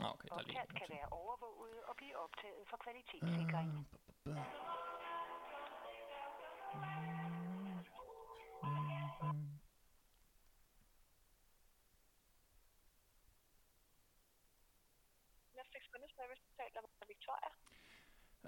Ah, 0.00 0.12
okay, 0.14 0.28
der 0.28 0.34
er 0.34 0.42
lige 0.42 0.60
Opkald 0.60 0.78
kan 0.80 0.88
være 0.96 1.08
overvåget 1.20 1.84
og 1.84 1.96
blive 1.96 2.16
optaget 2.16 2.68
for 2.70 2.76
kvalitetssikring. 2.84 3.68
Netflix 15.58 15.82
kundeservice 15.92 16.42
taler 16.58 16.80
med 16.80 17.06
Victoria. 17.12 17.50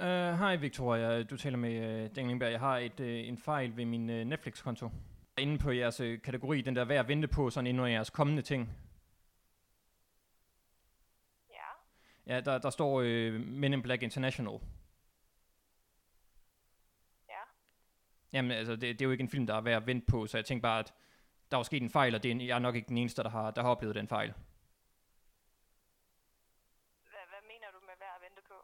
Øh, 0.00 0.38
Hej 0.38 0.56
Victoria, 0.56 1.22
du 1.22 1.36
taler 1.36 1.56
med 1.56 2.04
uh, 2.04 2.16
Dan 2.16 2.28
Lindberg. 2.28 2.50
Jeg 2.50 2.60
har 2.60 2.78
et, 2.78 3.00
uh, 3.00 3.06
en 3.06 3.38
fejl 3.38 3.76
ved 3.76 3.84
min 3.84 4.10
uh, 4.10 4.16
Netflix-konto. 4.16 4.90
Inde 5.38 5.58
på 5.58 5.70
jeres 5.70 6.00
uh, 6.00 6.20
kategori, 6.24 6.60
den 6.60 6.76
der 6.76 6.84
værd 6.84 6.98
at 6.98 7.08
vente 7.08 7.28
på, 7.28 7.50
sådan 7.50 7.66
inde 7.66 7.82
under 7.82 7.92
jeres 7.92 8.10
kommende 8.10 8.42
ting. 8.42 8.76
Ja. 11.50 12.34
Ja, 12.34 12.40
der, 12.40 12.58
der 12.58 12.70
står 12.70 13.00
uh, 13.00 13.40
Men 13.40 13.72
in 13.72 13.82
Black 13.82 14.02
International. 14.02 14.60
Ja. 17.28 17.40
Jamen 18.32 18.50
altså, 18.50 18.72
det, 18.72 18.80
det 18.82 19.00
er 19.00 19.04
jo 19.04 19.10
ikke 19.10 19.22
en 19.22 19.30
film, 19.30 19.46
der 19.46 19.54
er 19.54 19.60
værd 19.60 19.82
at 19.82 19.86
vente 19.86 20.06
på, 20.06 20.26
så 20.26 20.38
jeg 20.38 20.44
tænkte 20.44 20.62
bare, 20.62 20.78
at 20.78 20.94
der 21.50 21.56
var 21.56 21.64
sket 21.64 21.82
en 21.82 21.90
fejl, 21.90 22.14
og 22.14 22.22
det 22.22 22.30
er, 22.30 22.36
jeg 22.36 22.54
er 22.54 22.58
nok 22.58 22.74
ikke 22.74 22.88
den 22.88 22.98
eneste, 22.98 23.22
der 23.22 23.28
har, 23.28 23.50
der 23.50 23.62
har 23.62 23.70
oplevet 23.70 23.94
den 23.94 24.08
fejl. 24.08 24.34
Hvad, 27.10 27.26
hvad 27.28 27.42
mener 27.42 27.70
du 27.72 27.78
med 27.80 27.94
værd 27.98 28.14
at 28.16 28.22
vente 28.22 28.42
på? 28.48 28.54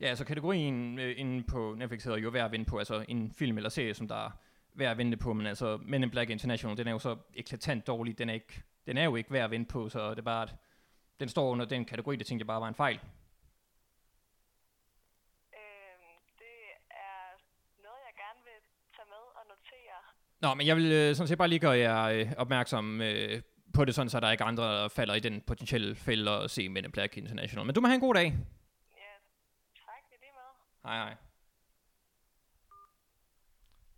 Ja, 0.00 0.06
altså 0.06 0.24
kategorien 0.24 0.98
øh, 0.98 1.20
inde 1.20 1.44
på 1.44 1.74
Netflix 1.78 2.04
hedder 2.04 2.18
jo 2.18 2.28
værd 2.28 2.44
at 2.44 2.52
vente 2.52 2.70
på, 2.70 2.78
altså 2.78 3.04
en 3.08 3.32
film 3.32 3.56
eller 3.56 3.70
serie, 3.70 3.94
som 3.94 4.08
der 4.08 4.26
er 4.26 4.30
værd 4.74 4.90
at 4.90 4.98
vente 4.98 5.16
på, 5.16 5.32
men 5.32 5.46
altså 5.46 5.78
Men 5.82 6.02
in 6.02 6.10
Black 6.10 6.30
International, 6.30 6.76
den 6.76 6.88
er 6.88 6.92
jo 6.92 6.98
så 6.98 7.16
eklatant 7.34 7.86
dårlig, 7.86 8.18
den 8.18 8.28
er, 8.28 8.34
ikke, 8.34 8.62
den 8.86 8.98
er 8.98 9.04
jo 9.04 9.16
ikke 9.16 9.32
værd 9.32 9.44
at 9.44 9.50
vente 9.50 9.72
på, 9.72 9.88
så 9.88 10.10
det 10.10 10.18
er 10.18 10.22
bare, 10.22 10.42
at 10.42 10.54
den 11.20 11.28
står 11.28 11.50
under 11.50 11.64
den 11.64 11.84
kategori, 11.84 12.16
det 12.16 12.26
tænkte 12.26 12.42
jeg 12.42 12.46
bare 12.46 12.60
var 12.60 12.68
en 12.68 12.74
fejl. 12.74 12.94
Det 12.94 13.02
noget, 17.82 17.98
jeg 18.08 18.14
gerne 18.16 18.40
vil 18.44 18.52
tage 18.96 19.06
med 19.08 19.24
og 19.34 19.44
notere. 19.48 20.02
Nå, 20.40 20.54
men 20.54 20.66
jeg 20.66 20.76
vil 20.76 20.92
øh, 20.92 21.14
sådan 21.14 21.28
set 21.28 21.38
bare 21.38 21.48
lige 21.48 21.58
gøre 21.58 21.78
jer 21.78 22.02
øh, 22.04 22.32
opmærksom 22.36 23.00
øh, 23.00 23.42
på 23.74 23.84
det, 23.84 23.94
sådan 23.94 24.10
så 24.10 24.20
der 24.20 24.30
ikke 24.30 24.44
andre, 24.44 24.82
der 24.82 24.88
falder 24.88 25.14
i 25.14 25.20
den 25.20 25.40
potentielle 25.40 25.94
fælde 25.94 26.40
og 26.40 26.50
se 26.50 26.68
Men 26.68 26.84
in 26.84 26.92
Black 26.92 27.16
International. 27.16 27.66
Men 27.66 27.74
du 27.74 27.80
må 27.80 27.86
have 27.86 27.94
en 27.94 28.00
god 28.00 28.14
dag. 28.14 28.24
Ja, 28.24 28.30
tak 29.86 30.04
i 30.12 30.14
lige 30.20 30.32
med. 30.32 30.40
Hej 30.86 30.96
hej. 30.96 31.16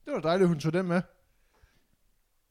Det 0.04 0.12
var 0.12 0.20
dejligt, 0.20 0.48
hun 0.48 0.60
tog 0.60 0.72
den 0.72 0.86
med. 0.86 1.02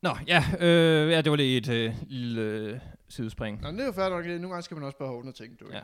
Nå, 0.01 0.09
ja, 0.27 0.43
øh, 0.59 1.11
ja 1.11 1.21
det 1.21 1.29
var 1.31 1.35
lige 1.35 1.57
et 1.57 1.69
øh, 1.69 1.93
lille 2.07 2.41
øh, 2.41 2.79
sidespring. 3.09 3.61
Nå, 3.61 3.71
det 3.71 3.79
er 3.79 3.85
jo 3.85 3.91
færdigt 3.91 4.15
nok. 4.15 4.25
Nogle 4.25 4.49
gange 4.49 4.61
skal 4.61 4.77
man 4.77 4.83
også 4.83 4.97
bare 4.97 5.07
have 5.07 5.33
ting, 5.33 5.59
du. 5.59 5.65
Ja. 5.71 5.81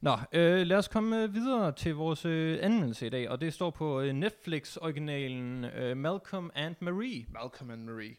Nå, 0.00 0.18
øh, 0.32 0.66
lad 0.66 0.76
os 0.76 0.88
komme 0.88 1.22
øh, 1.22 1.34
videre 1.34 1.72
til 1.72 1.94
vores 1.94 2.24
øh, 2.24 2.58
anmeldelse 2.62 3.06
i 3.06 3.10
dag, 3.10 3.30
og 3.30 3.40
det 3.40 3.54
står 3.54 3.70
på 3.70 4.00
øh, 4.00 4.12
Netflix-originalen 4.12 5.64
øh, 5.64 5.96
Malcolm 5.96 6.50
and 6.54 6.74
Marie. 6.80 7.26
Malcolm 7.28 7.70
and 7.70 7.84
Marie. 7.84 8.16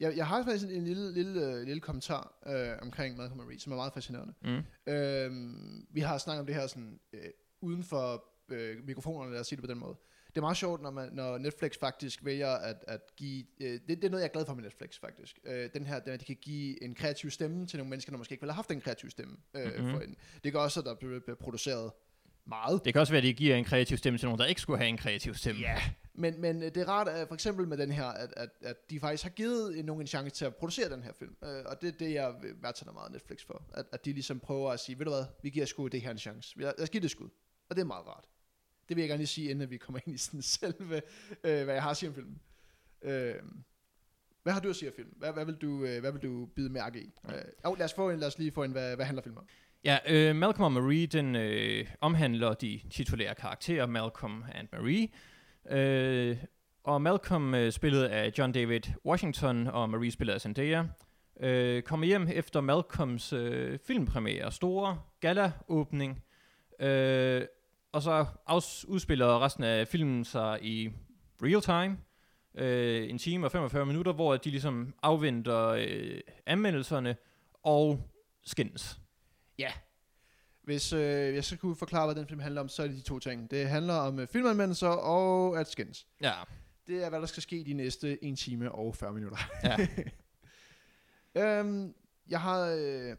Jeg, 0.00 0.16
jeg 0.16 0.26
har 0.26 0.44
faktisk 0.44 0.64
en, 0.64 0.70
en 0.70 0.84
lille, 0.84 1.12
lille, 1.12 1.46
øh, 1.46 1.66
lille 1.66 1.80
kommentar 1.80 2.32
øh, 2.46 2.78
omkring 2.82 3.16
Malcolm 3.16 3.40
and 3.40 3.46
Marie, 3.46 3.60
som 3.60 3.72
er 3.72 3.76
meget 3.76 3.92
fascinerende. 3.92 4.34
Mm. 4.42 4.92
Øhm, 4.92 5.86
vi 5.90 6.00
har 6.00 6.18
snakket 6.18 6.40
om 6.40 6.46
det 6.46 6.54
her 6.54 6.66
sådan, 6.66 7.00
øh, 7.12 7.30
uden 7.60 7.84
for 7.84 8.31
øh, 8.52 8.86
mikrofonerne, 8.86 9.32
lad 9.32 9.40
os 9.40 9.46
sige 9.46 9.56
det 9.56 9.62
på 9.64 9.70
den 9.72 9.78
måde. 9.78 9.96
Det 10.28 10.36
er 10.36 10.40
meget 10.40 10.56
sjovt, 10.56 10.82
når, 10.82 10.90
man, 10.90 11.08
når 11.12 11.38
Netflix 11.38 11.78
faktisk 11.80 12.24
vælger 12.24 12.48
at, 12.48 12.76
at 12.88 13.00
give... 13.16 13.44
Øh, 13.60 13.70
det, 13.72 13.88
det 13.88 14.04
er 14.04 14.08
noget, 14.10 14.22
jeg 14.22 14.28
er 14.28 14.32
glad 14.32 14.46
for 14.46 14.54
med 14.54 14.62
Netflix, 14.62 14.98
faktisk. 15.00 15.38
Øh, 15.44 15.70
den 15.74 15.86
her, 15.86 15.98
den, 16.00 16.12
at 16.12 16.20
de 16.20 16.24
kan 16.24 16.36
give 16.42 16.82
en 16.82 16.94
kreativ 16.94 17.30
stemme 17.30 17.66
til 17.66 17.78
nogle 17.78 17.90
mennesker, 17.90 18.12
der 18.12 18.18
måske 18.18 18.32
ikke 18.32 18.42
ville 18.42 18.52
have 18.52 18.56
haft 18.56 18.70
en 18.70 18.80
kreativ 18.80 19.10
stemme. 19.10 19.36
Øh, 19.54 19.64
Mhm. 19.64 19.74
mm-hmm. 19.76 19.90
for 19.92 20.00
en, 20.00 20.16
det 20.44 20.52
gør 20.52 20.60
også, 20.60 20.80
at 20.80 20.86
der 20.86 20.94
bliver, 20.94 21.34
produceret 21.40 21.92
meget. 22.46 22.84
Det 22.84 22.92
kan 22.94 23.00
også 23.00 23.12
være, 23.12 23.18
at 23.18 23.24
de 23.24 23.32
giver 23.32 23.56
en 23.56 23.64
kreativ 23.64 23.96
stemme 23.96 24.18
til 24.18 24.26
nogen, 24.26 24.38
der 24.38 24.46
ikke 24.46 24.60
skulle 24.60 24.78
have 24.78 24.88
en 24.88 24.96
kreativ 24.96 25.34
stemme. 25.34 25.60
Ja, 25.60 25.82
men, 26.14 26.40
men 26.40 26.56
øh, 26.62 26.64
det 26.74 26.76
er 26.76 26.88
rart, 26.88 27.08
at 27.08 27.28
for 27.28 27.34
eksempel 27.34 27.68
med 27.68 27.76
den 27.76 27.90
her, 27.90 28.04
at, 28.04 28.34
at, 28.36 28.48
at 28.62 28.76
de 28.90 29.00
faktisk 29.00 29.22
har 29.22 29.30
givet 29.30 29.74
øh, 29.76 29.84
nogen 29.84 30.00
en 30.02 30.06
chance 30.06 30.30
til 30.30 30.44
at 30.44 30.56
producere 30.56 30.88
den 30.88 31.02
her 31.02 31.12
film. 31.12 31.36
Øh, 31.44 31.62
og 31.66 31.80
det 31.82 31.88
er 31.88 31.92
det, 31.98 32.12
jeg 32.12 32.34
værdsætter 32.62 32.92
meget 32.92 33.12
Netflix 33.12 33.44
for. 33.46 33.62
At, 33.74 33.86
at 33.92 34.04
de 34.04 34.12
ligesom 34.12 34.40
prøver 34.40 34.70
at 34.70 34.80
sige, 34.80 34.98
ved 34.98 35.04
du 35.06 35.10
hvad, 35.10 35.24
vi 35.42 35.50
giver 35.50 35.66
sgu 35.66 35.86
det 35.88 36.00
her 36.00 36.10
en 36.10 36.18
chance. 36.18 36.58
Lad 36.60 36.82
os 36.82 36.90
give 36.90 37.00
det 37.00 37.04
et 37.04 37.10
skud. 37.10 37.28
Og 37.70 37.76
det 37.76 37.82
er 37.82 37.86
meget 37.86 38.06
rart. 38.06 38.24
Det 38.92 38.96
vil 38.96 39.02
jeg 39.02 39.08
gerne 39.08 39.18
lige 39.18 39.26
sige, 39.26 39.50
inden 39.50 39.70
vi 39.70 39.76
kommer 39.76 40.00
ind 40.06 40.14
i 40.14 40.18
sådan 40.18 40.42
selve, 40.42 40.96
øh, 41.44 41.64
hvad 41.64 41.74
jeg 41.74 41.82
har 41.82 41.90
at 41.90 41.96
sige 41.96 42.08
om 42.08 42.14
filmen. 42.14 42.40
Øh, 43.02 43.34
hvad 44.42 44.52
har 44.52 44.60
du 44.60 44.68
at 44.68 44.76
sige 44.76 44.88
om 44.88 44.94
filmen? 44.96 45.14
Hvad, 45.18 45.32
hvad, 45.32 45.44
vil, 45.44 45.54
du, 45.54 45.84
øh, 45.84 46.00
hvad 46.00 46.12
vil 46.12 46.22
du 46.22 46.46
bide 46.46 46.70
mærke 46.70 47.00
i? 47.00 47.12
Øh, 47.28 47.34
oh, 47.64 47.78
lad, 47.78 47.84
os 47.84 47.94
få 47.94 48.10
en, 48.10 48.18
lad 48.18 48.28
os 48.28 48.38
lige 48.38 48.52
få 48.52 48.62
en, 48.62 48.72
hvad, 48.72 48.96
hvad 48.96 49.06
handler 49.06 49.22
filmen 49.22 49.38
om? 49.38 49.46
Ja, 49.84 49.98
øh, 50.08 50.36
Malcolm 50.36 50.64
og 50.64 50.82
Marie, 50.82 51.06
den 51.06 51.36
øh, 51.36 51.86
omhandler 52.00 52.54
de 52.54 52.80
titulære 52.90 53.34
karakterer, 53.34 53.86
Malcolm 53.86 54.44
and 54.54 54.68
Marie. 54.72 55.08
Øh, 55.70 56.36
Og 56.84 57.02
Malcolm, 57.02 57.54
øh, 57.54 57.72
spillet 57.72 58.04
af 58.04 58.32
John 58.38 58.52
David 58.52 58.80
Washington, 59.04 59.66
og 59.66 59.90
Marie 59.90 60.10
spillet 60.10 60.34
af 60.34 60.40
Zendaya, 60.40 60.84
øh, 61.40 61.82
kommer 61.82 62.06
hjem 62.06 62.28
efter 62.32 62.60
Malcolms 62.60 63.32
øh, 63.32 63.78
filmpremiere, 63.86 64.52
store 64.52 65.00
gala-åbning, 65.20 66.22
øh, 66.80 67.42
og 67.92 68.02
så 68.02 68.26
afs- 68.50 68.84
udspiller 68.88 69.44
resten 69.44 69.64
af 69.64 69.88
filmen 69.88 70.24
sig 70.24 70.58
i 70.62 70.90
real 71.42 71.60
time, 71.60 71.98
øh, 72.54 73.10
en 73.10 73.18
time 73.18 73.46
og 73.46 73.52
45 73.52 73.86
minutter, 73.86 74.12
hvor 74.12 74.36
de 74.36 74.50
ligesom 74.50 74.94
afventer 75.02 75.66
øh, 75.68 76.20
anmeldelserne 76.46 77.16
og 77.62 78.10
skændes. 78.44 78.98
Hvis 80.64 80.92
øh, 80.92 81.34
jeg 81.34 81.44
så 81.44 81.56
kunne 81.56 81.76
forklare, 81.76 82.06
hvad 82.06 82.14
den 82.14 82.28
film 82.28 82.40
handler 82.40 82.60
om, 82.60 82.68
så 82.68 82.82
er 82.82 82.86
det 82.86 82.96
de 82.96 83.02
to 83.02 83.18
ting. 83.18 83.50
Det 83.50 83.68
handler 83.68 83.94
om 83.94 84.18
øh, 84.18 84.26
filmanmeldelser 84.28 84.88
og 84.88 85.60
at 85.60 85.70
skændes. 85.70 86.06
Ja, 86.20 86.32
Det 86.86 87.04
er, 87.04 87.08
hvad 87.08 87.20
der 87.20 87.26
skal 87.26 87.42
ske 87.42 87.64
de 87.66 87.72
næste 87.74 88.24
1 88.24 88.38
time 88.38 88.72
og 88.72 88.96
40 88.96 89.12
minutter. 89.12 89.38
ja. 89.64 89.76
øhm, 91.58 91.94
jeg 92.28 92.40
har... 92.40 92.66
Øh, 92.78 93.16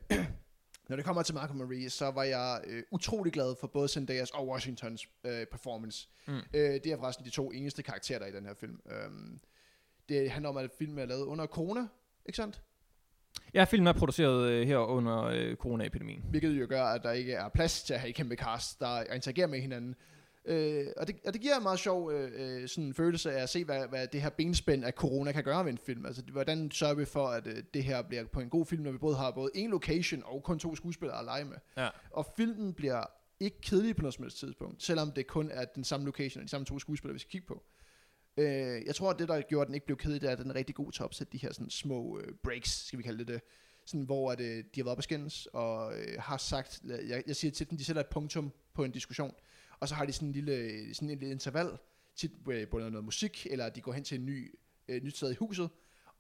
når 0.94 0.98
det 0.98 1.06
kommer 1.06 1.24
til 1.24 1.36
Malcolm 1.36 1.60
Marie, 1.60 1.90
så 1.90 2.12
var 2.12 2.24
jeg 2.24 2.62
øh, 2.68 2.84
utrolig 2.92 3.34
glad 3.34 3.56
for 3.60 3.68
både 3.68 3.88
Zendayas 3.88 4.30
og 4.30 4.48
Washingtons 4.48 5.08
øh, 5.24 5.46
performance. 5.52 6.08
Mm. 6.28 6.34
Øh, 6.34 6.42
det 6.54 6.86
er 6.86 6.98
forresten 6.98 7.26
de 7.26 7.30
to 7.30 7.52
eneste 7.52 7.84
karakterer, 7.84 8.20
der 8.20 8.26
er 8.26 8.30
i 8.30 8.36
den 8.36 8.46
her 8.46 8.54
film. 8.54 8.80
Øhm, 8.92 9.40
det 10.10 10.32
handler 10.32 10.50
om, 10.50 10.58
at 10.58 10.70
filmen 10.78 11.00
er 11.00 11.06
lavet 11.06 11.26
under 11.26 11.46
corona, 11.46 11.88
ikke 12.26 12.38
sandt? 12.38 12.62
ja, 13.54 13.64
filmen 13.64 13.88
er 13.88 13.94
produceret 13.94 14.50
øh, 14.50 14.68
her 14.68 14.78
under 14.78 15.24
øh, 15.24 15.56
coronaepidemien. 15.56 16.24
Hvilket 16.30 16.50
jo 16.50 16.66
gør, 16.70 16.84
at 16.84 17.04
der 17.04 17.12
ikke 17.12 17.34
er 17.34 17.50
plads 17.50 17.84
til 17.84 17.94
at 17.94 18.00
have 18.00 18.10
et 18.10 18.16
kæmpe 18.16 18.36
cast, 18.36 18.80
der 18.80 19.14
interagerer 19.14 19.48
med 19.48 19.60
hinanden. 19.60 19.96
Øh, 20.46 20.88
og, 20.98 21.08
det, 21.08 21.16
og 21.26 21.34
det 21.34 21.42
giver 21.42 21.58
en 21.58 21.64
meget 21.64 21.80
sjov 21.80 22.12
øh, 22.12 22.32
øh, 22.36 22.68
sådan 22.68 22.84
en 22.84 22.94
følelse 22.94 23.32
af 23.32 23.44
at 23.44 23.50
se, 23.50 23.66
hvad, 23.66 23.88
hvad 23.88 24.08
det 24.08 24.22
her 24.22 24.30
benspænd 24.30 24.86
af 24.86 24.94
corona 24.94 25.32
kan 25.32 25.44
gøre 25.44 25.66
ved 25.66 25.72
en 25.72 25.78
film. 25.78 26.06
Altså, 26.06 26.24
hvordan 26.32 26.72
sørger 26.72 26.94
vi 26.94 27.06
for, 27.06 27.28
at 27.28 27.48
øh, 27.48 27.64
det 27.74 27.84
her 27.84 28.02
bliver 28.02 28.26
på 28.26 28.40
en 28.40 28.50
god 28.50 28.66
film, 28.66 28.84
når 28.84 28.92
vi 28.92 28.98
både 28.98 29.16
har 29.16 29.32
både 29.32 29.52
en 29.56 29.70
location 29.70 30.24
og 30.26 30.44
kun 30.44 30.60
to 30.60 30.76
skuespillere 30.76 31.20
at 31.20 31.26
lege 31.26 31.46
med. 31.46 31.58
Ja. 31.78 31.90
Og 32.12 32.26
filmen 32.38 32.74
bliver 32.74 33.06
ikke 33.40 33.62
kedelig 33.62 33.96
på 33.96 34.02
noget 34.02 34.14
som 34.14 34.24
helst 34.24 34.38
tidspunkt, 34.38 34.84
selvom 34.84 35.12
det 35.12 35.28
kun 35.28 35.50
er 35.52 35.66
den 35.66 35.84
samme 35.84 36.06
location 36.06 36.42
og 36.42 36.44
de 36.44 36.50
samme 36.50 36.66
to 36.66 36.80
skuespillere, 36.80 37.14
vi 37.14 37.20
skal 37.20 37.32
kigge 37.32 37.48
på. 37.48 37.64
Øh, 38.38 38.86
jeg 38.86 38.96
tror, 38.96 39.10
at 39.10 39.20
det, 39.20 39.28
der 39.28 39.42
gjorde, 39.42 39.62
at 39.62 39.68
den 39.68 39.76
ikke 39.76 39.86
blev 39.86 39.98
kedelig, 39.98 40.22
det 40.22 40.28
er, 40.28 40.32
at 40.32 40.40
den 40.40 40.50
er 40.50 40.56
rigtig 40.56 40.76
god 40.76 40.92
til 40.92 41.02
at 41.02 41.06
opsætte 41.06 41.34
de 41.34 41.38
her 41.38 41.54
sådan, 41.54 41.70
små 41.70 42.20
øh, 42.20 42.34
breaks, 42.44 42.86
skal 42.86 43.00
vi 43.00 43.04
kalde 43.04 43.20
det 43.20 43.28
det. 43.28 43.42
Sådan, 43.86 44.06
hvor 44.06 44.32
at, 44.32 44.40
øh, 44.40 44.58
de 44.58 44.64
har 44.76 44.84
været 44.84 44.92
op 44.92 44.98
at 44.98 45.04
skændes, 45.04 45.46
og 45.46 45.98
øh, 45.98 46.16
har 46.20 46.38
sagt, 46.38 46.82
jeg, 47.08 47.24
jeg 47.28 47.36
siger 47.36 47.52
til 47.52 47.70
dem, 47.70 47.78
de 47.78 47.86
sætter 47.86 48.02
et 48.02 48.08
punktum 48.08 48.52
på 48.74 48.84
en 48.84 48.92
diskussion, 48.92 49.34
og 49.84 49.90
så 49.90 49.96
har 49.96 50.06
de 50.06 50.12
sådan 50.14 50.28
en 50.28 50.34
lille, 50.34 50.96
sådan 50.96 51.10
en 51.10 51.20
lille 51.20 51.32
interval, 51.32 51.68
tit 52.16 52.32
øh, 52.52 52.68
noget 52.74 53.04
musik, 53.04 53.48
eller 53.50 53.70
de 53.70 53.82
går 53.82 53.92
hen 53.94 54.04
til 54.04 54.20
en 54.20 54.26
ny, 54.26 54.56
øh, 54.88 55.04
nyt 55.04 55.18
sted 55.18 55.32
i 55.32 55.36
huset, 55.36 55.70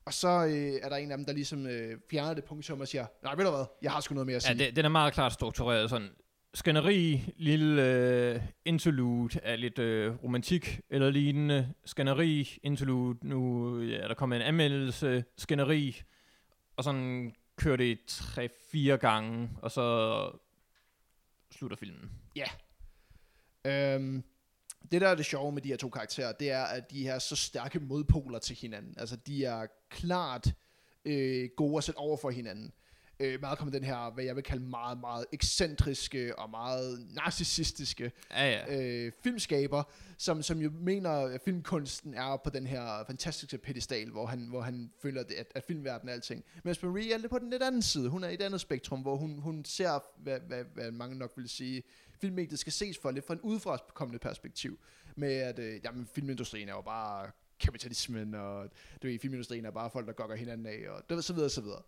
og 0.05 0.13
så 0.13 0.45
øh, 0.45 0.79
er 0.81 0.89
der 0.89 0.95
en 0.95 1.11
af 1.11 1.17
dem, 1.17 1.25
der 1.25 1.33
ligesom 1.33 1.67
øh, 1.67 1.99
fjerner 2.11 2.33
det 2.33 2.43
punktum 2.43 2.81
og 2.81 2.87
siger, 2.87 3.05
nej, 3.23 3.35
ved 3.35 3.45
du 3.45 3.51
hvad, 3.51 3.65
jeg 3.81 3.91
har 3.91 4.01
sgu 4.01 4.13
noget 4.13 4.27
mere 4.27 4.35
at 4.35 4.43
Ja, 4.49 4.53
sige. 4.53 4.65
det, 4.65 4.75
den 4.75 4.85
er 4.85 4.89
meget 4.89 5.13
klart 5.13 5.33
struktureret 5.33 5.89
sådan. 5.89 6.09
Skænderi, 6.53 7.33
lille 7.37 7.85
øh, 7.87 8.41
interlude 8.65 9.39
af 9.39 9.59
lidt 9.61 9.79
øh, 9.79 10.23
romantik 10.23 10.79
eller 10.89 11.09
lignende. 11.09 11.73
Skænderi, 11.85 12.59
interlude, 12.63 13.27
nu 13.27 13.79
ja, 13.81 13.97
er 13.97 14.07
der 14.07 14.15
kommet 14.15 14.35
en 14.35 14.41
anmeldelse, 14.41 15.23
skænderi, 15.37 16.01
og 16.75 16.83
sådan 16.83 17.33
kører 17.55 17.77
det 17.77 17.99
tre-fire 18.07 18.97
gange, 18.97 19.49
og 19.61 19.71
så 19.71 19.85
slutter 21.51 21.77
filmen. 21.77 22.11
Øhm, 23.65 24.23
det 24.91 25.01
der 25.01 25.07
er 25.07 25.15
det 25.15 25.25
sjove 25.25 25.51
med 25.51 25.61
de 25.61 25.69
her 25.69 25.77
to 25.77 25.89
karakterer, 25.89 26.31
det 26.31 26.51
er, 26.51 26.63
at 26.63 26.91
de 26.91 27.07
er 27.07 27.19
så 27.19 27.35
stærke 27.35 27.79
modpoler 27.79 28.39
til 28.39 28.55
hinanden. 28.55 28.93
Altså, 28.97 29.15
de 29.15 29.45
er 29.45 29.65
klart 29.89 30.53
øh, 31.05 31.49
gode 31.57 31.77
at 31.77 31.83
sætte 31.83 31.97
over 31.97 32.17
for 32.17 32.29
hinanden. 32.29 32.73
Øh, 33.19 33.41
Malcolm 33.41 33.67
er 33.67 33.71
den 33.71 33.83
her, 33.83 34.11
hvad 34.13 34.23
jeg 34.23 34.35
vil 34.35 34.43
kalde 34.43 34.63
meget, 34.63 34.99
meget 34.99 35.25
ekscentriske 35.31 36.39
og 36.39 36.49
meget 36.49 37.07
narcissistiske 37.15 38.11
Ja, 38.31 38.51
ja. 38.51 38.79
øh, 38.79 39.11
filmskaber, 39.23 39.83
som, 40.17 40.41
som 40.43 40.59
jo 40.59 40.71
mener, 40.79 41.09
at 41.09 41.41
filmkunsten 41.45 42.13
er 42.13 42.37
på 42.43 42.49
den 42.49 42.67
her 42.67 43.03
fantastiske 43.07 43.57
pedestal, 43.57 44.09
hvor 44.09 44.25
han, 44.25 44.47
hvor 44.49 44.61
han 44.61 44.91
føler, 45.01 45.23
det, 45.23 45.33
at, 45.35 45.47
at 45.55 45.63
filmverdenen 45.63 46.09
er 46.09 46.13
alting. 46.13 46.43
Mens 46.63 46.83
Marie 46.83 47.13
er 47.13 47.17
lidt 47.17 47.29
på 47.29 47.39
den 47.39 47.49
lidt 47.49 47.63
anden 47.63 47.81
side. 47.81 48.09
Hun 48.09 48.23
er 48.23 48.29
i 48.29 48.33
et 48.33 48.41
andet 48.41 48.61
spektrum, 48.61 49.01
hvor 49.01 49.15
hun, 49.15 49.39
hun 49.39 49.65
ser, 49.65 50.03
hvad, 50.17 50.39
hvad, 50.39 50.63
hvad 50.73 50.91
mange 50.91 51.17
nok 51.17 51.33
vil 51.35 51.49
sige, 51.49 51.83
filmmediet 52.23 52.59
skal 52.59 52.73
ses 52.73 52.97
for, 53.01 53.11
lidt 53.11 53.27
fra 53.27 53.33
en 53.33 53.41
udefrakommende 53.41 54.19
perspektiv. 54.19 54.79
Med 55.15 55.33
at, 55.33 55.59
øh, 55.59 55.79
jamen, 55.85 56.07
filmindustrien 56.15 56.69
er 56.69 56.73
jo 56.73 56.81
bare 56.81 57.31
kapitalismen, 57.59 58.35
og 58.35 58.63
du 59.01 59.07
ved, 59.07 59.19
filmindustrien 59.19 59.65
er 59.65 59.71
bare 59.71 59.89
folk, 59.89 60.07
der 60.07 60.13
gokker 60.13 60.35
hinanden 60.35 60.65
af, 60.67 60.79
og 60.89 61.01
det, 61.09 61.23
så 61.23 61.33
videre, 61.33 61.49
så 61.49 61.61
videre. 61.61 61.81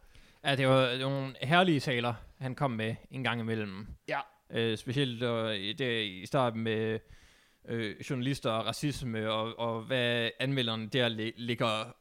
Ja, 0.46 0.56
det 0.56 0.68
var 0.68 0.98
nogle 0.98 1.36
herlige 1.42 1.80
taler, 1.80 2.14
han 2.38 2.56
kom 2.56 2.72
med 2.72 2.96
en 3.12 3.24
gang 3.24 3.40
imellem. 3.42 3.88
Ja. 4.08 4.20
Øh, 4.50 4.78
specielt 4.78 5.24
øh, 5.24 5.78
det, 5.78 6.04
i 6.06 6.26
starten 6.26 6.62
med 6.62 7.00
øh, 7.68 7.96
journalister 8.10 8.52
og 8.52 8.66
racisme, 8.66 9.32
og, 9.32 9.60
og 9.60 9.82
hvad 9.82 10.30
anmelderen 10.40 10.88
der 10.88 11.08
læ- 11.10 11.32
ligger 11.38 11.96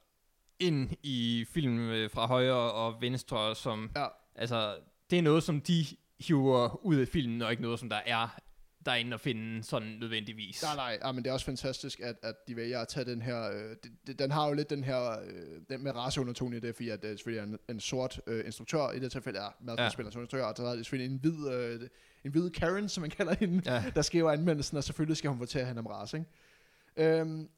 ind 0.58 0.90
i 1.02 1.46
film 1.48 1.78
øh, 1.90 2.10
fra 2.10 2.26
højre 2.26 2.72
og 2.72 3.00
venstre, 3.00 3.54
som, 3.54 3.90
Ja. 3.96 4.06
altså, 4.34 4.76
det 5.10 5.18
er 5.18 5.22
noget, 5.22 5.42
som 5.42 5.60
de 5.60 5.84
hiver 6.26 6.84
ud 6.86 6.96
af 6.96 7.08
filmen, 7.08 7.42
og 7.42 7.50
ikke 7.50 7.62
noget, 7.62 7.78
som 7.80 7.88
der 7.88 8.00
er 8.06 8.38
derinde 8.86 9.14
at 9.14 9.20
finde 9.20 9.62
sådan 9.62 9.88
nødvendigvis. 9.88 10.62
Nej, 10.62 10.76
nej, 10.76 10.98
ja, 11.04 11.12
men 11.12 11.24
det 11.24 11.30
er 11.30 11.34
også 11.34 11.46
fantastisk, 11.46 12.00
at, 12.00 12.16
at 12.22 12.34
de 12.48 12.56
vælger 12.56 12.80
at 12.80 12.88
tage 12.88 13.04
den 13.04 13.22
her... 13.22 13.50
Øh, 13.50 13.76
det, 14.06 14.18
den 14.18 14.30
har 14.30 14.46
jo 14.48 14.52
lidt 14.52 14.70
den 14.70 14.84
her... 14.84 15.10
Øh, 15.10 15.60
den 15.70 15.82
med 15.84 15.94
raceundertone 15.94 16.56
i 16.56 16.60
det, 16.60 16.74
fordi 16.74 16.88
at 16.88 17.02
det 17.02 17.18
selvfølgelig 17.18 17.40
er 17.40 17.44
en, 17.44 17.58
en 17.74 17.80
sort 17.80 18.20
øh, 18.26 18.46
instruktør. 18.46 18.90
I 18.90 18.98
det 18.98 19.12
tilfælde 19.12 19.38
er 19.38 19.56
Malcolm 19.60 19.84
Ja. 19.84 19.90
spiller 19.90 20.10
sort 20.10 20.22
instruktør, 20.22 20.44
og 20.46 20.54
så 20.56 20.62
er 20.64 20.74
selvfølgelig 20.76 21.12
en 21.14 21.20
hvid, 21.20 21.48
øh, 21.52 21.88
en 22.24 22.30
hvid 22.30 22.50
Karen, 22.50 22.88
som 22.88 23.00
man 23.00 23.10
kalder 23.10 23.34
hende, 23.34 23.62
Ja. 23.74 23.84
der 23.94 24.02
skriver 24.02 24.30
anmeldelsen, 24.32 24.76
og 24.76 24.84
selvfølgelig 24.84 25.16
skal 25.16 25.30
hun 25.30 25.38
fortælle 25.38 25.66
hende 25.66 25.78
om 25.78 25.86
race, 25.86 26.16
ikke? 26.16 27.20
Øhm, 27.20 27.48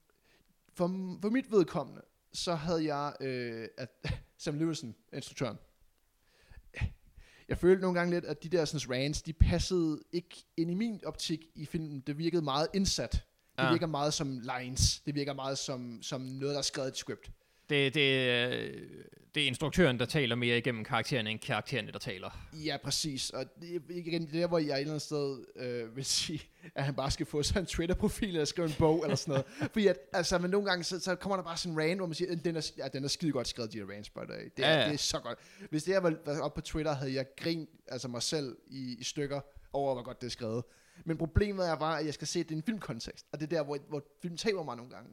for, 0.74 1.16
for 1.22 1.30
mit 1.30 1.50
vedkommende, 1.52 2.00
så 2.32 2.54
havde 2.54 2.94
jeg... 2.94 3.12
Øh, 3.20 3.68
at 3.78 3.90
Sam 4.38 4.58
Lewison, 4.58 4.94
instruktøren, 5.12 5.58
jeg 7.48 7.58
følte 7.58 7.82
nogle 7.82 7.98
gange 7.98 8.14
lidt, 8.14 8.24
at 8.24 8.42
de 8.42 8.48
der 8.48 8.64
sådan, 8.64 8.90
rants, 8.96 9.22
de 9.22 9.32
passede 9.32 10.02
ikke 10.12 10.44
ind 10.56 10.70
i 10.70 10.74
min 10.74 11.00
optik 11.04 11.40
i 11.54 11.66
filmen. 11.66 12.00
Det 12.00 12.18
virkede 12.18 12.42
meget 12.42 12.68
indsat. 12.74 13.12
Det 13.12 13.22
Ja. 13.58 13.64
ja. 13.64 13.70
virker 13.72 13.86
meget 13.86 14.14
som 14.14 14.40
lines. 14.40 15.00
Det 15.06 15.14
virker 15.14 15.32
meget 15.32 15.58
som, 15.58 16.02
som 16.02 16.20
noget, 16.20 16.52
der 16.52 16.58
er 16.58 16.62
skrevet 16.62 16.88
i 16.88 16.90
et 16.90 16.96
script. 16.96 17.30
Det, 17.70 17.94
det, 17.94 18.28
øh, 18.28 18.82
det 19.34 19.42
er 19.42 19.46
instruktøren, 19.46 19.98
der 19.98 20.04
taler 20.06 20.34
mere 20.36 20.58
igennem 20.58 20.84
karaktererne, 20.84 21.30
end 21.30 21.38
karaktererne, 21.38 21.92
der 21.92 21.98
taler. 21.98 22.48
Ja, 22.52 22.76
præcis. 22.84 23.30
Og 23.30 23.44
det, 23.60 23.82
igen, 23.90 24.22
det 24.26 24.34
er 24.34 24.40
der, 24.40 24.46
hvor 24.46 24.58
jeg 24.58 24.74
et 24.74 24.80
eller 24.80 24.92
andet 24.92 25.02
sted 25.02 25.44
øh, 25.56 25.96
vil 25.96 26.04
sige, 26.04 26.42
at 26.74 26.84
han 26.84 26.94
bare 26.94 27.10
skal 27.10 27.26
få 27.26 27.42
sig 27.42 27.60
en 27.60 27.66
Twitter-profil, 27.66 28.28
eller 28.28 28.44
skrive 28.44 28.66
en 28.68 28.74
bog, 28.78 29.02
eller 29.02 29.16
sådan 29.16 29.32
noget. 29.32 29.46
Fordi 29.72 29.86
at, 29.86 29.96
altså, 30.12 30.38
men 30.38 30.50
nogle 30.50 30.66
gange, 30.66 30.84
så, 30.84 31.00
så 31.00 31.14
kommer 31.14 31.36
der 31.36 31.42
bare 31.42 31.56
sådan 31.56 31.72
en 31.72 31.80
rant, 31.80 31.98
hvor 31.98 32.06
man 32.06 32.14
siger, 32.14 32.36
den 32.36 32.56
er, 32.56 32.70
ja, 32.78 32.88
den 32.88 33.04
er 33.04 33.08
skide 33.08 33.32
godt 33.32 33.48
skrevet, 33.48 33.72
de 33.72 33.78
her 33.78 33.86
rants, 33.86 34.10
by 34.10 34.18
the 34.18 34.26
way. 34.28 34.50
Det 34.56 34.64
er, 34.64 34.68
Ja, 34.68 34.74
ja, 34.74 34.80
ja. 34.80 34.86
det 34.86 34.94
er 34.94 34.98
så 34.98 35.18
godt. 35.18 35.38
Hvis 35.70 35.84
det 35.84 35.94
her 35.94 36.00
var 36.00 36.14
var 36.24 36.40
oppe 36.40 36.60
på 36.60 36.64
Twitter, 36.64 36.92
havde 36.92 37.14
jeg 37.14 37.26
grint 37.36 37.68
altså 37.88 38.08
mig 38.08 38.22
selv 38.22 38.56
i, 38.70 38.96
i 38.98 39.04
stykker 39.04 39.40
over, 39.72 39.94
hvor 39.94 40.02
godt 40.02 40.20
det 40.20 40.26
er 40.26 40.30
skrevet. 40.30 40.64
Men 41.04 41.16
problemet 41.16 41.68
er 41.68 41.76
bare, 41.76 42.00
at 42.00 42.06
jeg 42.06 42.14
skal 42.14 42.26
se 42.26 42.38
det 42.38 42.50
i 42.50 42.54
en 42.54 42.62
filmkontekst. 42.62 43.26
Og 43.32 43.40
det 43.40 43.52
er 43.52 43.56
der, 43.56 43.64
hvor, 43.64 43.78
hvor 43.88 44.02
film 44.22 44.36
taber 44.36 44.62
mig 44.62 44.76
nogle 44.76 44.90
gange. 44.92 45.10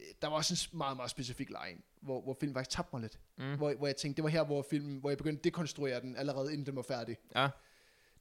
Øh, 0.00 0.06
Der 0.22 0.28
var 0.28 0.36
også 0.36 0.68
en 0.72 0.78
meget, 0.78 0.96
meget 0.96 1.10
specifik 1.10 1.48
line, 1.48 1.80
hvor, 2.00 2.22
hvor 2.22 2.36
film 2.40 2.54
faktisk 2.54 2.76
tabte 2.76 2.90
mig 2.92 3.02
lidt. 3.02 3.18
Mm. 3.38 3.56
Hvor, 3.56 3.74
hvor 3.74 3.86
jeg 3.86 3.96
tænkte, 3.96 4.16
det 4.16 4.24
var 4.24 4.30
her, 4.30 4.44
hvor 4.44 4.66
filmen, 4.70 4.98
hvor 4.98 5.10
jeg 5.10 5.18
begyndte 5.18 5.40
at 5.40 5.44
dekonstruere 5.44 6.00
den, 6.00 6.16
allerede 6.16 6.52
inden 6.52 6.66
den 6.66 6.76
var 6.76 6.82
færdig. 6.82 7.16
Ja. 7.36 7.48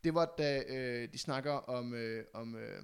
Det 0.04 0.14
var, 0.14 0.34
da 0.38 0.64
øh, 0.68 1.12
de 1.14 1.18
snakker 1.18 1.52
om, 1.52 1.94
øh, 1.94 2.26
om, 2.34 2.56
øh, 2.56 2.84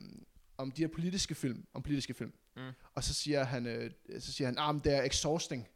om 0.57 0.71
de 0.71 0.81
her 0.81 0.87
politiske 0.87 1.35
film, 1.35 1.65
om 1.73 1.83
politiske 1.83 2.13
film. 2.13 2.33
Mm. 2.55 2.61
Og 2.95 3.03
så 3.03 3.13
siger 3.13 3.43
han, 3.43 3.65
øh, 3.67 3.91
så 4.19 4.33
siger 4.33 4.47
han, 4.47 4.55
ah, 4.57 4.75
men 4.75 4.83
det 4.83 4.93
er 4.93 5.03
exhausting. 5.03 5.67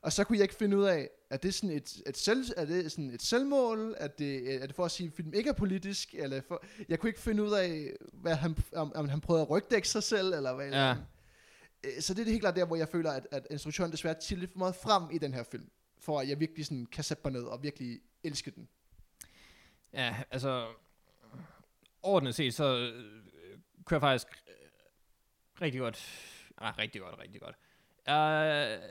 Og 0.00 0.12
så 0.12 0.24
kunne 0.24 0.38
jeg 0.38 0.42
ikke 0.44 0.54
finde 0.54 0.76
ud 0.76 0.84
af, 0.84 1.10
er 1.30 1.36
det 1.36 1.54
sådan 1.54 1.76
et, 1.76 2.02
et, 2.06 2.16
selv, 2.16 2.44
er 2.56 2.64
det 2.64 2.92
sådan 2.92 3.10
et 3.10 3.22
selvmål? 3.22 3.94
Er 3.98 4.06
det, 4.06 4.54
er 4.62 4.66
det 4.66 4.76
for 4.76 4.84
at 4.84 4.90
sige, 4.90 5.06
at 5.06 5.12
film 5.12 5.34
ikke 5.34 5.50
er 5.50 5.54
politisk? 5.54 6.14
Eller 6.14 6.40
for, 6.48 6.64
jeg 6.88 6.98
kunne 6.98 7.10
ikke 7.10 7.20
finde 7.20 7.42
ud 7.42 7.52
af, 7.52 7.92
hvad 8.12 8.34
han, 8.34 8.56
om, 8.72 8.92
om 8.94 9.08
han 9.08 9.20
prøvede 9.20 9.42
at 9.42 9.50
rygdække 9.50 9.88
sig 9.88 10.02
selv, 10.02 10.34
eller 10.34 10.54
hvad. 10.54 10.68
Ja. 10.70 10.90
Øh, 10.90 10.96
Så 12.00 12.14
det 12.14 12.20
er 12.20 12.24
det 12.24 12.32
helt 12.32 12.42
klart 12.42 12.56
der, 12.56 12.66
hvor 12.66 12.76
jeg 12.76 12.88
føler, 12.88 13.10
at, 13.10 13.26
at 13.30 13.46
instruktøren 13.50 13.92
desværre 13.92 14.14
til 14.14 14.38
lidt 14.38 14.52
for 14.52 14.58
meget 14.58 14.74
frem 14.74 15.10
i 15.12 15.18
den 15.18 15.34
her 15.34 15.42
film, 15.42 15.70
for 15.98 16.20
at 16.20 16.28
jeg 16.28 16.40
virkelig 16.40 16.66
sådan 16.66 16.86
kan 16.86 17.04
sætte 17.04 17.20
mig 17.24 17.32
ned 17.32 17.42
og 17.42 17.62
virkelig 17.62 18.00
elske 18.22 18.50
den. 18.50 18.68
Ja, 19.92 20.16
altså... 20.30 20.66
Ordentligt 22.02 22.36
set, 22.36 22.54
så 22.54 22.76
øh, 22.76 23.58
kunne 23.84 23.94
jeg 23.94 24.00
faktisk 24.00 24.26
øh, 24.48 24.54
rigtig 25.62 25.80
godt... 25.80 26.22
Ah, 26.58 26.78
rigtig 26.78 27.00
godt, 27.00 27.18
rigtig 27.18 27.40
godt. 27.40 27.56
Uh, 28.08 28.82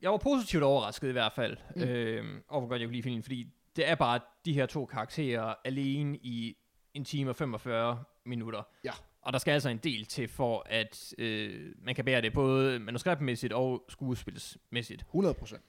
jeg 0.00 0.10
var 0.10 0.16
positivt 0.16 0.62
overrasket 0.62 1.08
i 1.08 1.12
hvert 1.12 1.32
fald, 1.32 1.56
mm. 1.76 1.82
Øh, 1.82 2.40
over 2.48 2.60
hvor 2.60 2.68
godt 2.68 2.80
jeg 2.80 2.88
kunne 2.88 2.94
lide 2.94 3.02
filmen, 3.02 3.22
fordi 3.22 3.52
det 3.76 3.88
er 3.88 3.94
bare 3.94 4.20
de 4.44 4.52
her 4.52 4.66
to 4.66 4.86
karakterer 4.86 5.54
alene 5.64 6.18
i 6.22 6.56
en 6.94 7.04
time 7.04 7.30
og 7.30 7.36
45 7.36 8.04
minutter. 8.24 8.62
Ja. 8.84 8.92
Og 9.26 9.32
der 9.32 9.38
skal 9.38 9.52
altså 9.52 9.68
en 9.68 9.78
del 9.78 10.04
til 10.04 10.28
for, 10.28 10.66
at 10.66 11.14
øh, 11.18 11.72
man 11.78 11.94
kan 11.94 12.04
bære 12.04 12.22
det 12.22 12.32
både 12.32 12.78
manuskriptmæssigt 12.78 13.52
og 13.52 13.84
skuespilsmæssigt. 13.88 15.00
100 15.00 15.34
procent. 15.34 15.62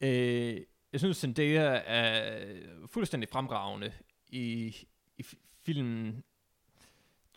Øh, 0.00 0.60
jeg 0.92 1.00
synes, 1.00 1.16
Zendaya 1.16 1.80
er 1.86 2.44
fuldstændig 2.86 3.28
fremragende 3.28 3.92
i, 4.28 4.76
i 5.18 5.22
fi- 5.22 5.58
filmen. 5.66 6.24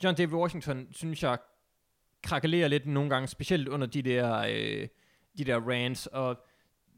John 0.03 0.15
David 0.15 0.34
Washington, 0.34 0.88
synes 0.91 1.23
jeg, 1.23 1.38
krakelerer 2.23 2.67
lidt 2.67 2.86
nogle 2.86 3.09
gange, 3.09 3.28
specielt 3.28 3.67
under 3.67 3.88
de 3.88 4.01
der, 4.01 4.38
øh, 4.49 4.88
de 5.38 5.43
der 5.43 5.59
rants, 5.59 6.07
og 6.07 6.45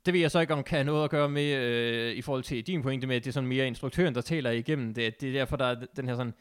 det 0.05 0.13
ved 0.13 0.21
jeg 0.21 0.32
så 0.32 0.39
ikke, 0.39 0.53
om 0.53 0.63
kan 0.63 0.75
have 0.75 0.86
noget 0.86 1.03
at 1.03 1.09
gøre 1.09 1.30
med, 1.30 1.55
øh, 1.55 2.15
i 2.15 2.21
forhold 2.21 2.43
til 2.43 2.67
din 2.67 2.82
pointe 2.82 3.07
med, 3.07 3.15
at 3.15 3.23
det 3.23 3.30
er 3.30 3.34
sådan 3.34 3.49
mere 3.49 3.67
instruktøren, 3.67 4.15
der 4.15 4.21
taler 4.21 4.51
igennem 4.51 4.93
det. 4.93 5.21
Det 5.21 5.30
er 5.30 5.34
derfor, 5.34 5.55
der 5.55 5.65
er 5.65 5.86
den 5.95 6.07
her 6.07 6.15
sådan 6.15 6.34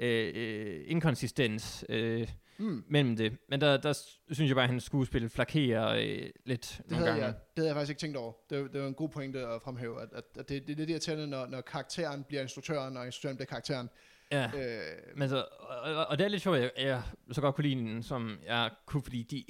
øh, 0.00 0.32
øh, 0.34 0.84
inkonsistens 0.86 1.84
øh, 1.88 2.28
Mm. 2.58 2.84
mellem 2.88 3.16
det. 3.16 3.36
Men 3.48 3.60
der, 3.60 3.76
der 3.76 3.92
synes 4.30 4.48
jeg 4.48 4.54
bare, 4.54 4.64
at 4.64 4.70
hans 4.70 4.84
skuespil 4.84 5.28
flakerer 5.28 5.88
øh, 5.88 6.30
lidt 6.46 6.80
Det 6.82 6.90
nogle 6.90 7.06
gange. 7.06 7.24
jeg, 7.24 7.32
det 7.34 7.38
havde 7.56 7.68
jeg 7.68 7.74
faktisk 7.76 7.90
ikke 7.90 8.00
tænkt 8.00 8.16
over. 8.16 8.32
Det, 8.50 8.62
var- 8.62 8.68
det 8.68 8.80
var 8.80 8.86
en 8.88 8.94
god 8.94 9.08
pointe 9.08 9.46
at 9.46 9.62
fremhæve, 9.62 10.02
at, 10.02 10.08
at, 10.12 10.24
at 10.38 10.48
det, 10.48 10.66
det 10.66 10.72
er 10.72 10.76
lidt 10.76 10.90
irriterende, 10.90 11.26
når, 11.26 11.46
når 11.46 11.60
karakteren 11.60 12.24
bliver 12.24 12.42
instruktøren, 12.42 12.96
og 12.96 13.06
instruktøren 13.06 13.36
bliver 13.36 13.46
karakteren. 13.46 13.88
Ja. 14.32 14.50
Øh, 14.56 14.82
Men 15.16 15.28
så, 15.28 15.44
og, 15.60 16.06
og- 16.06 16.18
det 16.18 16.24
er 16.24 16.28
lidt 16.28 16.42
sjovt, 16.42 16.58
jeg, 16.58 16.70
jeg 16.78 17.02
så 17.32 17.40
godt 17.40 17.54
kunne 17.54 17.68
lide 17.68 17.80
den, 17.80 18.02
som 18.02 18.38
jeg 18.46 18.70
kunne, 18.86 19.02
fordi 19.02 19.22
de, 19.22 19.44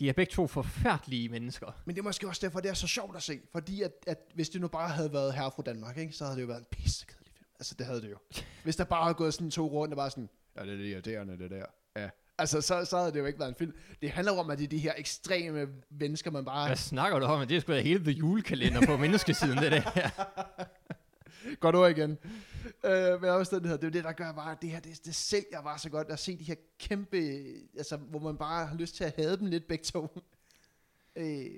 de 0.00 0.08
er 0.08 0.12
begge 0.12 0.30
to 0.32 0.46
forfærdelige 0.46 1.28
mennesker. 1.28 1.82
men 1.84 1.94
det 1.94 2.00
er 2.00 2.04
måske 2.04 2.28
også 2.28 2.40
derfor, 2.46 2.60
det 2.60 2.70
er 2.70 2.74
så 2.74 2.86
sjovt 2.86 3.16
at 3.16 3.22
se. 3.22 3.40
Fordi 3.52 3.82
at, 3.82 3.92
at 4.06 4.18
hvis 4.34 4.48
det 4.48 4.60
nu 4.60 4.68
bare 4.68 4.88
havde 4.88 5.12
været 5.12 5.34
her 5.34 5.50
fra 5.56 5.62
Danmark, 5.62 5.96
ikke, 5.98 6.12
så 6.12 6.24
havde 6.24 6.36
det 6.36 6.42
jo 6.42 6.46
været 6.46 6.60
en 6.60 6.66
pissekedelig. 6.70 7.25
Altså, 7.58 7.74
det 7.78 7.86
havde 7.86 8.02
det 8.02 8.10
jo. 8.10 8.16
Hvis 8.64 8.76
der 8.76 8.84
bare 8.84 9.02
havde 9.02 9.14
gået 9.14 9.34
sådan 9.34 9.50
to 9.50 9.66
rundt, 9.66 9.92
og 9.94 9.96
bare 9.96 10.10
sådan, 10.10 10.28
ja, 10.56 10.62
det 10.62 10.72
er 10.72 10.76
det 10.76 10.84
irriterende, 10.84 11.38
det 11.38 11.50
der. 11.50 11.66
Ja. 11.96 12.10
Altså, 12.38 12.60
så, 12.60 12.84
så 12.84 12.98
havde 12.98 13.12
det 13.12 13.18
jo 13.18 13.24
ikke 13.24 13.38
været 13.38 13.48
en 13.48 13.54
film. 13.54 13.72
Det 14.02 14.10
handler 14.10 14.32
jo 14.32 14.38
om, 14.38 14.50
at 14.50 14.58
det 14.58 14.64
er 14.64 14.68
de 14.68 14.78
her 14.78 14.92
ekstreme 14.96 15.68
mennesker, 15.90 16.30
man 16.30 16.44
bare... 16.44 16.66
Hvad 16.66 16.76
snakker 16.76 17.18
du 17.18 17.26
om? 17.26 17.48
Det 17.48 17.56
er 17.56 17.60
sgu 17.60 17.72
da 17.72 17.80
hele 17.80 18.00
the 18.00 18.12
julekalender 18.12 18.86
på 18.86 18.96
menneskesiden, 18.96 19.58
det 19.58 19.72
der. 19.72 20.10
Godt 21.60 21.76
ord 21.76 21.90
igen. 21.90 22.10
Øh, 22.84 23.22
men 23.22 23.30
her, 23.30 23.76
det 23.76 23.84
er 23.84 23.90
det, 23.90 24.04
der 24.04 24.12
gør 24.12 24.32
bare, 24.32 24.52
at 24.52 24.62
det 24.62 24.70
her, 24.70 24.80
det, 24.80 25.04
det 25.04 25.14
sælger 25.14 25.62
bare 25.62 25.78
så 25.78 25.90
godt 25.90 26.08
at 26.08 26.18
se 26.18 26.38
de 26.38 26.44
her 26.44 26.54
kæmpe, 26.78 27.16
altså, 27.76 27.96
hvor 27.96 28.18
man 28.18 28.36
bare 28.36 28.66
har 28.66 28.76
lyst 28.76 28.96
til 28.96 29.04
at 29.04 29.14
have 29.16 29.36
dem 29.36 29.46
lidt 29.46 29.68
begge 29.68 29.84
to. 29.84 30.20
øh, 31.16 31.50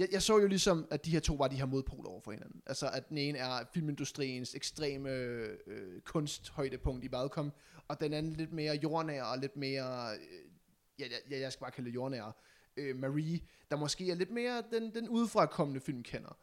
jeg, 0.00 0.08
jeg 0.12 0.22
så 0.22 0.38
jo 0.38 0.46
ligesom, 0.46 0.86
at 0.90 1.04
de 1.04 1.10
her 1.10 1.20
to 1.20 1.34
var 1.34 1.48
de 1.48 1.56
her 1.56 1.66
modpoler 1.66 2.10
over 2.10 2.20
for 2.20 2.32
hinanden. 2.32 2.62
Altså, 2.66 2.90
at 2.90 3.08
den 3.08 3.18
ene 3.18 3.38
er 3.38 3.64
filmindustriens 3.74 4.54
ekstreme 4.54 5.10
øh, 5.10 6.00
kunsthøjdepunkt 6.04 7.04
i 7.04 7.08
Badkom, 7.08 7.52
og 7.88 8.00
den 8.00 8.12
anden 8.12 8.32
lidt 8.32 8.52
mere 8.52 8.74
jordnær 8.82 9.22
og 9.22 9.38
lidt 9.38 9.56
mere, 9.56 10.14
øh, 10.14 10.50
ja, 10.98 11.06
ja, 11.30 11.40
jeg 11.40 11.52
skal 11.52 11.60
bare 11.60 11.70
kalde 11.70 11.88
det 11.88 11.94
jordnær, 11.94 12.36
øh, 12.76 12.96
Marie, 12.96 13.40
der 13.70 13.76
måske 13.76 14.10
er 14.10 14.14
lidt 14.14 14.30
mere 14.30 14.62
den, 14.72 14.94
den 14.94 15.08
udefrakommende 15.08 15.80
filmkender 15.80 16.36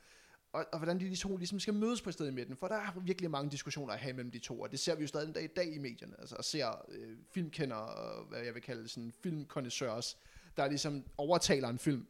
og, 0.57 0.65
og 0.71 0.79
hvordan 0.79 0.99
de, 0.99 1.09
de 1.09 1.15
to 1.15 1.37
ligesom 1.37 1.59
skal 1.59 1.73
mødes 1.73 2.01
på 2.01 2.09
et 2.09 2.13
sted 2.13 2.27
i 2.27 2.31
midten, 2.31 2.57
for 2.57 2.67
der 2.67 2.75
er 2.75 2.99
virkelig 2.99 3.31
mange 3.31 3.51
diskussioner 3.51 3.93
at 3.93 3.99
have 3.99 4.13
mellem 4.13 4.31
de 4.31 4.39
to, 4.39 4.61
og 4.61 4.71
det 4.71 4.79
ser 4.79 4.95
vi 4.95 5.01
jo 5.01 5.07
stadig 5.07 5.27
en 5.27 5.33
dag 5.33 5.43
i 5.43 5.47
dag 5.47 5.75
i 5.75 5.77
medierne, 5.77 6.15
altså 6.19 6.35
og 6.35 6.45
ser 6.45 6.85
øh, 6.89 7.17
filmkender, 7.33 7.75
og 7.75 8.25
hvad 8.25 8.39
jeg 8.39 8.53
vil 8.53 8.61
kalde 8.61 8.87
sådan 8.87 9.13
filmkondensørs, 9.23 10.17
der 10.57 10.67
ligesom 10.67 11.03
overtaler 11.17 11.69
en 11.69 11.79
film, 11.79 12.07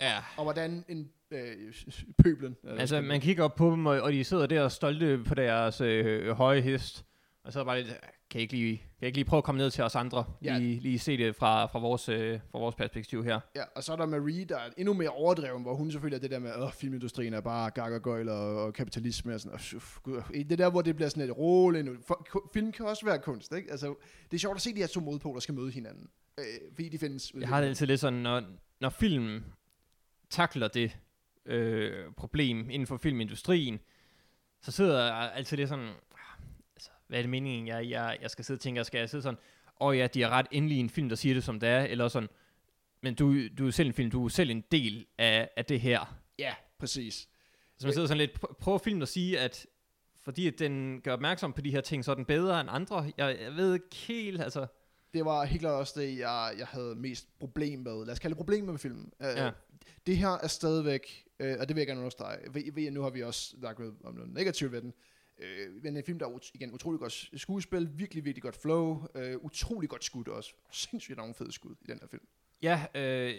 Ja. 0.00 0.16
og 0.36 0.42
hvordan 0.42 0.84
en 0.88 1.10
øh, 1.30 1.74
pøblen, 2.18 2.56
øh, 2.64 2.80
Altså, 2.80 3.00
man 3.00 3.20
kigger 3.20 3.44
op 3.44 3.54
på 3.54 3.70
dem, 3.70 3.86
og, 3.86 4.00
og 4.00 4.12
de 4.12 4.24
sidder 4.24 4.46
der 4.46 4.68
stolte 4.68 5.24
på 5.24 5.34
deres 5.34 5.80
øh, 5.80 6.30
høje 6.30 6.60
hest, 6.60 7.04
og 7.44 7.52
så 7.52 7.58
er 7.58 7.62
det 7.62 7.66
bare 7.66 7.82
lidt, 7.82 8.00
kan 8.30 8.40
I 8.40 8.42
ikke 8.42 8.54
lige, 8.54 8.76
kan 8.76 8.84
I 9.02 9.06
ikke 9.06 9.16
lige 9.16 9.24
prøve 9.24 9.38
at 9.38 9.44
komme 9.44 9.58
ned 9.58 9.70
til 9.70 9.84
os 9.84 9.94
andre? 9.96 10.24
Ja. 10.44 10.58
Lige, 10.58 10.80
lige 10.80 10.98
se 10.98 11.16
det 11.16 11.36
fra, 11.36 11.66
fra, 11.66 11.78
vores, 11.78 12.08
øh, 12.08 12.40
fra 12.50 12.58
vores 12.58 12.74
perspektiv 12.74 13.24
her. 13.24 13.40
Ja, 13.56 13.62
og 13.76 13.84
så 13.84 13.92
er 13.92 13.96
der 13.96 14.06
Marie, 14.06 14.44
der 14.44 14.56
er 14.56 14.70
endnu 14.76 14.94
mere 14.94 15.08
overdreven, 15.08 15.62
hvor 15.62 15.74
hun 15.74 15.90
selvfølgelig 15.90 16.16
er 16.16 16.20
det 16.20 16.30
der 16.30 16.38
med, 16.38 16.50
at 16.50 16.74
filmindustrien 16.74 17.34
er 17.34 17.40
bare 17.40 17.70
gag 17.70 17.92
og 17.92 18.02
gøjl 18.02 18.28
og, 18.28 18.64
og 18.64 18.74
kapitalisme 18.74 19.34
og 19.34 19.40
sådan, 19.40 19.54
og, 19.54 19.60
uff, 19.76 19.98
gud, 20.02 20.44
det 20.48 20.58
der, 20.58 20.70
hvor 20.70 20.82
det 20.82 20.96
bliver 20.96 21.08
sådan 21.08 21.26
lidt 21.26 21.36
roligt 21.38 21.84
nu. 21.84 21.96
For, 22.06 22.50
film 22.52 22.72
kan 22.72 22.86
også 22.86 23.06
være 23.06 23.18
kunst, 23.18 23.54
ikke? 23.54 23.70
Altså, 23.70 23.94
det 24.30 24.36
er 24.36 24.38
sjovt 24.38 24.56
at 24.56 24.62
se 24.62 24.74
de 24.74 24.80
her 24.80 24.86
to 24.86 25.00
modpoler 25.00 25.40
skal 25.40 25.54
møde 25.54 25.70
hinanden, 25.70 26.08
øh, 26.38 26.44
fordi 26.74 26.88
de 26.88 26.98
findes. 26.98 27.32
Jeg 27.40 27.48
har 27.48 27.60
det 27.60 27.68
altid 27.68 27.86
lidt 27.86 28.00
sådan, 28.00 28.18
når, 28.18 28.42
når 28.80 28.88
film 28.88 29.42
takler 30.30 30.68
det 30.68 30.98
øh, 31.46 32.12
problem 32.16 32.70
inden 32.70 32.86
for 32.86 32.96
filmindustrien, 32.96 33.80
så 34.62 34.72
sidder 34.72 35.04
jeg 35.04 35.32
altid 35.34 35.56
lidt 35.56 35.68
sådan, 35.68 35.84
"Ah, 35.88 36.42
altså, 36.76 36.90
hvad 37.06 37.18
er 37.18 37.22
det 37.22 37.30
meningen, 37.30 37.66
jeg, 37.68 37.90
jeg, 37.90 38.18
jeg 38.22 38.30
skal 38.30 38.44
sidde 38.44 38.56
og 38.58 38.60
tænke, 38.60 38.84
skal 38.84 38.98
jeg 38.98 39.10
sidde 39.10 39.22
sådan, 39.22 39.38
åh 39.80 39.86
oh 39.88 39.96
ja, 39.98 40.06
de 40.06 40.22
har 40.22 40.30
ret 40.30 40.46
endelig 40.50 40.80
en 40.80 40.90
film, 40.90 41.08
der 41.08 41.16
siger 41.16 41.34
det 41.34 41.44
som 41.44 41.60
det 41.60 41.68
er, 41.68 41.80
eller 41.80 42.08
sådan, 42.08 42.28
men 43.02 43.14
du, 43.14 43.48
du 43.58 43.66
er 43.66 43.70
selv 43.70 43.86
en 43.88 43.94
film, 43.94 44.10
du 44.10 44.24
er 44.24 44.28
selv 44.28 44.50
en 44.50 44.64
del 44.72 45.06
af, 45.18 45.50
af 45.56 45.64
det 45.64 45.80
her. 45.80 46.18
Ja, 46.38 46.54
præcis. 46.78 47.28
Så 47.78 47.86
man 47.86 47.92
sidder 47.92 48.08
sådan 48.08 48.18
lidt, 48.18 48.30
pr- 48.30 48.54
prøver 48.60 48.78
filmen 48.78 49.02
at 49.02 49.08
sige, 49.08 49.38
at 49.38 49.66
fordi 50.16 50.46
at 50.46 50.58
den 50.58 51.00
gør 51.00 51.12
opmærksom 51.12 51.52
på 51.52 51.60
de 51.60 51.70
her 51.70 51.80
ting, 51.80 52.04
så 52.04 52.10
er 52.10 52.14
den 52.14 52.24
bedre 52.24 52.60
end 52.60 52.68
andre. 52.72 53.12
Jeg, 53.16 53.38
jeg 53.40 53.56
ved 53.56 53.74
ikke 53.74 53.96
helt, 53.96 54.40
altså, 54.42 54.66
Det 55.14 55.24
var 55.24 55.44
helt 55.44 55.60
klart 55.60 55.72
også 55.74 56.00
det, 56.00 56.18
jeg, 56.18 56.54
jeg 56.58 56.66
havde 56.66 56.94
mest 56.94 57.38
problem 57.38 57.78
med. 57.80 58.04
Lad 58.06 58.12
os 58.12 58.18
kalde 58.18 58.32
det 58.34 58.36
problem 58.38 58.64
med 58.64 58.78
filmen. 58.78 59.12
Uh, 59.20 59.26
Ja. 59.26 59.50
Det 60.06 60.16
her 60.16 60.28
er 60.28 60.46
stadigvæk, 60.46 61.26
uh, 61.40 61.46
og 61.60 61.68
det 61.68 61.76
vil 61.76 61.80
jeg 61.80 61.86
gerne 61.86 62.00
understrege, 62.00 62.38
ved, 62.54 62.72
ved, 62.72 62.90
nu 62.90 63.02
har 63.02 63.10
vi 63.10 63.22
også 63.22 63.56
snakket 63.60 63.94
om 64.04 64.14
noget 64.14 64.30
negativt 64.30 64.72
ved 64.72 64.82
den, 64.82 64.92
uh, 65.38 65.82
men 65.84 65.96
en 65.96 66.02
film, 66.06 66.18
der 66.18 66.26
er 66.26 66.30
ut- 66.30 66.50
igen 66.54 66.72
utrolig 66.72 67.00
godt 67.00 67.30
skuespil, 67.40 67.88
virkelig, 67.98 68.24
virkelig 68.24 68.42
godt 68.42 68.56
flow, 68.56 69.06
uh, 69.14 69.22
utrolig 69.44 69.88
godt 69.88 70.04
skud 70.04 70.28
også. 70.28 70.54
Sindssygt 70.72 71.16
nogle 71.16 71.34
fede 71.34 71.52
skud 71.52 71.74
i 71.80 71.86
den 71.86 71.98
her 72.00 72.08
film. 72.08 72.22
Ja, 72.62 72.86
øh, 72.94 73.34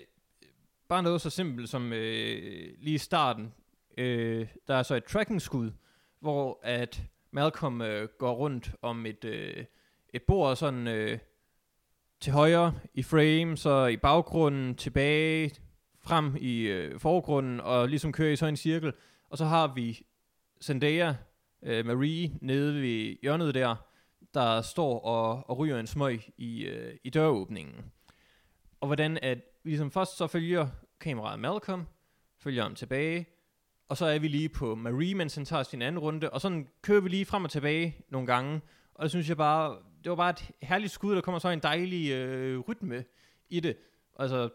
bare 0.88 1.03
noget 1.03 1.22
så 1.22 1.30
simpelt 1.30 1.69
som 1.69 1.93
øh, 1.93 2.74
lige 2.80 2.95
i 2.95 2.97
starten. 2.97 3.53
Øh, 3.97 4.47
der 4.67 4.76
er 4.76 4.84
så 4.84 4.95
et 4.95 5.03
tracking-skud, 5.05 5.72
hvor 6.19 6.59
at 6.63 7.01
Malcolm 7.32 7.82
øh, 7.82 8.07
går 8.17 8.34
rundt 8.34 8.72
om 8.82 9.05
et, 9.05 9.24
øh, 9.26 9.65
et 10.13 10.24
bord 10.24 10.55
sådan 10.55 10.88
øh, 10.88 11.19
til 12.22 12.34
højre 12.34 12.74
i 12.93 13.03
frame, 13.03 13.57
så 13.57 13.86
i 13.86 13.97
baggrunden, 13.97 14.76
tilbage, 14.76 15.51
frem 15.99 16.36
i 16.39 16.61
øh, 16.61 16.99
forgrunden, 16.99 17.59
og 17.59 17.89
ligesom 17.89 18.11
kører 18.11 18.32
i 18.32 18.36
så 18.36 18.45
en 18.45 18.57
cirkel. 18.57 18.93
Og 19.30 19.38
så 19.38 19.45
har 19.45 19.74
vi 19.76 20.05
Zendaya, 20.63 21.13
øh, 21.63 21.86
Marie, 21.86 22.32
nede 22.41 22.82
ved 22.82 23.17
hjørnet 23.22 23.55
der, 23.55 23.76
der 24.34 24.61
står 24.61 24.99
og, 24.99 25.49
og 25.49 25.57
ryger 25.57 25.80
en 25.80 25.88
smøg 25.88 26.22
i, 26.38 26.63
øh, 26.63 26.97
i 27.03 27.09
døråbningen. 27.09 27.91
Og 28.82 28.88
hvordan 28.88 29.19
at 29.22 29.38
vi 29.63 29.69
ligesom 29.69 29.91
først 29.91 30.17
så 30.17 30.28
følger 30.28 30.67
kameraet 30.99 31.39
Malcolm, 31.39 31.84
følger 32.39 32.63
ham 32.63 32.76
tilbage, 32.76 33.26
og 33.89 33.97
så 33.97 34.05
er 34.05 34.19
vi 34.19 34.28
lige 34.28 34.49
på 34.49 34.76
Marie, 34.76 35.15
mens 35.15 35.36
han 35.36 35.45
tager 35.45 35.63
sin 35.63 35.82
anden 35.82 35.99
runde, 35.99 36.30
og 36.30 36.41
sådan 36.41 36.67
kører 36.82 37.01
vi 37.01 37.09
lige 37.09 37.26
frem 37.26 37.43
og 37.43 37.49
tilbage 37.49 37.95
nogle 38.09 38.28
gange, 38.28 38.61
og 38.93 39.03
det 39.03 39.11
synes 39.11 39.30
jeg 39.30 39.38
bare, 39.38 39.78
det 40.04 40.10
var 40.10 40.16
bare 40.16 40.30
et 40.30 40.52
herligt 40.62 40.91
skud, 40.91 41.16
der 41.16 41.22
kommer 41.22 41.39
så 41.39 41.49
en 41.49 41.60
dejlig 41.60 42.12
øh, 42.12 42.60
rytme 42.60 43.04
i 43.49 43.60
det. 43.60 43.78
Altså, 44.20 44.49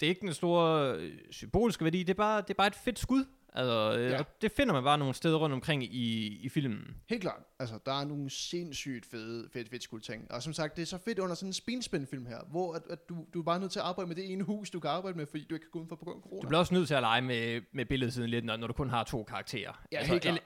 det 0.00 0.06
er 0.06 0.10
ikke 0.10 0.20
den 0.20 0.34
store 0.34 0.94
øh, 0.96 1.12
symbolske 1.30 1.84
værdi, 1.84 1.98
det 1.98 2.10
er 2.10 2.14
bare, 2.14 2.40
det 2.40 2.50
er 2.50 2.54
bare 2.54 2.66
et 2.66 2.74
fedt 2.74 2.98
skud. 2.98 3.24
Altså, 3.52 3.94
øh, 3.98 4.10
Ja. 4.10 4.22
det 4.42 4.52
finder 4.52 4.72
man 4.74 4.84
bare 4.84 4.98
nogle 4.98 5.14
steder 5.14 5.36
rundt 5.38 5.54
omkring 5.54 5.84
i, 5.84 6.26
i 6.42 6.48
filmen. 6.48 6.96
Helt 7.08 7.22
klart. 7.22 7.42
Altså, 7.58 7.78
der 7.86 8.00
er 8.00 8.04
nogle 8.04 8.30
sindssygt 8.30 9.06
fede, 9.06 9.48
fedt, 9.52 9.68
fedt 9.70 9.82
skud 9.82 10.00
ting. 10.00 10.30
Og 10.32 10.42
som 10.42 10.52
sagt, 10.52 10.76
det 10.76 10.82
er 10.82 10.86
så 10.86 10.98
fedt 11.04 11.18
under 11.18 11.34
sådan 11.34 11.48
en 11.48 11.52
spinspin-film 11.52 12.26
her, 12.26 12.38
hvor 12.50 12.74
at, 12.74 12.82
at 12.90 13.08
du, 13.08 13.26
du 13.34 13.38
er 13.40 13.42
bare 13.44 13.60
nødt 13.60 13.72
til 13.72 13.78
at 13.78 13.84
arbejde 13.84 14.08
med 14.08 14.16
det 14.16 14.32
ene 14.32 14.44
hus, 14.44 14.70
du 14.70 14.80
kan 14.80 14.90
arbejde 14.90 15.16
med, 15.18 15.26
fordi 15.26 15.44
du 15.50 15.54
ikke 15.54 15.64
kan 15.64 15.70
gå 15.72 15.80
ud 15.80 15.86
for 15.88 15.96
på 15.96 16.04
grund 16.04 16.16
af 16.16 16.22
corona. 16.22 16.40
Du 16.42 16.48
bliver 16.48 16.58
også 16.60 16.74
nødt 16.74 16.86
til 16.88 16.94
at 16.94 17.00
lege 17.02 17.22
med, 17.22 17.62
med 17.72 17.86
billedsiden 17.86 18.30
lidt, 18.30 18.44
når, 18.44 18.56
når 18.56 18.66
du 18.66 18.72
kun 18.72 18.90
har 18.90 19.04
to 19.04 19.24
karakterer. 19.24 19.82
Ja, 19.92 20.04
helt 20.04 20.22
klart. 20.22 20.42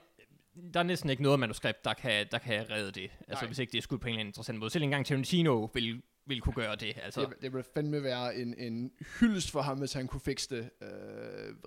Der 0.73 0.79
er 0.79 0.83
næsten 0.83 1.09
ikke 1.09 1.23
noget 1.23 1.39
manuskript, 1.39 1.85
der 1.85 1.93
kan, 1.93 2.27
der 2.31 2.37
kan 2.37 2.71
redde 2.71 2.91
det. 2.91 3.11
Altså, 3.27 3.43
Nej. 3.43 3.47
hvis 3.47 3.59
ikke 3.59 3.71
det 3.71 3.77
er 3.77 3.81
skudt 3.81 4.01
på 4.01 4.07
en 4.07 4.09
eller 4.09 4.19
anden 4.19 4.29
interessant 4.29 4.59
måde. 4.59 4.69
Selv 4.69 4.83
engang 4.83 5.05
Tarantino 5.05 5.69
vil, 5.73 6.01
vil 6.25 6.41
kunne 6.41 6.53
gøre 6.53 6.75
det. 6.75 6.97
Altså, 7.03 7.21
Det, 7.21 7.41
det 7.41 7.53
ville 7.53 7.65
fandme 7.73 8.03
være 8.03 8.35
en, 8.35 8.55
en 8.57 8.91
hyldest 9.19 9.51
for 9.51 9.61
ham, 9.61 9.77
hvis 9.77 9.93
han 9.93 10.07
kunne 10.07 10.21
fikse 10.21 10.55
det 10.55 10.69
øh, 10.81 10.89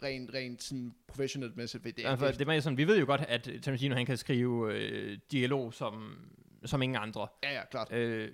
rent, 0.02 0.34
rent 0.34 0.62
sådan 0.62 0.94
professionelt 1.08 1.56
mæssigt. 1.56 1.84
Det, 1.84 2.04
er, 2.04 2.10
altså, 2.10 2.26
det, 2.26 2.38
det 2.38 2.48
er 2.48 2.60
sådan, 2.60 2.78
vi 2.78 2.86
ved 2.86 2.98
jo 2.98 3.06
godt, 3.06 3.20
at 3.20 3.50
Tarantino 3.62 3.94
han 3.94 4.06
kan 4.06 4.16
skrive 4.16 4.74
øh, 4.74 5.18
dialog 5.32 5.74
som, 5.74 6.16
som 6.64 6.82
ingen 6.82 6.96
andre. 7.02 7.28
ja, 7.42 7.54
ja, 7.54 7.64
klart. 7.70 7.92
Øh, 7.92 8.28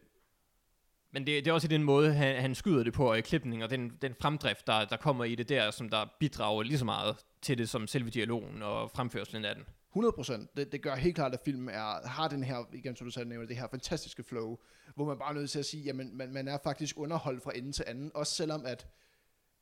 men 1.13 1.27
det, 1.27 1.45
det 1.45 1.51
er 1.51 1.55
også 1.55 1.67
i 1.67 1.69
den 1.69 1.83
måde, 1.83 2.13
han, 2.13 2.41
han 2.41 2.55
skyder 2.55 2.85
det 2.85 2.93
på, 2.93 3.11
og 3.11 3.19
i 3.19 3.21
klipning, 3.21 3.65
og 3.65 3.71
den, 3.71 3.93
den 4.03 4.15
fremdrift, 4.21 4.67
der, 4.67 4.85
der 4.85 4.97
kommer 4.97 5.25
i 5.25 5.35
det 5.35 5.49
der, 5.49 5.71
som 5.71 5.89
der 5.89 6.07
bidrager 6.21 6.63
lige 6.63 6.79
så 6.79 6.85
meget 6.85 7.17
til 7.45 7.59
det, 7.59 7.69
som 7.69 7.87
selve 7.87 8.11
dialogen 8.11 8.63
og 8.63 8.91
fremførselen 8.91 9.45
af 9.45 9.55
den. 9.55 9.65
100%. 9.97 10.47
Det, 10.57 10.73
det 10.73 10.83
gør 10.83 10.95
helt 10.95 11.15
klart, 11.15 11.35
at 11.35 11.41
filmen 11.45 11.69
er, 11.69 12.09
har 12.09 12.29
den 12.29 12.45
her, 12.45 12.69
igen 12.73 12.97
som 12.97 13.07
du 13.07 13.11
sagde, 13.11 13.29
nævner, 13.29 13.47
det 13.47 13.57
her 13.57 13.69
fantastiske 13.69 14.23
flow, 14.25 14.59
hvor 14.95 15.05
man 15.05 15.19
bare 15.19 15.31
er 15.31 15.35
nødt 15.35 15.51
til 15.51 15.59
at 15.59 15.65
sige, 15.65 15.83
jamen 15.83 16.17
man, 16.17 16.33
man 16.33 16.49
er 16.49 16.59
faktisk 16.65 16.99
underholdt 16.99 17.43
fra 17.43 17.53
ende 17.57 17.73
til 17.73 17.85
anden, 17.87 18.11
også 18.15 18.35
selvom 18.35 18.67
at, 18.67 18.87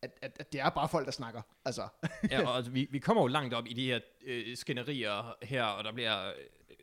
at, 0.02 0.10
at, 0.22 0.36
at 0.40 0.52
det 0.52 0.60
er 0.60 0.68
bare 0.70 0.88
folk, 0.88 1.06
der 1.06 1.12
snakker. 1.12 1.42
Altså, 1.64 1.88
ja, 2.30 2.42
og 2.48 2.56
altså, 2.56 2.70
vi, 2.72 2.88
vi 2.90 2.98
kommer 2.98 3.22
jo 3.22 3.26
langt 3.26 3.54
op 3.54 3.66
i 3.66 3.72
de 3.72 3.86
her 3.86 4.00
øh, 4.24 4.56
skænderier 4.56 5.36
her, 5.42 5.64
og 5.64 5.84
der 5.84 5.92
bliver 5.92 6.26
øh, 6.28 6.34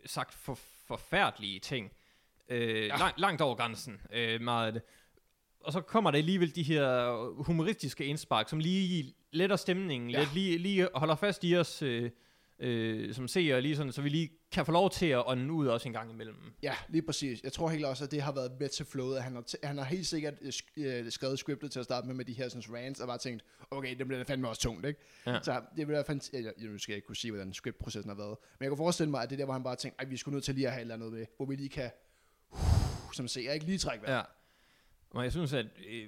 sagt 0.05 0.33
for, 0.33 0.59
forfærdelige 0.87 1.59
ting. 1.59 1.91
Øh, 2.49 2.87
Ja. 2.87 2.97
langt, 2.97 3.19
langt 3.19 3.41
over 3.41 3.55
grænsen, 3.55 4.01
øh, 4.13 4.41
meget 4.41 4.67
af 4.67 4.73
det. 4.73 4.81
Og 5.59 5.73
så 5.73 5.81
kommer 5.81 6.11
der 6.11 6.17
alligevel 6.17 6.55
de 6.55 6.63
her 6.63 7.43
humoristiske 7.43 8.05
indspark, 8.05 8.49
som 8.49 8.59
lige 8.59 9.13
letter 9.31 9.55
stemningen, 9.55 10.09
Ja. 10.09 10.19
lidt, 10.19 10.33
lige, 10.33 10.57
lige 10.57 10.87
holder 10.95 11.15
fast 11.15 11.43
i 11.43 11.55
os 11.57 11.81
øh, 11.81 12.11
øh, 12.59 13.13
som 13.13 13.27
seere, 13.27 13.61
lige 13.61 13.75
sådan, 13.75 13.91
så 13.91 14.01
vi 14.01 14.09
lige 14.09 14.31
kan 14.51 14.65
få 14.65 14.71
lov 14.71 14.89
til 14.89 15.05
at 15.05 15.23
ånde 15.25 15.53
ud 15.53 15.67
også 15.67 15.89
en 15.89 15.93
gang 15.93 16.11
imellem. 16.11 16.35
Ja, 16.63 16.73
lige 16.89 17.01
præcis. 17.01 17.43
Jeg 17.43 17.53
tror 17.53 17.69
helt 17.69 17.85
også, 17.85 18.03
at 18.03 18.11
det 18.11 18.21
har 18.21 18.31
været 18.31 18.51
med 18.59 18.69
til 18.69 18.85
flowet. 18.85 19.21
Han 19.21 19.33
har, 19.35 19.41
t- 19.41 19.67
han 19.67 19.77
har 19.77 19.85
helt 19.85 20.07
sikkert 20.07 20.33
øh, 20.41 20.51
øh, 20.77 21.11
skrevet 21.11 21.39
scriptet 21.39 21.71
til 21.71 21.79
at 21.79 21.85
starte 21.85 22.07
med, 22.07 22.15
med 22.15 22.25
de 22.25 22.33
her 22.33 22.49
sådan, 22.49 22.75
rants, 22.75 22.99
og 22.99 23.07
bare 23.07 23.17
tænkt, 23.17 23.43
okay, 23.71 23.95
det 23.97 24.07
bliver 24.07 24.23
da 24.23 24.33
fandme 24.33 24.49
også 24.49 24.61
tungt, 24.61 24.85
ikke? 24.85 24.99
Ja. 25.25 25.39
Så 25.43 25.61
det 25.75 25.87
være 25.87 26.03
fantastisk. 26.07 26.33
Jeg, 26.33 26.53
jeg, 26.61 26.69
nu 26.69 26.77
skal 26.77 26.91
jeg 26.93 26.97
ikke 26.97 27.05
kunne 27.05 27.15
sige, 27.15 27.31
hvordan 27.31 27.53
scriptprocessen 27.53 28.09
har 28.09 28.17
været. 28.17 28.37
Men 28.59 28.63
jeg 28.63 28.69
kan 28.69 28.77
forestille 28.77 29.09
mig, 29.11 29.23
at 29.23 29.29
det 29.29 29.35
er 29.35 29.37
der, 29.37 29.45
hvor 29.45 29.53
han 29.53 29.63
bare 29.63 29.75
tænkte, 29.75 30.01
at 30.01 30.09
vi 30.11 30.17
skulle 30.17 30.33
nødt 30.35 30.43
til 30.45 30.55
lige 30.55 30.67
at 30.67 30.73
have 30.73 30.79
et 30.81 30.81
eller 30.81 30.95
andet 30.95 31.11
med, 31.13 31.25
hvor 31.37 31.45
vi 31.45 31.55
lige 31.55 31.69
kan, 31.69 31.91
uh, 32.51 32.59
som 33.13 33.27
ser, 33.27 33.51
ikke 33.51 33.65
lige 33.65 33.77
trække 33.77 34.03
vejret. 34.07 34.17
Ja. 34.17 34.21
Og 35.11 35.23
jeg 35.23 35.31
synes, 35.31 35.53
at 35.53 35.65
øh, 35.87 36.07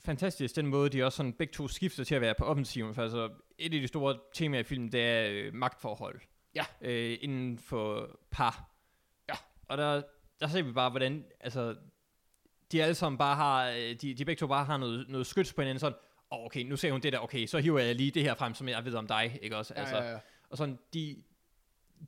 fantastisk 0.00 0.56
den 0.56 0.66
måde, 0.66 0.90
de 0.90 1.02
også 1.02 1.16
sådan 1.16 1.32
begge 1.32 1.52
to 1.52 1.68
skifter 1.68 2.04
til 2.04 2.14
at 2.14 2.20
være 2.20 2.34
på 2.34 2.44
offensiven. 2.44 2.94
For 2.94 3.02
altså, 3.02 3.30
et 3.58 3.74
af 3.74 3.80
de 3.80 3.88
store 3.88 4.18
temaer 4.34 4.60
i 4.60 4.64
filmen, 4.64 4.92
det 4.92 5.02
er 5.02 5.28
øh, 5.30 5.54
magtforhold. 5.54 6.20
Ja. 6.54 6.64
Øh, 6.80 7.18
inden 7.20 7.58
for 7.58 8.18
par. 8.30 8.70
Ja. 9.28 9.34
Og 9.68 9.78
der, 9.78 10.02
der 10.40 10.48
ser 10.48 10.62
vi 10.62 10.72
bare, 10.72 10.90
hvordan, 10.90 11.24
altså, 11.40 11.76
de 12.72 12.82
alle 12.82 12.94
sammen 12.94 13.18
bare 13.18 13.36
har, 13.36 13.68
øh, 13.68 13.94
de, 13.94 14.14
de 14.14 14.24
begge 14.24 14.40
to 14.40 14.46
bare 14.46 14.64
har 14.64 14.76
noget, 14.76 15.08
noget 15.08 15.26
skyts 15.26 15.52
på 15.52 15.60
hinanden, 15.60 15.80
sådan, 15.80 15.98
oh, 16.30 16.44
okay, 16.44 16.62
nu 16.62 16.76
ser 16.76 16.92
hun 16.92 17.00
det 17.00 17.12
der, 17.12 17.18
okay, 17.18 17.46
så 17.46 17.58
hiver 17.58 17.80
jeg 17.80 17.94
lige 17.94 18.10
det 18.10 18.22
her 18.22 18.34
frem, 18.34 18.54
som 18.54 18.68
jeg 18.68 18.84
ved 18.84 18.94
om 18.94 19.06
dig, 19.06 19.38
ikke 19.42 19.56
også? 19.56 19.74
Ja, 19.76 19.80
Altså, 19.80 19.96
ja, 19.96 20.10
ja. 20.10 20.18
Og 20.50 20.56
sådan, 20.56 20.78
de, 20.94 21.22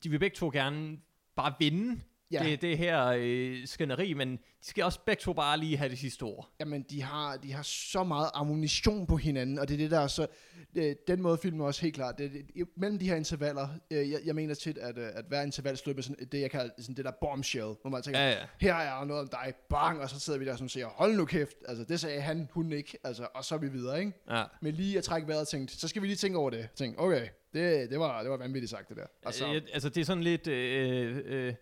de 0.02 0.10
vil 0.10 0.18
begge 0.18 0.36
to 0.36 0.50
gerne 0.52 0.98
bare 1.36 1.54
vinde 1.58 2.00
Ja. 2.32 2.44
det, 2.44 2.62
det 2.62 2.78
her 2.78 3.14
øh, 3.18 3.66
skænderi, 3.66 4.14
men 4.14 4.32
de 4.32 4.66
skal 4.68 4.84
også 4.84 5.00
begge 5.06 5.20
to 5.20 5.32
bare 5.32 5.58
lige 5.58 5.76
have 5.76 5.88
det 5.90 5.98
sidste 5.98 6.22
ord. 6.22 6.50
Jamen, 6.60 6.82
de 6.90 7.02
har, 7.02 7.36
de 7.36 7.52
har 7.52 7.62
så 7.62 8.04
meget 8.04 8.30
ammunition 8.34 9.06
på 9.06 9.16
hinanden, 9.16 9.58
og 9.58 9.68
det 9.68 9.74
er 9.74 9.78
det, 9.78 9.90
der 9.90 10.00
er 10.00 10.06
så... 10.06 10.26
Øh, 10.74 10.94
den 11.08 11.22
måde 11.22 11.38
filmen 11.38 11.60
også 11.60 11.82
helt 11.82 11.94
klart, 11.94 12.18
det, 12.18 12.32
det, 12.32 12.68
mellem 12.76 12.98
de 12.98 13.08
her 13.08 13.16
intervaller, 13.16 13.68
øh, 13.90 14.10
jeg, 14.10 14.20
jeg 14.24 14.34
mener 14.34 14.54
tit, 14.54 14.78
at, 14.78 14.98
øh, 14.98 15.08
at 15.14 15.24
hver 15.28 15.42
interval 15.42 15.76
slutter 15.76 15.96
med 15.96 16.02
sådan, 16.02 16.28
det, 16.32 16.40
jeg 16.40 16.50
kalder 16.50 16.70
sådan 16.78 16.94
det 16.94 17.04
der 17.04 17.10
bombshell, 17.20 17.64
hvor 17.82 17.88
man 17.90 18.02
tænker, 18.02 18.20
Ja, 18.20 18.30
ja. 18.30 18.36
her 18.60 18.74
er 18.74 19.04
noget 19.04 19.22
om 19.22 19.28
dig, 19.28 19.54
bang, 19.70 20.00
og 20.00 20.10
så 20.10 20.20
sidder 20.20 20.38
vi 20.38 20.44
der 20.44 20.56
som 20.56 20.68
siger, 20.68 20.86
hold 20.86 21.16
nu 21.16 21.24
kæft, 21.24 21.56
altså 21.68 21.84
det 21.84 22.00
sagde 22.00 22.20
han, 22.20 22.48
hun 22.52 22.72
ikke, 22.72 22.98
altså, 23.04 23.26
og 23.34 23.44
så 23.44 23.54
er 23.54 23.58
vi 23.58 23.68
videre, 23.68 24.00
ikke? 24.00 24.12
ja. 24.30 24.44
Men 24.62 24.74
lige 24.74 24.98
at 24.98 25.04
trække 25.04 25.28
vejret 25.28 25.40
og 25.40 25.48
tænkte, 25.48 25.76
så 25.80 25.88
skal 25.88 26.02
vi 26.02 26.06
lige 26.06 26.16
tænke 26.16 26.38
over 26.38 26.50
det. 26.50 26.68
Tænkte, 26.74 26.98
okay, 26.98 27.28
det, 27.54 27.90
det, 27.90 27.98
var, 27.98 28.22
det 28.22 28.30
var 28.30 28.36
vanvittigt 28.36 28.70
sagt, 28.70 28.88
det 28.88 28.96
der. 28.96 29.06
Og 29.24 29.34
så, 29.34 29.46
Altså, 29.46 29.70
altså, 29.72 29.88
det 29.88 30.00
er 30.00 30.04
sådan 30.04 30.22
lidt... 30.22 30.46
Øh, 30.46 31.20
øh, 31.24 31.54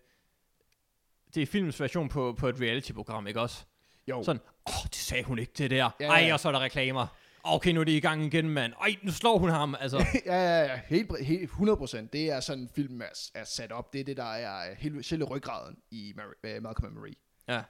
det 1.35 1.43
er 1.43 1.45
filmens 1.47 1.79
version 1.79 2.09
på, 2.09 2.33
på 2.33 2.47
et 2.47 2.61
reality-program, 2.61 3.27
ikke 3.27 3.41
også? 3.41 3.65
jo, 4.07 4.23
Sådan, 4.23 4.41
åh, 4.67 4.77
oh, 4.77 4.83
det 4.85 4.95
sagde 4.95 5.23
hun 5.23 5.39
ikke, 5.39 5.51
det 5.57 5.71
der. 5.71 5.75
Ja, 5.77 5.89
Ja, 5.99 6.09
Ej, 6.09 6.33
og 6.33 6.39
så 6.39 6.47
er 6.47 6.51
der 6.51 6.59
reklamer. 6.59 7.07
Okay, 7.43 7.71
nu 7.71 7.79
er 7.79 7.83
det 7.83 7.91
i 7.91 7.99
gang 7.99 8.23
igen, 8.23 8.49
mand. 8.49 8.73
Ej, 8.81 8.95
nu 9.03 9.11
slår 9.11 9.37
hun 9.37 9.49
ham. 9.49 9.75
Altså, 9.79 9.97
ja, 10.25 10.35
ja, 10.35 10.63
ja, 10.63 10.81
helt, 10.87 11.25
helt 11.25 11.51
100%. 11.51 12.07
Det 12.13 12.31
er 12.31 12.39
sådan, 12.39 12.69
film 12.75 13.01
er, 13.01 13.29
er 13.35 13.43
sat 13.43 13.71
op. 13.71 13.93
Det 13.93 14.01
er 14.01 14.05
det, 14.05 14.17
der 14.17 14.33
er 14.33 14.75
hele, 14.75 15.03
selve 15.03 15.25
ryggraden 15.25 15.77
i 15.91 16.13
Mary, 16.15 16.55
uh, 16.57 16.63
Malcolm 16.63 16.87
and 16.87 16.95
Marie. 16.95 17.15
ja. 17.47 17.61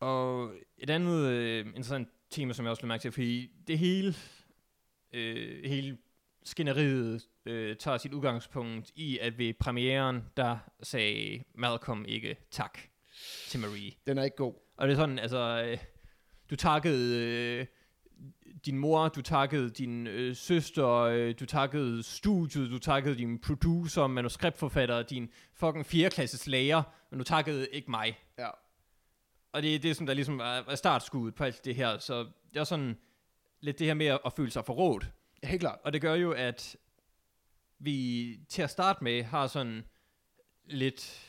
Og 0.00 0.52
et 0.78 0.90
andet 0.90 1.26
øh, 1.26 1.66
interessant 1.66 2.08
tema, 2.30 2.52
som 2.52 2.64
jeg 2.64 2.70
også 2.70 2.82
vil 2.82 2.88
mærke 2.88 3.02
til, 3.02 3.12
fordi 3.12 3.50
det 3.66 3.78
hele, 3.78 4.14
øh, 5.12 5.64
hele 5.64 5.98
skænderiet 6.44 7.22
øh, 7.46 7.76
tager 7.76 7.98
sit 7.98 8.12
udgangspunkt 8.12 8.90
i, 8.94 9.18
at 9.18 9.38
ved 9.38 9.54
premieren, 9.60 10.24
der 10.36 10.58
sagde 10.82 11.44
Malcolm 11.54 12.04
ikke 12.08 12.36
tak 12.50 12.78
til 13.48 13.60
Marie. 13.60 13.92
Den 14.06 14.18
er 14.18 14.22
ikke 14.22 14.36
god. 14.36 14.54
Og 14.76 14.88
det 14.88 14.92
er 14.92 14.96
sådan, 14.96 15.18
altså, 15.18 15.62
øh, 15.66 15.78
du 16.50 16.56
takkede 16.56 17.16
øh, 17.26 17.66
din 18.66 18.78
mor, 18.78 19.08
du 19.08 19.22
takkede 19.22 19.70
din 19.70 20.06
øh, 20.06 20.36
søster, 20.36 20.88
øh, 20.88 21.34
du 21.40 21.46
takkede 21.46 22.02
studiet, 22.02 22.70
du 22.70 22.78
takkede 22.78 23.16
din 23.16 23.38
producer, 23.38 24.06
manuskriptforfatter, 24.06 25.02
din 25.02 25.30
fucking 25.54 25.86
fjerdeklasses 25.86 26.46
lærer, 26.46 26.82
men 27.10 27.18
du 27.18 27.24
takkede 27.24 27.68
ikke 27.72 27.90
mig. 27.90 28.18
Ja. 28.38 28.48
Og 29.52 29.62
det 29.62 29.74
er 29.74 29.78
det, 29.78 29.96
som 29.96 30.06
der 30.06 30.14
ligesom 30.14 30.40
er 30.40 30.74
startskuddet 30.74 31.34
på 31.34 31.44
alt 31.44 31.64
det 31.64 31.74
her, 31.74 31.98
så 31.98 32.26
det 32.54 32.60
er 32.60 32.64
sådan 32.64 32.98
lidt 33.60 33.78
det 33.78 33.86
her 33.86 33.94
med 33.94 34.06
at 34.06 34.32
føle 34.36 34.50
sig 34.50 34.64
forrådt. 34.64 35.10
Ja, 35.42 35.48
helt 35.48 35.60
klart. 35.60 35.78
Og 35.84 35.92
det 35.92 36.00
gør 36.00 36.14
jo, 36.14 36.32
at 36.32 36.76
vi 37.78 38.38
til 38.48 38.62
at 38.62 38.70
starte 38.70 39.04
med 39.04 39.22
har 39.22 39.46
sådan 39.46 39.84
lidt 40.64 41.26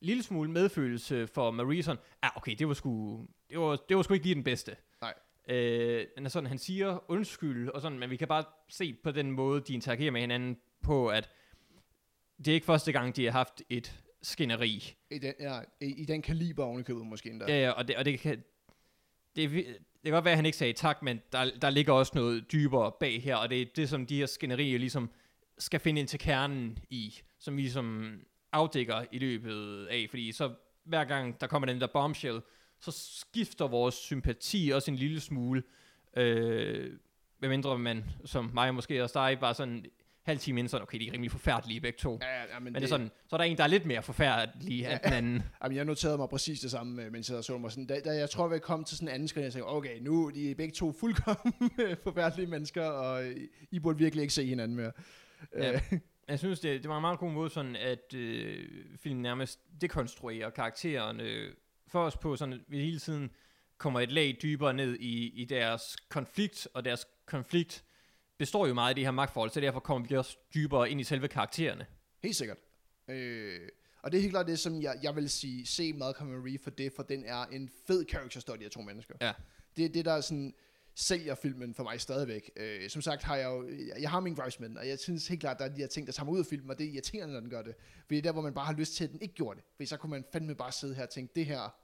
lille 0.00 0.22
smule 0.22 0.50
medfølelse 0.50 1.26
for 1.26 1.50
Marie 1.50 1.82
sådan, 1.82 2.02
ah, 2.22 2.30
okay, 2.36 2.54
det 2.54 2.68
var 2.68 2.74
sgu, 2.74 3.26
det 3.50 3.58
var, 3.58 3.76
det 3.88 3.96
var 3.96 4.02
sgu 4.02 4.14
ikke 4.14 4.26
lige 4.26 4.34
den 4.34 4.44
bedste. 4.44 4.76
Nej. 5.00 5.14
Øh, 5.48 6.06
men 6.16 6.30
sådan, 6.30 6.46
han 6.46 6.58
siger 6.58 7.10
undskyld, 7.10 7.68
og 7.68 7.80
sådan, 7.80 7.98
men 7.98 8.10
vi 8.10 8.16
kan 8.16 8.28
bare 8.28 8.44
se 8.68 8.94
på 9.02 9.10
den 9.10 9.30
måde, 9.30 9.60
de 9.60 9.74
interagerer 9.74 10.10
med 10.10 10.20
hinanden 10.20 10.56
på, 10.82 11.08
at 11.08 11.30
det 12.38 12.48
er 12.48 12.54
ikke 12.54 12.66
første 12.66 12.92
gang, 12.92 13.16
de 13.16 13.24
har 13.24 13.32
haft 13.32 13.62
et 13.68 14.02
skænderi. 14.22 14.96
I 15.10 15.18
den, 15.18 15.34
ja, 15.40 15.60
i, 15.80 16.02
i 16.02 16.04
den 16.04 16.22
kaliber 16.22 16.64
ovenikøbet 16.64 17.06
måske 17.06 17.30
endda. 17.30 17.46
Ja, 17.48 17.60
ja, 17.62 17.70
og 17.70 17.88
det, 17.88 17.96
og 17.96 18.04
det 18.04 18.20
kan... 18.20 18.44
Det, 19.36 19.52
vi- 19.52 19.66
det 20.02 20.08
kan 20.08 20.12
godt 20.12 20.24
være, 20.24 20.32
at 20.32 20.38
han 20.38 20.46
ikke 20.46 20.58
sagde 20.58 20.72
tak, 20.72 21.02
men 21.02 21.20
der, 21.32 21.50
der 21.62 21.70
ligger 21.70 21.92
også 21.92 22.12
noget 22.14 22.52
dybere 22.52 22.92
bag 23.00 23.22
her, 23.22 23.36
og 23.36 23.50
det 23.50 23.62
er 23.62 23.66
det, 23.76 23.88
som 23.88 24.06
de 24.06 24.16
her 24.16 24.26
skænderier 24.26 24.78
ligesom 24.78 25.10
skal 25.58 25.80
finde 25.80 26.00
ind 26.00 26.08
til 26.08 26.18
kernen 26.18 26.78
i, 26.90 27.20
som 27.38 27.56
vi 27.56 27.60
ligesom 27.60 28.18
afdækker 28.52 29.04
i 29.12 29.18
løbet 29.18 29.86
af, 29.86 30.06
fordi 30.10 30.32
så 30.32 30.54
hver 30.84 31.04
gang 31.04 31.40
der 31.40 31.46
kommer 31.46 31.66
den 31.66 31.80
der 31.80 31.86
bombshell, 31.86 32.40
så 32.80 32.90
skifter 32.90 33.68
vores 33.68 33.94
sympati 33.94 34.70
også 34.74 34.90
en 34.90 34.96
lille 34.96 35.20
smule, 35.20 35.62
øh, 36.16 36.92
medmindre 37.40 37.78
man, 37.78 38.04
som 38.24 38.50
mig 38.54 38.74
måske 38.74 39.02
også 39.02 39.18
dig, 39.18 39.38
bare 39.40 39.54
sådan 39.54 39.84
halv 40.24 40.38
time 40.38 40.58
inden 40.60 40.68
sådan, 40.68 40.82
okay, 40.82 41.00
de 41.00 41.08
er 41.08 41.12
rimelig 41.12 41.30
forfærdelige 41.30 41.80
begge 41.80 41.98
to. 41.98 42.18
Ja, 42.22 42.26
ja, 42.28 42.42
ja, 42.54 42.58
men, 42.58 42.64
Men 42.64 42.74
det 42.74 42.82
er 42.82 42.88
sådan, 42.88 43.10
så 43.28 43.36
er 43.36 43.38
der 43.38 43.44
en, 43.44 43.56
der 43.56 43.62
er 43.62 43.66
lidt 43.68 43.86
mere 43.86 44.02
forfærdelig 44.02 44.84
end 44.84 45.00
den 45.04 45.12
anden. 45.12 45.42
Jamen, 45.62 45.76
jeg 45.76 45.84
noterede 45.84 46.18
mig 46.18 46.28
præcis 46.28 46.60
det 46.60 46.70
samme, 46.70 47.02
øh, 47.04 47.12
mens 47.12 47.30
jeg 47.30 47.44
så 47.44 47.58
mig 47.58 47.70
sådan, 47.70 47.86
da, 47.86 48.00
da 48.00 48.10
jeg 48.10 48.30
tror, 48.30 48.48
vi 48.48 48.58
kom 48.58 48.84
til 48.84 48.96
sådan 48.96 49.08
en 49.08 49.14
anden 49.14 49.28
skridt, 49.28 49.44
jeg 49.44 49.52
tænkte, 49.52 49.68
okay, 49.68 49.98
nu 50.00 50.26
er 50.26 50.30
de 50.30 50.54
begge 50.54 50.74
to 50.74 50.92
fuldkommen 51.00 51.54
forfærdelige 52.04 52.46
mennesker, 52.46 52.84
og 52.84 53.24
øh, 53.24 53.36
I 53.70 53.78
burde 53.78 53.98
virkelig 53.98 54.22
ikke 54.22 54.34
se 54.34 54.46
hinanden 54.46 54.76
mere. 54.76 54.92
Ja. 55.56 55.72
Øh, 55.72 55.80
Jeg 56.28 56.38
synes, 56.38 56.60
det, 56.60 56.82
det 56.82 56.88
var 56.88 56.96
en 56.96 57.00
meget 57.00 57.18
god 57.18 57.30
måde, 57.32 57.50
sådan 57.50 57.76
at 57.76 58.14
øh, 58.14 58.68
filmen 58.96 59.22
nærmest 59.22 59.60
dekonstruerer 59.80 60.50
karaktererne 60.50 61.52
for 61.88 62.04
os 62.04 62.16
på, 62.16 62.36
sådan 62.36 62.52
at 62.52 62.60
vi 62.68 62.80
hele 62.80 62.98
tiden 62.98 63.30
kommer 63.78 64.00
et 64.00 64.12
lag 64.12 64.36
dybere 64.42 64.74
ned 64.74 64.96
i, 65.00 65.42
i 65.42 65.44
deres 65.44 65.96
konflikt, 66.08 66.68
og 66.74 66.84
deres 66.84 67.06
konflikt 67.26 67.84
består 68.42 68.66
jo 68.66 68.74
meget 68.74 68.88
af 68.88 68.94
det 68.94 69.04
her 69.04 69.10
magtforhold, 69.10 69.50
så 69.50 69.60
derfor 69.60 69.80
kommer 69.80 70.08
vi 70.08 70.16
også 70.16 70.36
dybere 70.54 70.90
ind 70.90 71.00
i 71.00 71.04
selve 71.04 71.28
karaktererne. 71.28 71.86
Helt 72.22 72.36
sikkert. 72.36 72.58
Øh, 73.08 73.68
og 74.02 74.12
det 74.12 74.18
er 74.18 74.22
helt 74.22 74.32
klart 74.32 74.46
det, 74.46 74.58
som 74.58 74.82
jeg, 74.82 74.98
jeg 75.02 75.16
vil 75.16 75.30
sige, 75.30 75.66
se 75.66 75.92
Malcolm 75.92 76.30
Marie 76.30 76.58
for 76.58 76.70
det, 76.70 76.92
for 76.96 77.02
den 77.02 77.24
er 77.24 77.44
en 77.44 77.70
fed 77.86 78.04
character 78.08 78.40
study 78.40 78.64
af 78.64 78.70
to 78.70 78.82
mennesker. 78.82 79.14
Ja. 79.20 79.32
Det 79.76 79.84
er 79.84 79.88
det, 79.88 80.04
der 80.04 80.20
sådan 80.20 80.54
sælger 80.94 81.34
filmen 81.34 81.74
for 81.74 81.82
mig 81.82 82.00
stadigvæk. 82.00 82.50
Øh, 82.56 82.90
som 82.90 83.02
sagt 83.02 83.22
har 83.22 83.36
jeg 83.36 83.46
jo, 83.50 83.68
jeg, 83.68 83.96
jeg 84.00 84.10
har 84.10 84.20
min 84.20 84.36
den, 84.58 84.78
og 84.78 84.88
jeg 84.88 84.98
synes 84.98 85.28
helt 85.28 85.40
klart, 85.40 85.58
der 85.58 85.64
er 85.64 85.68
de 85.68 85.80
her 85.80 85.86
ting, 85.86 86.06
der 86.06 86.12
tager 86.12 86.24
mig 86.24 86.34
ud 86.34 86.38
af 86.38 86.46
filmen, 86.46 86.70
og 86.70 86.78
det 86.78 86.86
er 86.86 86.90
irriterende, 86.90 87.34
når 87.34 87.40
den 87.40 87.50
gør 87.50 87.62
det. 87.62 87.74
Fordi 88.06 88.16
det 88.16 88.18
er 88.18 88.22
der, 88.22 88.32
hvor 88.32 88.42
man 88.42 88.54
bare 88.54 88.66
har 88.66 88.74
lyst 88.74 88.94
til, 88.94 89.04
at 89.04 89.10
den 89.10 89.20
ikke 89.20 89.34
gjorde 89.34 89.56
det. 89.56 89.64
Fordi 89.76 89.86
så 89.86 89.96
kunne 89.96 90.10
man 90.10 90.24
fandme 90.32 90.54
bare 90.54 90.72
sidde 90.72 90.94
her 90.94 91.02
og 91.02 91.10
tænke, 91.10 91.32
det 91.34 91.46
her, 91.46 91.74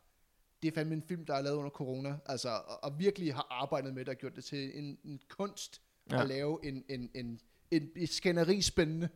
det 0.62 0.68
er 0.68 0.74
fandme 0.74 0.94
en 0.94 1.02
film, 1.02 1.26
der 1.26 1.34
er 1.34 1.42
lavet 1.42 1.56
under 1.56 1.70
corona, 1.70 2.16
altså, 2.26 2.48
og, 2.48 2.84
og 2.84 2.98
virkelig 2.98 3.34
har 3.34 3.46
arbejdet 3.50 3.94
med 3.94 4.04
det 4.04 4.08
og 4.08 4.16
gjort 4.16 4.36
det 4.36 4.44
til 4.44 4.78
en, 4.78 4.98
en 5.04 5.20
kunst 5.28 5.82
ja. 6.10 6.20
At 6.20 6.28
lave 6.28 6.58
en, 6.64 6.84
en, 6.88 7.10
en, 7.14 7.40
en, 7.70 7.90
et 7.96 8.08
skænderi 8.08 8.62
spændende, 8.62 9.08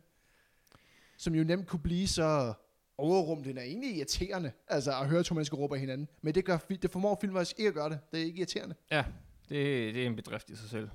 som 1.17 1.35
jo 1.35 1.43
nemt 1.43 1.67
kunne 1.67 1.79
blive 1.79 2.07
så 2.07 2.53
overrumlende 2.97 3.59
og 3.59 3.65
egentlig 3.65 3.95
irriterende, 3.95 4.51
altså 4.67 4.99
at 4.99 5.09
høre 5.09 5.23
to 5.23 5.35
mennesker 5.35 5.57
råbe 5.57 5.75
af 5.75 5.79
hinanden. 5.79 6.07
Men 6.21 6.35
det, 6.35 6.45
gør, 6.45 6.57
det 6.57 6.91
formår 6.91 7.17
filmen 7.21 7.37
faktisk 7.37 7.59
ikke 7.59 7.67
at 7.67 7.73
gøre 7.73 7.89
det. 7.89 7.99
Det 8.11 8.21
er 8.21 8.25
ikke 8.25 8.37
irriterende. 8.37 8.75
Ja, 8.91 9.05
det, 9.49 9.93
det 9.95 10.03
er 10.03 10.07
en 10.07 10.15
bedrift 10.15 10.49
i 10.49 10.55
sig 10.55 10.69
selv. 10.69 10.89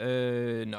Øh, 0.00 0.66
nå. 0.66 0.78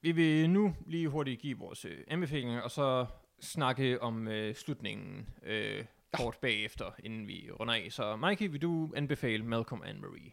Vi 0.00 0.12
vil 0.12 0.50
nu 0.50 0.74
lige 0.86 1.08
hurtigt 1.08 1.40
give 1.40 1.58
vores 1.58 1.84
øh, 1.84 1.98
anbefalinger, 2.08 2.60
og 2.60 2.70
så 2.70 3.06
snakke 3.40 4.02
om 4.02 4.28
øh, 4.28 4.54
slutningen 4.54 5.28
øh, 5.42 5.84
kort 6.12 6.38
bagefter, 6.40 6.90
inden 6.98 7.28
vi 7.28 7.50
runder 7.60 7.74
af. 7.74 7.86
Så 7.90 8.16
Mikey, 8.16 8.50
vil 8.50 8.62
du 8.62 8.92
anbefale 8.96 9.44
Malcolm 9.44 9.82
and 9.82 9.98
Marie? 9.98 10.32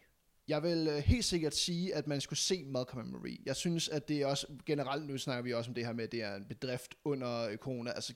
Jeg 0.50 0.62
vil 0.62 0.88
øh, 0.88 0.96
helt 0.96 1.24
sikkert 1.24 1.54
sige, 1.54 1.94
at 1.94 2.06
man 2.06 2.20
skulle 2.20 2.38
se 2.38 2.64
Malcolm 2.64 3.00
and 3.00 3.10
Marie. 3.10 3.38
Jeg 3.46 3.56
synes, 3.56 3.88
at 3.88 4.08
det 4.08 4.22
er 4.22 4.26
også, 4.26 4.46
generelt 4.66 5.06
nu 5.06 5.18
snakker 5.18 5.42
vi 5.42 5.52
også 5.52 5.70
om 5.70 5.74
det 5.74 5.86
her 5.86 5.92
med, 5.92 6.04
at 6.04 6.12
det 6.12 6.22
er 6.22 6.34
en 6.34 6.44
bedrift 6.44 6.94
under 7.04 7.48
øh, 7.48 7.56
corona. 7.56 7.90
Altså, 7.90 8.14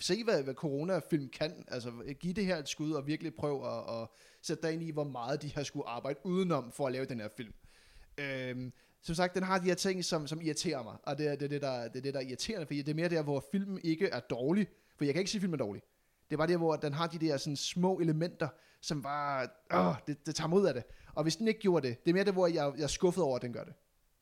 se 0.00 0.24
hvad, 0.24 0.42
hvad 0.42 0.54
coronafilm 0.54 1.28
kan. 1.28 1.64
Altså, 1.68 1.92
give 2.20 2.32
det 2.32 2.46
her 2.46 2.56
et 2.56 2.68
skud 2.68 2.92
og 2.92 3.06
virkelig 3.06 3.34
prøv 3.34 3.64
at, 3.66 4.02
at 4.02 4.08
sætte 4.42 4.62
dig 4.62 4.72
ind 4.72 4.82
i, 4.82 4.90
hvor 4.90 5.04
meget 5.04 5.42
de 5.42 5.52
har 5.54 5.62
skulle 5.62 5.88
arbejde 5.88 6.18
udenom 6.24 6.72
for 6.72 6.86
at 6.86 6.92
lave 6.92 7.04
den 7.04 7.20
her 7.20 7.28
film. 7.36 7.54
Øhm, 8.18 8.72
som 9.02 9.14
sagt, 9.14 9.34
den 9.34 9.42
har 9.42 9.58
de 9.58 9.64
her 9.64 9.74
ting, 9.74 10.04
som, 10.04 10.26
som 10.26 10.40
irriterer 10.40 10.82
mig, 10.82 10.96
og 11.02 11.18
det 11.18 11.28
er 11.28 11.36
det, 11.36 11.44
er 11.44 11.48
det, 11.48 11.62
der, 11.62 11.88
det 11.88 11.96
er 11.96 12.02
det, 12.02 12.14
der 12.14 12.20
er 12.20 12.24
irriterende, 12.24 12.66
fordi 12.66 12.82
det 12.82 12.90
er 12.90 12.94
mere 12.94 13.08
der, 13.08 13.22
hvor 13.22 13.44
filmen 13.52 13.80
ikke 13.84 14.06
er 14.06 14.20
dårlig, 14.20 14.66
for 14.96 15.04
jeg 15.04 15.14
kan 15.14 15.20
ikke 15.20 15.30
sige, 15.30 15.38
at 15.38 15.42
filmen 15.42 15.60
er 15.60 15.64
dårlig. 15.64 15.82
Det 16.30 16.38
var 16.38 16.46
det, 16.46 16.56
hvor 16.56 16.76
den 16.76 16.92
har 16.92 17.06
de 17.06 17.18
der 17.18 17.36
sådan 17.36 17.56
små 17.56 17.98
elementer, 18.00 18.48
som 18.80 19.02
bare, 19.02 19.48
åh, 19.74 19.94
det, 20.06 20.26
det 20.26 20.34
tager 20.34 20.48
mig 20.48 20.58
ud 20.58 20.66
af 20.66 20.74
det. 20.74 20.82
Og 21.14 21.22
hvis 21.22 21.36
den 21.36 21.48
ikke 21.48 21.60
gjorde 21.60 21.88
det, 21.88 22.04
det 22.04 22.10
er 22.10 22.14
mere 22.14 22.24
det, 22.24 22.32
hvor 22.32 22.46
jeg, 22.46 22.72
jeg 22.76 22.82
er 22.82 22.86
skuffet 22.86 23.24
over, 23.24 23.36
at 23.36 23.42
den 23.42 23.52
gør 23.52 23.64
det. 23.64 23.72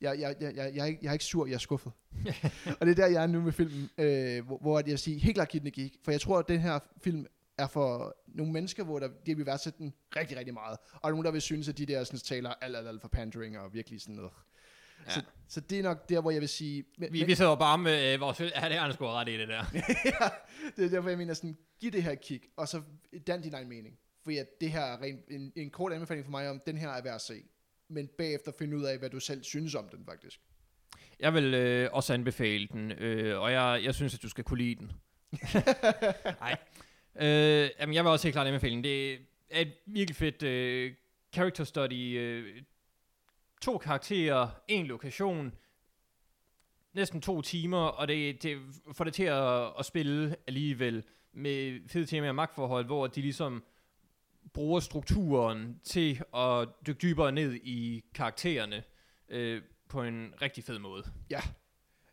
Jeg, 0.01 0.19
jeg, 0.19 0.35
jeg, 0.39 0.55
jeg, 0.55 0.75
jeg, 0.75 0.81
er 0.81 0.85
ikke, 0.85 0.99
jeg 1.01 1.09
er 1.09 1.13
ikke 1.13 1.25
sur, 1.25 1.45
jeg 1.45 1.53
er 1.53 1.59
skuffet. 1.59 1.91
og 2.79 2.85
det 2.85 2.91
er 2.91 2.95
der, 2.95 3.07
jeg 3.07 3.23
er 3.23 3.27
nu 3.27 3.41
med 3.41 3.51
filmen, 3.51 3.89
øh, 3.97 4.45
hvor, 4.45 4.57
hvor 4.57 4.79
jeg 4.79 4.85
vil 4.85 4.97
sige, 4.97 5.19
helt 5.19 5.35
klart 5.35 5.49
giv 5.49 5.59
den 5.59 5.67
et 5.67 5.73
gik. 5.73 5.97
For 6.03 6.11
jeg 6.11 6.21
tror, 6.21 6.39
at 6.39 6.47
den 6.47 6.59
her 6.59 6.79
film 7.03 7.25
er 7.57 7.67
for 7.67 8.15
nogle 8.27 8.53
mennesker, 8.53 8.83
hvor 8.83 8.99
der, 8.99 9.09
de 9.25 9.37
vil 9.37 9.45
værdsætte 9.45 9.79
den 9.79 9.93
rigtig, 10.15 10.37
rigtig 10.37 10.53
meget. 10.53 10.77
Og 10.93 10.99
der 11.01 11.07
er 11.07 11.11
nogen, 11.11 11.25
der 11.25 11.31
vil 11.31 11.41
synes, 11.41 11.69
at 11.69 11.77
de 11.77 11.85
der 11.85 12.03
sådan, 12.03 12.19
taler 12.19 12.53
alt, 12.61 12.75
alt, 12.75 12.87
alt 12.87 13.01
for 13.01 13.07
pandering 13.07 13.59
og 13.59 13.73
virkelig 13.73 14.01
sådan 14.01 14.15
noget. 14.15 14.31
Ja. 15.05 15.11
Så, 15.11 15.21
så 15.47 15.59
det 15.59 15.79
er 15.79 15.83
nok 15.83 16.09
der, 16.09 16.21
hvor 16.21 16.31
jeg 16.31 16.41
vil 16.41 16.49
sige... 16.49 16.83
Men, 16.97 17.13
Vi, 17.13 17.23
vi 17.23 17.35
sidder 17.35 17.55
bare 17.55 17.77
med 17.77 18.13
øh, 18.13 18.21
vores... 18.21 18.39
Ja, 18.39 18.45
det 18.45 18.77
er 18.77 18.91
sgu 18.91 19.05
ret 19.05 19.29
i 19.29 19.37
det 19.37 19.47
der. 19.47 19.65
ja, 20.05 20.29
det 20.75 20.85
er 20.85 20.89
derfor, 20.89 21.09
jeg 21.09 21.17
mener 21.17 21.33
sådan, 21.33 21.57
giv 21.83 21.91
det 21.91 22.03
her 22.03 22.11
et 22.11 22.21
kig, 22.21 22.41
og 22.57 22.67
så 22.67 22.81
dan 23.27 23.41
din 23.41 23.53
egen 23.53 23.69
mening. 23.69 23.99
Fordi 24.23 24.37
at 24.37 24.61
det 24.61 24.71
her 24.71 24.81
er 24.81 25.01
rent, 25.01 25.21
en, 25.29 25.53
en 25.55 25.69
kort 25.69 25.93
anbefaling 25.93 26.25
for 26.25 26.31
mig 26.31 26.49
om, 26.49 26.61
den 26.65 26.77
her 26.77 26.89
er 26.89 27.01
værd 27.03 27.15
at 27.15 27.21
se. 27.21 27.43
Men 27.87 28.09
bagefter 28.17 28.51
finde 28.59 28.77
ud 28.77 28.83
af, 28.83 28.97
hvad 28.99 29.09
du 29.09 29.19
selv 29.19 29.43
synes 29.43 29.75
om 29.75 29.89
den, 29.89 30.05
faktisk. 30.05 30.39
Jeg 31.19 31.33
vil 31.33 31.53
øh, 31.53 31.89
også 31.93 32.13
anbefale 32.13 32.67
den, 32.67 32.91
øh, 32.91 33.41
og 33.41 33.51
jeg, 33.51 33.81
jeg 33.83 33.95
synes, 33.95 34.15
at 34.15 34.21
du 34.21 34.29
skal 34.29 34.43
kunne 34.43 34.57
lide 34.57 34.75
den. 34.75 34.91
Nej. 36.41 36.57
Øh, 37.15 37.69
jamen, 37.79 37.95
jeg 37.95 38.03
vil 38.03 38.11
også 38.11 38.27
helt 38.27 38.33
klart 38.33 38.47
anbefale 38.47 38.75
den. 38.75 38.83
Det 38.83 39.13
er 39.49 39.61
et 39.61 39.73
virkelig 39.85 40.15
fedt 40.15 40.43
øh, 40.43 40.93
character 41.33 41.63
study. 41.63 42.19
Øh, 42.19 42.61
to 43.61 43.77
karakterer, 43.77 44.49
en 44.67 44.85
lokation, 44.85 45.53
næsten 46.93 47.21
to 47.21 47.41
timer, 47.41 47.85
og 47.85 48.07
det, 48.07 48.43
det 48.43 48.57
får 48.93 49.03
det 49.03 49.13
til 49.13 49.23
at, 49.23 49.79
at 49.79 49.85
spille 49.85 50.35
alligevel 50.47 51.03
med 51.33 51.89
fede 51.89 52.05
temaer 52.05 52.29
og 52.29 52.35
magtforhold, 52.35 52.85
hvor 52.85 53.07
de 53.07 53.21
ligesom 53.21 53.63
bruger 54.53 54.79
strukturen 54.79 55.79
til 55.83 56.21
at 56.35 56.67
dykke 56.87 56.99
dybere 57.01 57.31
ned 57.31 57.53
i 57.53 58.03
karaktererne 58.13 58.83
øh, 59.29 59.61
på 59.89 60.03
en 60.03 60.33
rigtig 60.41 60.63
fed 60.63 60.79
måde. 60.79 61.03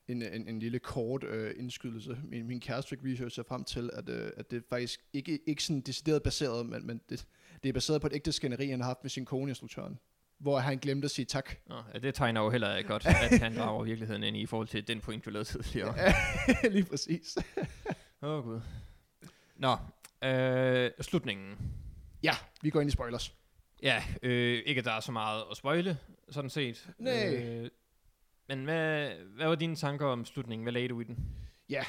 En, 0.08 0.22
en, 0.22 0.48
en 0.48 0.58
lille 0.58 0.78
kort 0.78 1.24
øh, 1.24 1.54
indskydelse. 1.58 2.18
Min, 2.24 2.46
min 2.46 2.60
kæreste 2.60 2.88
fik 2.88 2.98
research 3.04 3.34
sig 3.34 3.46
frem 3.46 3.64
til, 3.64 3.90
at, 3.92 4.08
øh, 4.08 4.30
at 4.36 4.50
det 4.50 4.64
faktisk 4.68 5.00
ikke, 5.12 5.40
ikke 5.46 5.64
sådan 5.64 5.80
decideret 5.80 6.22
baseret, 6.22 6.66
men, 6.66 6.86
men 6.86 7.00
det, 7.08 7.26
det 7.62 7.68
er 7.68 7.72
baseret 7.72 8.00
på 8.00 8.06
et 8.06 8.12
ægte 8.14 8.32
skænderi, 8.32 8.68
han 8.68 8.80
har 8.80 8.86
haft 8.86 9.04
med 9.04 9.10
sin 9.10 9.24
kone, 9.24 9.50
instruktøren. 9.50 9.98
Hvor 10.38 10.58
han 10.58 10.78
glemte 10.78 11.04
at 11.04 11.10
sige 11.10 11.24
tak. 11.24 11.50
Nå, 11.66 11.74
ja, 11.94 11.98
det 11.98 12.14
tegner 12.14 12.40
jo 12.40 12.50
heller 12.50 12.76
ikke 12.76 12.88
godt, 12.88 13.06
at 13.06 13.38
han 13.38 13.56
drager 13.56 13.84
virkeligheden 13.84 14.22
ind 14.22 14.36
i 14.36 14.46
forhold 14.46 14.68
til 14.68 14.88
den 14.88 15.00
point, 15.00 15.24
du 15.24 15.30
lavede 15.30 15.48
tidligere. 15.48 15.94
Lige 16.72 16.84
præcis. 16.84 17.38
Åh, 18.22 18.30
oh, 18.30 18.44
gud. 18.44 18.60
Nå, 19.60 19.76
øh, 20.28 20.90
slutningen. 21.00 21.56
Ja, 22.22 22.32
vi 22.62 22.70
går 22.70 22.80
ind 22.80 22.88
i 22.88 22.92
spoilers. 22.92 23.34
Ja, 23.82 24.02
øh, 24.22 24.62
ikke 24.66 24.78
at 24.78 24.84
der 24.84 24.92
er 24.92 25.00
så 25.00 25.12
meget 25.12 25.42
at 25.50 25.56
spoile, 25.56 25.98
sådan 26.30 26.50
set. 26.50 26.90
Nej. 26.98 27.34
Øh, 27.34 27.70
men 28.48 28.64
hvad, 28.64 29.10
hvad 29.36 29.46
var 29.46 29.54
dine 29.54 29.76
tanker 29.76 30.06
om 30.06 30.24
slutningen? 30.24 30.64
Hvad 30.64 30.72
lagde 30.72 30.88
du 30.88 31.00
i 31.00 31.04
den? 31.04 31.18
Ja. 31.68 31.84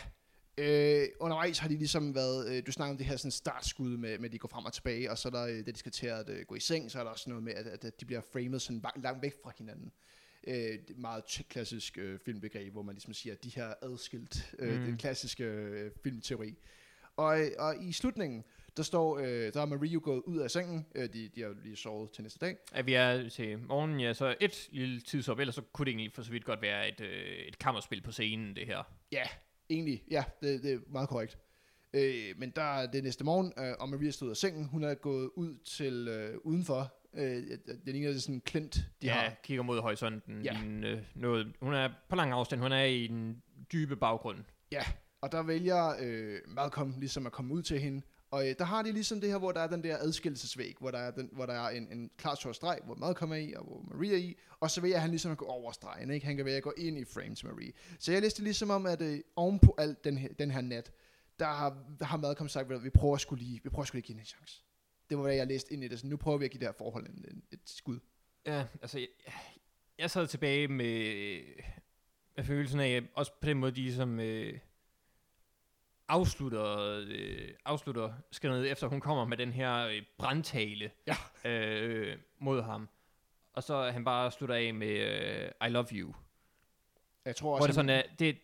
Øh, 0.58 1.08
undervejs 1.20 1.60
har 1.60 1.68
de 1.68 1.78
ligesom 1.78 2.16
været, 2.16 2.50
øh, 2.58 2.64
du 2.68 2.72
snakker 2.72 2.92
om 2.92 2.98
det 2.98 3.06
her 3.06 3.16
sådan 3.18 3.32
startskud 3.32 3.98
med, 3.98 4.18
med, 4.18 4.26
at 4.26 4.34
de 4.34 4.40
går 4.40 4.48
frem 4.48 4.66
og 4.66 4.74
tilbage, 4.74 5.12
og 5.12 5.18
så 5.18 5.28
er 5.28 5.32
der, 5.32 5.44
øh, 5.48 5.66
da 5.66 5.72
de 5.72 5.78
skal 5.78 5.92
til 5.92 6.08
at 6.08 6.30
øh, 6.30 6.46
gå 6.46 6.56
i 6.56 6.60
seng, 6.60 6.92
så 6.92 7.00
er 7.00 7.04
der 7.04 7.12
også 7.12 7.30
noget 7.30 7.44
med, 7.44 7.54
at, 7.54 7.86
at, 7.86 8.00
de 8.00 8.06
bliver 8.06 8.22
framed 8.34 8.60
sådan 8.60 8.82
langt, 9.04 9.22
væk 9.22 9.34
fra 9.44 9.52
hinanden. 9.58 9.92
Øh, 10.48 10.80
meget 10.96 11.24
klassisk 11.50 11.98
øh, 11.98 12.20
filmbegreb, 12.26 12.74
hvor 12.74 12.82
man 12.82 12.96
ligesom 12.96 13.14
siger, 13.14 13.34
at 13.34 13.44
de 13.44 13.50
her 13.50 13.66
er 13.66 13.74
adskilt, 13.82 14.56
øh, 14.60 14.80
Mm. 14.80 14.86
den 14.86 14.98
klassiske 14.98 15.44
øh, 15.44 15.92
filmteori. 16.04 16.56
Og, 17.18 17.40
og 17.60 17.76
i 17.84 17.92
slutningen, 17.92 18.44
der 18.78 18.84
står, 18.84 19.18
øh, 19.20 19.54
der 19.54 19.62
er 19.62 19.66
Marie 19.66 20.00
gået 20.00 20.22
ud 20.26 20.38
af 20.38 20.52
sengen, 20.52 20.86
øh, 20.96 21.14
de, 21.14 21.30
de 21.36 21.42
har 21.42 21.56
lige 21.64 21.76
sovet 21.76 22.12
til 22.12 22.24
næste 22.24 22.40
dag, 22.40 22.58
At 22.72 22.86
vi 22.86 22.94
er 22.94 23.30
til 23.30 23.60
morgenen, 23.60 24.00
ja, 24.00 24.14
så 24.14 24.36
et 24.40 24.70
lille 24.72 25.02
tidsop, 25.02 25.40
ellers 25.40 25.56
så 25.56 25.62
kunne 25.74 25.86
det 25.86 25.92
egentlig 25.92 26.14
for 26.14 26.22
så 26.22 26.32
vidt 26.32 26.46
godt 26.46 26.62
være 26.62 26.90
et, 26.90 27.02
øh, 27.02 27.48
et 27.48 27.60
kammerspil 27.60 28.02
på 28.02 28.12
scenen, 28.12 28.56
det 28.56 28.66
her. 28.68 28.84
Ja, 29.12 29.24
egentlig. 29.70 30.04
Ja, 30.12 30.24
det, 30.42 30.64
det 30.64 30.74
er 30.74 30.80
meget 30.88 31.10
korrekt. 31.10 31.38
Øh, 31.94 32.38
men 32.38 32.50
der 32.50 32.62
er 32.62 32.92
det 32.92 33.04
næste 33.04 33.24
morgen, 33.24 33.54
øh, 33.58 33.74
og 33.80 33.90
Maria 33.90 34.12
stod 34.12 34.30
af 34.30 34.38
sengen. 34.38 34.66
Hun 34.66 34.84
er 34.84 34.94
gået 34.94 35.30
ud 35.36 35.58
til 35.66 36.08
øh, 36.08 36.38
udenfor. 36.44 36.94
Øh, 37.14 37.24
det 37.24 37.80
ligner 37.86 38.08
det 38.08 38.16
er 38.16 38.22
sådan 38.22 38.36
en 38.36 38.42
klint, 38.42 38.76
de 39.02 39.08
ja, 39.08 39.14
har. 39.14 39.34
kigger 39.44 39.64
mod 39.64 39.82
horisonten. 39.82 40.42
Ja. 40.46 40.54
Ja. 40.54 40.64
En, 40.64 40.84
øh, 40.84 41.02
noget, 41.16 41.54
hun 41.62 41.74
er 41.74 41.90
på 42.10 42.16
lang 42.16 42.32
afstand, 42.32 42.62
hun 42.62 42.72
er 42.72 42.84
i 42.84 43.08
den 43.08 43.44
dybe 43.74 43.96
baggrund. 43.96 44.38
Og 45.22 45.32
der 45.32 45.44
vælger 45.44 45.96
øh, 46.00 46.40
Malcolm 46.48 46.94
ligesom 46.98 47.26
at 47.26 47.32
komme 47.32 47.54
ud 47.54 47.62
til 47.62 47.80
hende. 47.80 48.02
Og 48.32 48.50
øh, 48.50 48.56
der 48.60 48.66
har 48.66 48.82
de 48.82 48.92
ligesom 48.92 49.22
det 49.22 49.30
her, 49.30 49.38
hvor 49.38 49.52
der 49.52 49.60
er 49.60 49.68
den 49.68 49.84
der 49.84 49.98
adskillelsesvæg, 49.98 50.76
hvor 50.80 50.92
der 50.92 50.98
er, 50.98 51.12
den, 51.12 51.30
hvor 51.32 51.46
der 51.46 51.54
er 51.54 51.70
en, 51.70 51.88
en 51.92 52.12
klar 52.18 52.36
sort 52.36 52.56
streg, 52.56 52.80
hvor 52.86 52.96
Malcolm 52.96 53.32
er 53.32 53.36
i, 53.36 53.54
og 53.54 53.64
hvor 53.64 53.82
Maria 53.82 54.14
er 54.14 54.18
i. 54.18 54.38
Og 54.60 54.72
så 54.72 54.82
vælger 54.82 54.98
han 54.98 55.10
ligesom 55.10 55.32
at 55.32 55.38
gå 55.38 55.46
over 55.46 55.72
stregen, 55.72 56.12
ikke? 56.12 56.26
Han 56.26 56.36
kan 56.36 56.46
vælge 56.46 56.58
at 56.58 56.64
gå 56.64 56.74
ind 56.78 56.98
i 56.98 57.06
frame 57.06 57.36
til 57.36 57.48
Marie. 57.48 57.72
Så 58.00 58.12
jeg 58.12 58.22
læste 58.22 58.44
ligesom 58.44 58.70
om, 58.70 58.86
at 58.86 59.02
øh, 59.02 59.20
ovenpå 59.36 59.76
alt 59.78 60.04
den 60.04 60.18
her, 60.18 60.30
den 60.40 60.52
her 60.52 60.62
nat, 60.62 60.92
der 61.40 61.46
har, 61.46 61.96
har 62.02 62.18
Malcolm 62.18 62.50
sagt, 62.50 62.72
at 62.72 62.84
vi 62.84 62.90
prøver 62.90 63.16
at 63.16 63.22
skulle 63.22 63.44
lige, 63.44 63.62
vi 63.64 63.70
prøver 63.70 63.82
at 63.82 63.88
skulle 63.88 64.00
lige 64.00 64.08
give 64.08 64.14
hende 64.14 64.22
en 64.22 64.26
chance. 64.26 64.64
Det 65.10 65.18
var, 65.18 65.24
hvad 65.24 65.36
jeg 65.36 65.48
læste 65.48 65.74
ind 65.74 65.84
i 65.84 65.88
det. 65.88 66.00
Så 66.00 66.08
nu 66.08 66.18
prøver 66.18 66.38
vi 66.38 66.46
at 66.46 66.52
give 66.52 66.60
det 66.60 66.68
her 66.68 66.74
forhold 66.78 67.08
en, 67.08 67.26
en, 67.32 67.44
et 67.52 67.60
skud. 67.66 68.00
Ja, 68.46 68.66
altså, 68.82 69.00
jeg, 69.00 69.08
jeg 69.98 70.12
sad 70.12 70.28
tilbage 70.28 70.68
med, 70.68 71.42
med 72.36 72.44
følelsen 72.44 72.80
af, 72.80 73.02
også 73.16 73.32
på 73.42 73.48
den 73.48 73.58
måde, 73.58 73.72
de 73.72 73.82
ligesom 73.82 74.20
øh, 74.20 74.60
afslutter, 76.12 77.00
øh, 77.08 77.50
afslutter 77.66 78.14
skænderiet, 78.32 78.72
efter 78.72 78.88
hun 78.88 79.00
kommer 79.00 79.26
med 79.26 79.38
den 79.38 79.52
her 79.54 79.88
øh, 79.88 80.02
brandtale 80.18 80.92
Ja. 81.08 81.50
øh, 81.50 82.18
mod 82.40 82.62
ham. 82.62 82.90
Og 83.54 83.64
så 83.64 83.92
han 83.92 84.04
bare 84.06 84.32
slutter 84.32 84.56
af 84.56 84.74
med 84.74 84.88
øh, 84.88 85.68
I 85.68 85.72
love 85.72 85.88
you. 85.92 86.14
Jeg 87.26 87.36
tror 87.36 87.50
Hvor 87.50 87.56
også, 87.56 87.68
det 87.68 87.76
sådan 87.76 87.90
er, 87.90 88.02
det, 88.20 88.38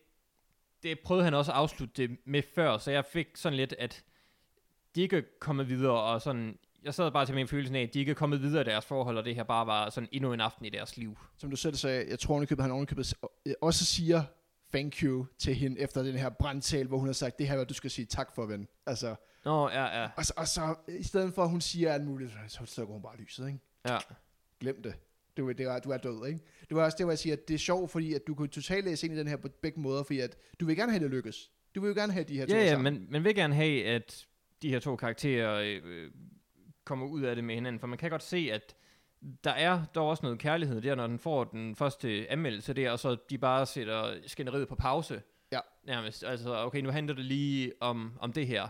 det 0.84 1.00
prøvede 1.00 1.24
han 1.24 1.34
også 1.34 1.52
at 1.52 1.58
afslutte 1.58 2.08
det 2.08 2.18
med 2.26 2.42
før, 2.56 2.78
så 2.78 2.92
jeg 2.92 3.06
fik 3.06 3.28
sådan 3.36 3.58
lidt, 3.58 3.74
at 3.80 4.04
de 4.96 5.02
ikke 5.02 5.18
er 5.18 5.22
kommet 5.40 5.70
videre, 5.70 6.02
og 6.02 6.22
sådan, 6.22 6.58
jeg 6.84 6.94
sad 6.94 7.12
bare 7.12 7.26
til 7.26 7.36
min 7.36 7.48
følelse 7.48 7.78
af, 7.78 7.82
at 7.82 7.94
de 7.94 8.00
ikke 8.00 8.10
er 8.10 8.16
kommet 8.16 8.42
videre 8.42 8.62
i 8.62 8.66
deres 8.66 8.86
forhold, 8.86 9.18
og 9.18 9.26
det 9.26 9.36
her 9.36 9.44
bare 9.44 9.68
var 9.68 9.90
sådan 9.90 10.10
endnu 10.12 10.34
en 10.34 10.42
aften 10.42 10.66
i 10.66 10.70
deres 10.70 10.98
liv. 10.98 11.18
som 11.38 11.50
du 11.50 11.56
selv 11.56 11.76
sagde, 11.76 12.10
jeg 12.10 12.20
tror 12.20 12.34
ovenikøbet, 12.34 12.64
han 12.64 12.72
ovenikøbet 12.72 13.14
også 13.62 13.86
siger 13.86 14.24
thank 14.78 15.04
you 15.04 15.26
til 15.38 15.56
hende 15.56 15.80
efter 15.80 16.04
den 16.04 16.16
her 16.16 16.30
brandtale, 16.30 16.88
hvor 16.88 16.98
hun 16.98 17.08
har 17.08 17.14
sagt, 17.14 17.40
det 17.40 17.48
her 17.48 17.54
er, 17.54 17.58
hvad 17.58 17.66
du 17.66 17.74
skal 17.74 17.90
sige 17.92 18.06
tak 18.06 18.36
for, 18.36 18.46
ven. 18.46 18.68
Altså, 18.86 19.16
Nå, 19.46 19.70
ja, 19.70 20.02
ja, 20.02 20.10
og, 20.18 20.26
så, 20.26 20.34
og 20.38 20.48
så, 20.48 20.76
i 21.00 21.04
stedet 21.04 21.34
for, 21.34 21.44
at 21.44 21.50
hun 21.50 21.62
siger 21.62 21.94
alt 21.94 22.06
muligt, 22.06 22.32
så 22.48 22.66
slukker 22.66 22.94
hun 22.94 23.02
bare 23.02 23.18
lyset, 23.18 23.48
ikke? 23.48 23.60
ja. 23.88 23.98
Glem 24.60 24.82
det. 24.84 24.96
Du, 25.38 25.52
det 25.52 25.60
er, 25.60 25.80
du 25.80 25.90
er 25.90 25.98
død, 25.98 26.28
ikke? 26.28 26.40
Det 26.70 26.78
var 26.78 26.86
også 26.86 26.96
det, 26.98 27.06
hvor 27.06 27.12
jeg 27.12 27.20
siger, 27.20 27.34
at 27.34 27.48
det 27.48 27.54
er 27.54 27.58
sjovt, 27.58 27.92
fordi 27.92 28.14
at 28.14 28.22
du 28.28 28.36
kunne 28.36 28.48
totalt 28.48 28.86
læse 28.86 29.08
ind 29.08 29.16
i 29.16 29.20
den 29.20 29.28
her 29.28 29.38
på 29.38 29.48
begge 29.62 29.80
måder, 29.82 30.04
fordi 30.04 30.20
at 30.20 30.38
du 30.60 30.66
vil 30.66 30.76
gerne 30.76 30.92
have 30.92 31.04
det 31.04 31.12
lykkes. 31.12 31.52
Du 31.76 31.82
vil 31.82 31.88
jo 31.88 31.94
gerne 31.96 32.14
have 32.14 32.24
de 32.24 32.38
her 32.38 32.46
to 32.46 32.56
Ja, 32.56 32.62
ja, 32.64 32.70
sammen. 32.70 32.94
men 32.94 33.08
man 33.12 33.24
vil 33.24 33.36
gerne 33.36 33.56
have, 33.56 33.86
at 33.86 34.28
de 34.62 34.70
her 34.70 34.80
to 34.80 34.96
karakterer 34.96 35.80
øh, 35.84 36.12
kommer 36.84 37.06
ud 37.08 37.22
af 37.22 37.36
det 37.36 37.44
med 37.44 37.56
hinanden, 37.56 37.80
for 37.80 37.88
man 37.88 37.98
kan 37.98 38.10
godt 38.10 38.24
se, 38.24 38.50
at 38.54 38.76
der 39.44 39.52
er 39.52 39.86
dog 39.96 40.10
også 40.10 40.24
noget 40.24 40.40
kærlighed 40.40 40.82
der, 40.82 40.96
når 40.96 41.08
den 41.08 41.20
får 41.20 41.44
den 41.44 41.76
første 41.76 42.28
anmeldelse 42.32 42.74
der, 42.74 42.92
og 42.92 43.00
så 43.00 43.18
de 43.30 43.38
bare 43.38 43.66
sætter 43.66 44.20
skænderiet 44.28 44.68
på 44.68 44.76
pause. 44.76 45.22
Ja. 45.52 45.60
Nærmest. 45.86 46.24
Altså, 46.24 46.56
okay, 46.56 46.82
nu 46.82 46.90
handler 46.92 47.14
det 47.16 47.26
lige 47.26 47.74
om, 47.80 48.18
om 48.20 48.34
det 48.34 48.48
her. 48.48 48.68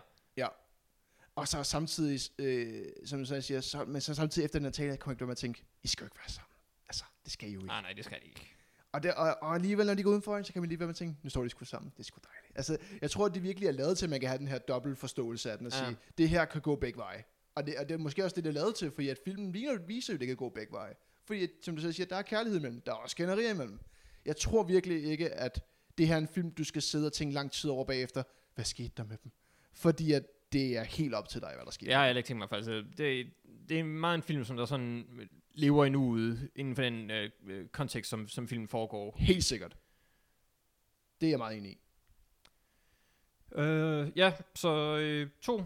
Og 1.36 1.48
så 1.48 1.64
samtidig, 1.64 2.20
øh, 2.40 2.86
som 3.06 3.26
så 3.26 3.42
siger, 3.42 3.62
så, 3.62 3.86
men 3.86 4.02
så 4.02 4.14
samtidig 4.16 4.46
efter 4.46 4.60
den 4.60 4.66
her 4.66 4.72
tale, 4.72 4.98
kommer 4.98 5.12
jeg 5.12 5.16
ikke 5.16 5.26
med 5.26 5.32
at 5.32 5.38
tænke, 5.38 5.64
I 5.84 5.88
skal 5.88 6.04
jo 6.04 6.06
ikke 6.06 6.18
være 6.20 6.30
sammen. 6.30 6.54
Altså, 6.90 7.04
det 7.24 7.32
skal 7.32 7.50
I 7.50 7.54
jo 7.54 7.60
ikke. 7.60 7.68
Nej, 7.68 7.82
nej, 7.82 7.94
det 7.94 8.06
skal 8.06 8.20
det 8.20 8.26
ikke. 8.28 8.48
Og, 8.92 9.04
det, 9.04 9.14
og, 9.14 9.38
og 9.42 9.56
alligevel, 9.56 9.86
når 9.86 9.94
de 9.94 10.04
går 10.04 10.10
udenfor, 10.10 10.42
så 10.42 10.54
kan 10.54 10.62
man 10.62 10.70
lige 10.70 10.80
være 10.80 10.88
med 10.88 10.94
at 10.94 10.96
tænke, 10.96 11.20
nu 11.24 11.30
står 11.30 11.44
de 11.44 11.50
sgu 11.50 11.66
sammen, 11.66 11.92
det 11.92 12.00
er 12.00 12.04
sgu 12.04 12.20
dejligt. 12.24 12.58
Altså, 12.58 12.78
jeg 13.02 13.12
tror, 13.12 13.26
at 13.26 13.34
det 13.34 13.44
virkelig 13.44 13.68
er 13.68 13.72
lavet 13.72 13.98
til, 13.98 14.06
at 14.06 14.10
man 14.10 14.20
kan 14.20 14.30
have 14.30 14.40
den 14.40 14.48
her 14.48 14.58
dobbelt 14.58 14.98
forståelse 14.98 15.52
af 15.52 15.58
den, 15.58 15.68
og 15.68 15.74
Ja. 15.74 15.86
sige, 15.86 15.98
det 16.18 16.30
her 16.30 16.46
kan 16.46 16.62
gå 16.62 16.76
begge 16.76 16.98
veje. 16.98 17.24
Og 17.58 17.68
det, 17.68 17.78
og 17.78 17.90
det 17.90 17.94
er 17.94 17.98
måske 17.98 18.24
også 18.24 18.36
det, 18.36 18.44
det 18.44 18.50
er 18.50 18.54
lavet 18.54 18.76
til, 18.76 18.92
fordi 18.92 19.10
at 19.10 19.20
filmen 19.26 19.54
viser, 19.88 20.14
jo, 20.14 20.18
det 20.20 20.28
kan 20.28 20.36
gå 20.36 20.50
begge 20.50 20.72
veje. 20.74 20.94
Fordi, 21.26 21.48
som 21.62 21.76
du 21.76 21.82
selv 21.82 21.94
siger, 21.94 22.08
der 22.08 22.16
er 22.16 22.22
kærlighed 22.22 22.60
imellem, 22.60 22.82
der 22.82 22.92
er 22.92 22.96
også 22.96 23.12
skænderier 23.12 23.54
imellem. 23.54 23.80
Jeg 24.26 24.38
tror 24.38 24.64
virkelig 24.64 25.04
ikke, 25.04 25.30
at 25.30 25.66
det 25.98 26.08
her 26.08 26.16
er 26.16 26.20
en 26.20 26.28
film, 26.28 26.52
du 26.52 26.64
skal 26.64 26.82
sidde 26.82 27.06
og 27.06 27.14
tænke 27.14 27.34
lang 27.34 27.52
tid 27.52 27.70
over 27.70 27.86
bagefter, 27.86 28.24
hvad 28.56 28.66
skete 28.66 28.92
der 28.98 29.04
med 29.04 29.18
dem? 29.24 29.32
Fordi 29.74 30.14
at 30.14 30.24
det 30.54 30.78
er 30.78 30.84
helt 30.84 31.14
op 31.14 31.30
til 31.30 31.42
dig, 31.42 31.52
hvad 31.56 31.66
der 31.66 31.72
sker. 31.72 31.88
Jeg 31.88 32.00
har 32.00 32.06
heller 32.06 32.18
ikke 32.18 32.28
tænkt 32.28 32.40
mig 32.40 32.50
faktisk. 32.50 32.72
øh, 32.72 32.86
Det, 32.98 33.28
det 33.70 33.80
er 33.80 33.84
meget 33.84 34.16
en 34.16 34.24
film, 34.24 34.44
som 34.44 34.58
der 34.58 34.66
sådan 34.66 35.06
lever 35.54 35.86
i 35.86 35.90
nuet, 35.90 36.50
inden 36.56 36.76
for 36.76 36.82
den 36.82 37.12
øh, 37.12 37.32
øh, 37.48 37.68
kontekst, 37.68 38.10
som, 38.10 38.28
som 38.28 38.48
filmen 38.48 38.68
foregår. 38.68 39.16
Helt 39.20 39.44
sikkert. 39.44 39.78
Det 41.22 41.28
er 41.28 41.32
jeg 41.32 41.38
meget 41.38 41.58
enig 41.58 41.72
i. 41.72 41.78
Øh, 43.56 44.12
ja, 44.16 44.34
så 44.56 44.98
øh, 44.98 45.30
to 45.42 45.64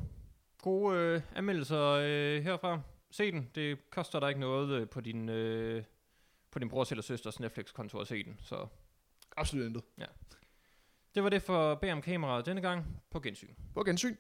gode 0.62 0.98
øh, 0.98 1.22
anmeldelser 1.36 1.82
øh, 1.82 2.44
herfra. 2.44 2.82
Se 3.12 3.32
den. 3.32 3.50
Det 3.56 3.90
koster 3.90 4.20
dig 4.20 4.30
ikke 4.30 4.40
noget 4.40 4.70
øh, 4.82 4.90
på 4.90 5.02
din 5.02 5.30
øh, 5.30 5.84
på 6.52 6.60
din 6.60 6.70
brors 6.70 6.92
eller 6.92 7.02
søsters 7.02 7.40
Netflix-konto 7.40 8.00
at 8.00 8.08
se 8.08 8.24
den. 8.24 8.40
Så 8.44 8.68
Absolut 9.38 9.66
intet. 9.66 9.84
det 11.16 11.24
var 11.24 11.30
det 11.30 11.42
for 11.42 11.76
om 11.94 12.02
kameraet 12.02 12.46
denne 12.46 12.62
gang. 12.62 13.02
På 13.12 13.20
gensyn. 13.20 13.54
På 13.74 13.84
gensyn. 13.84 14.16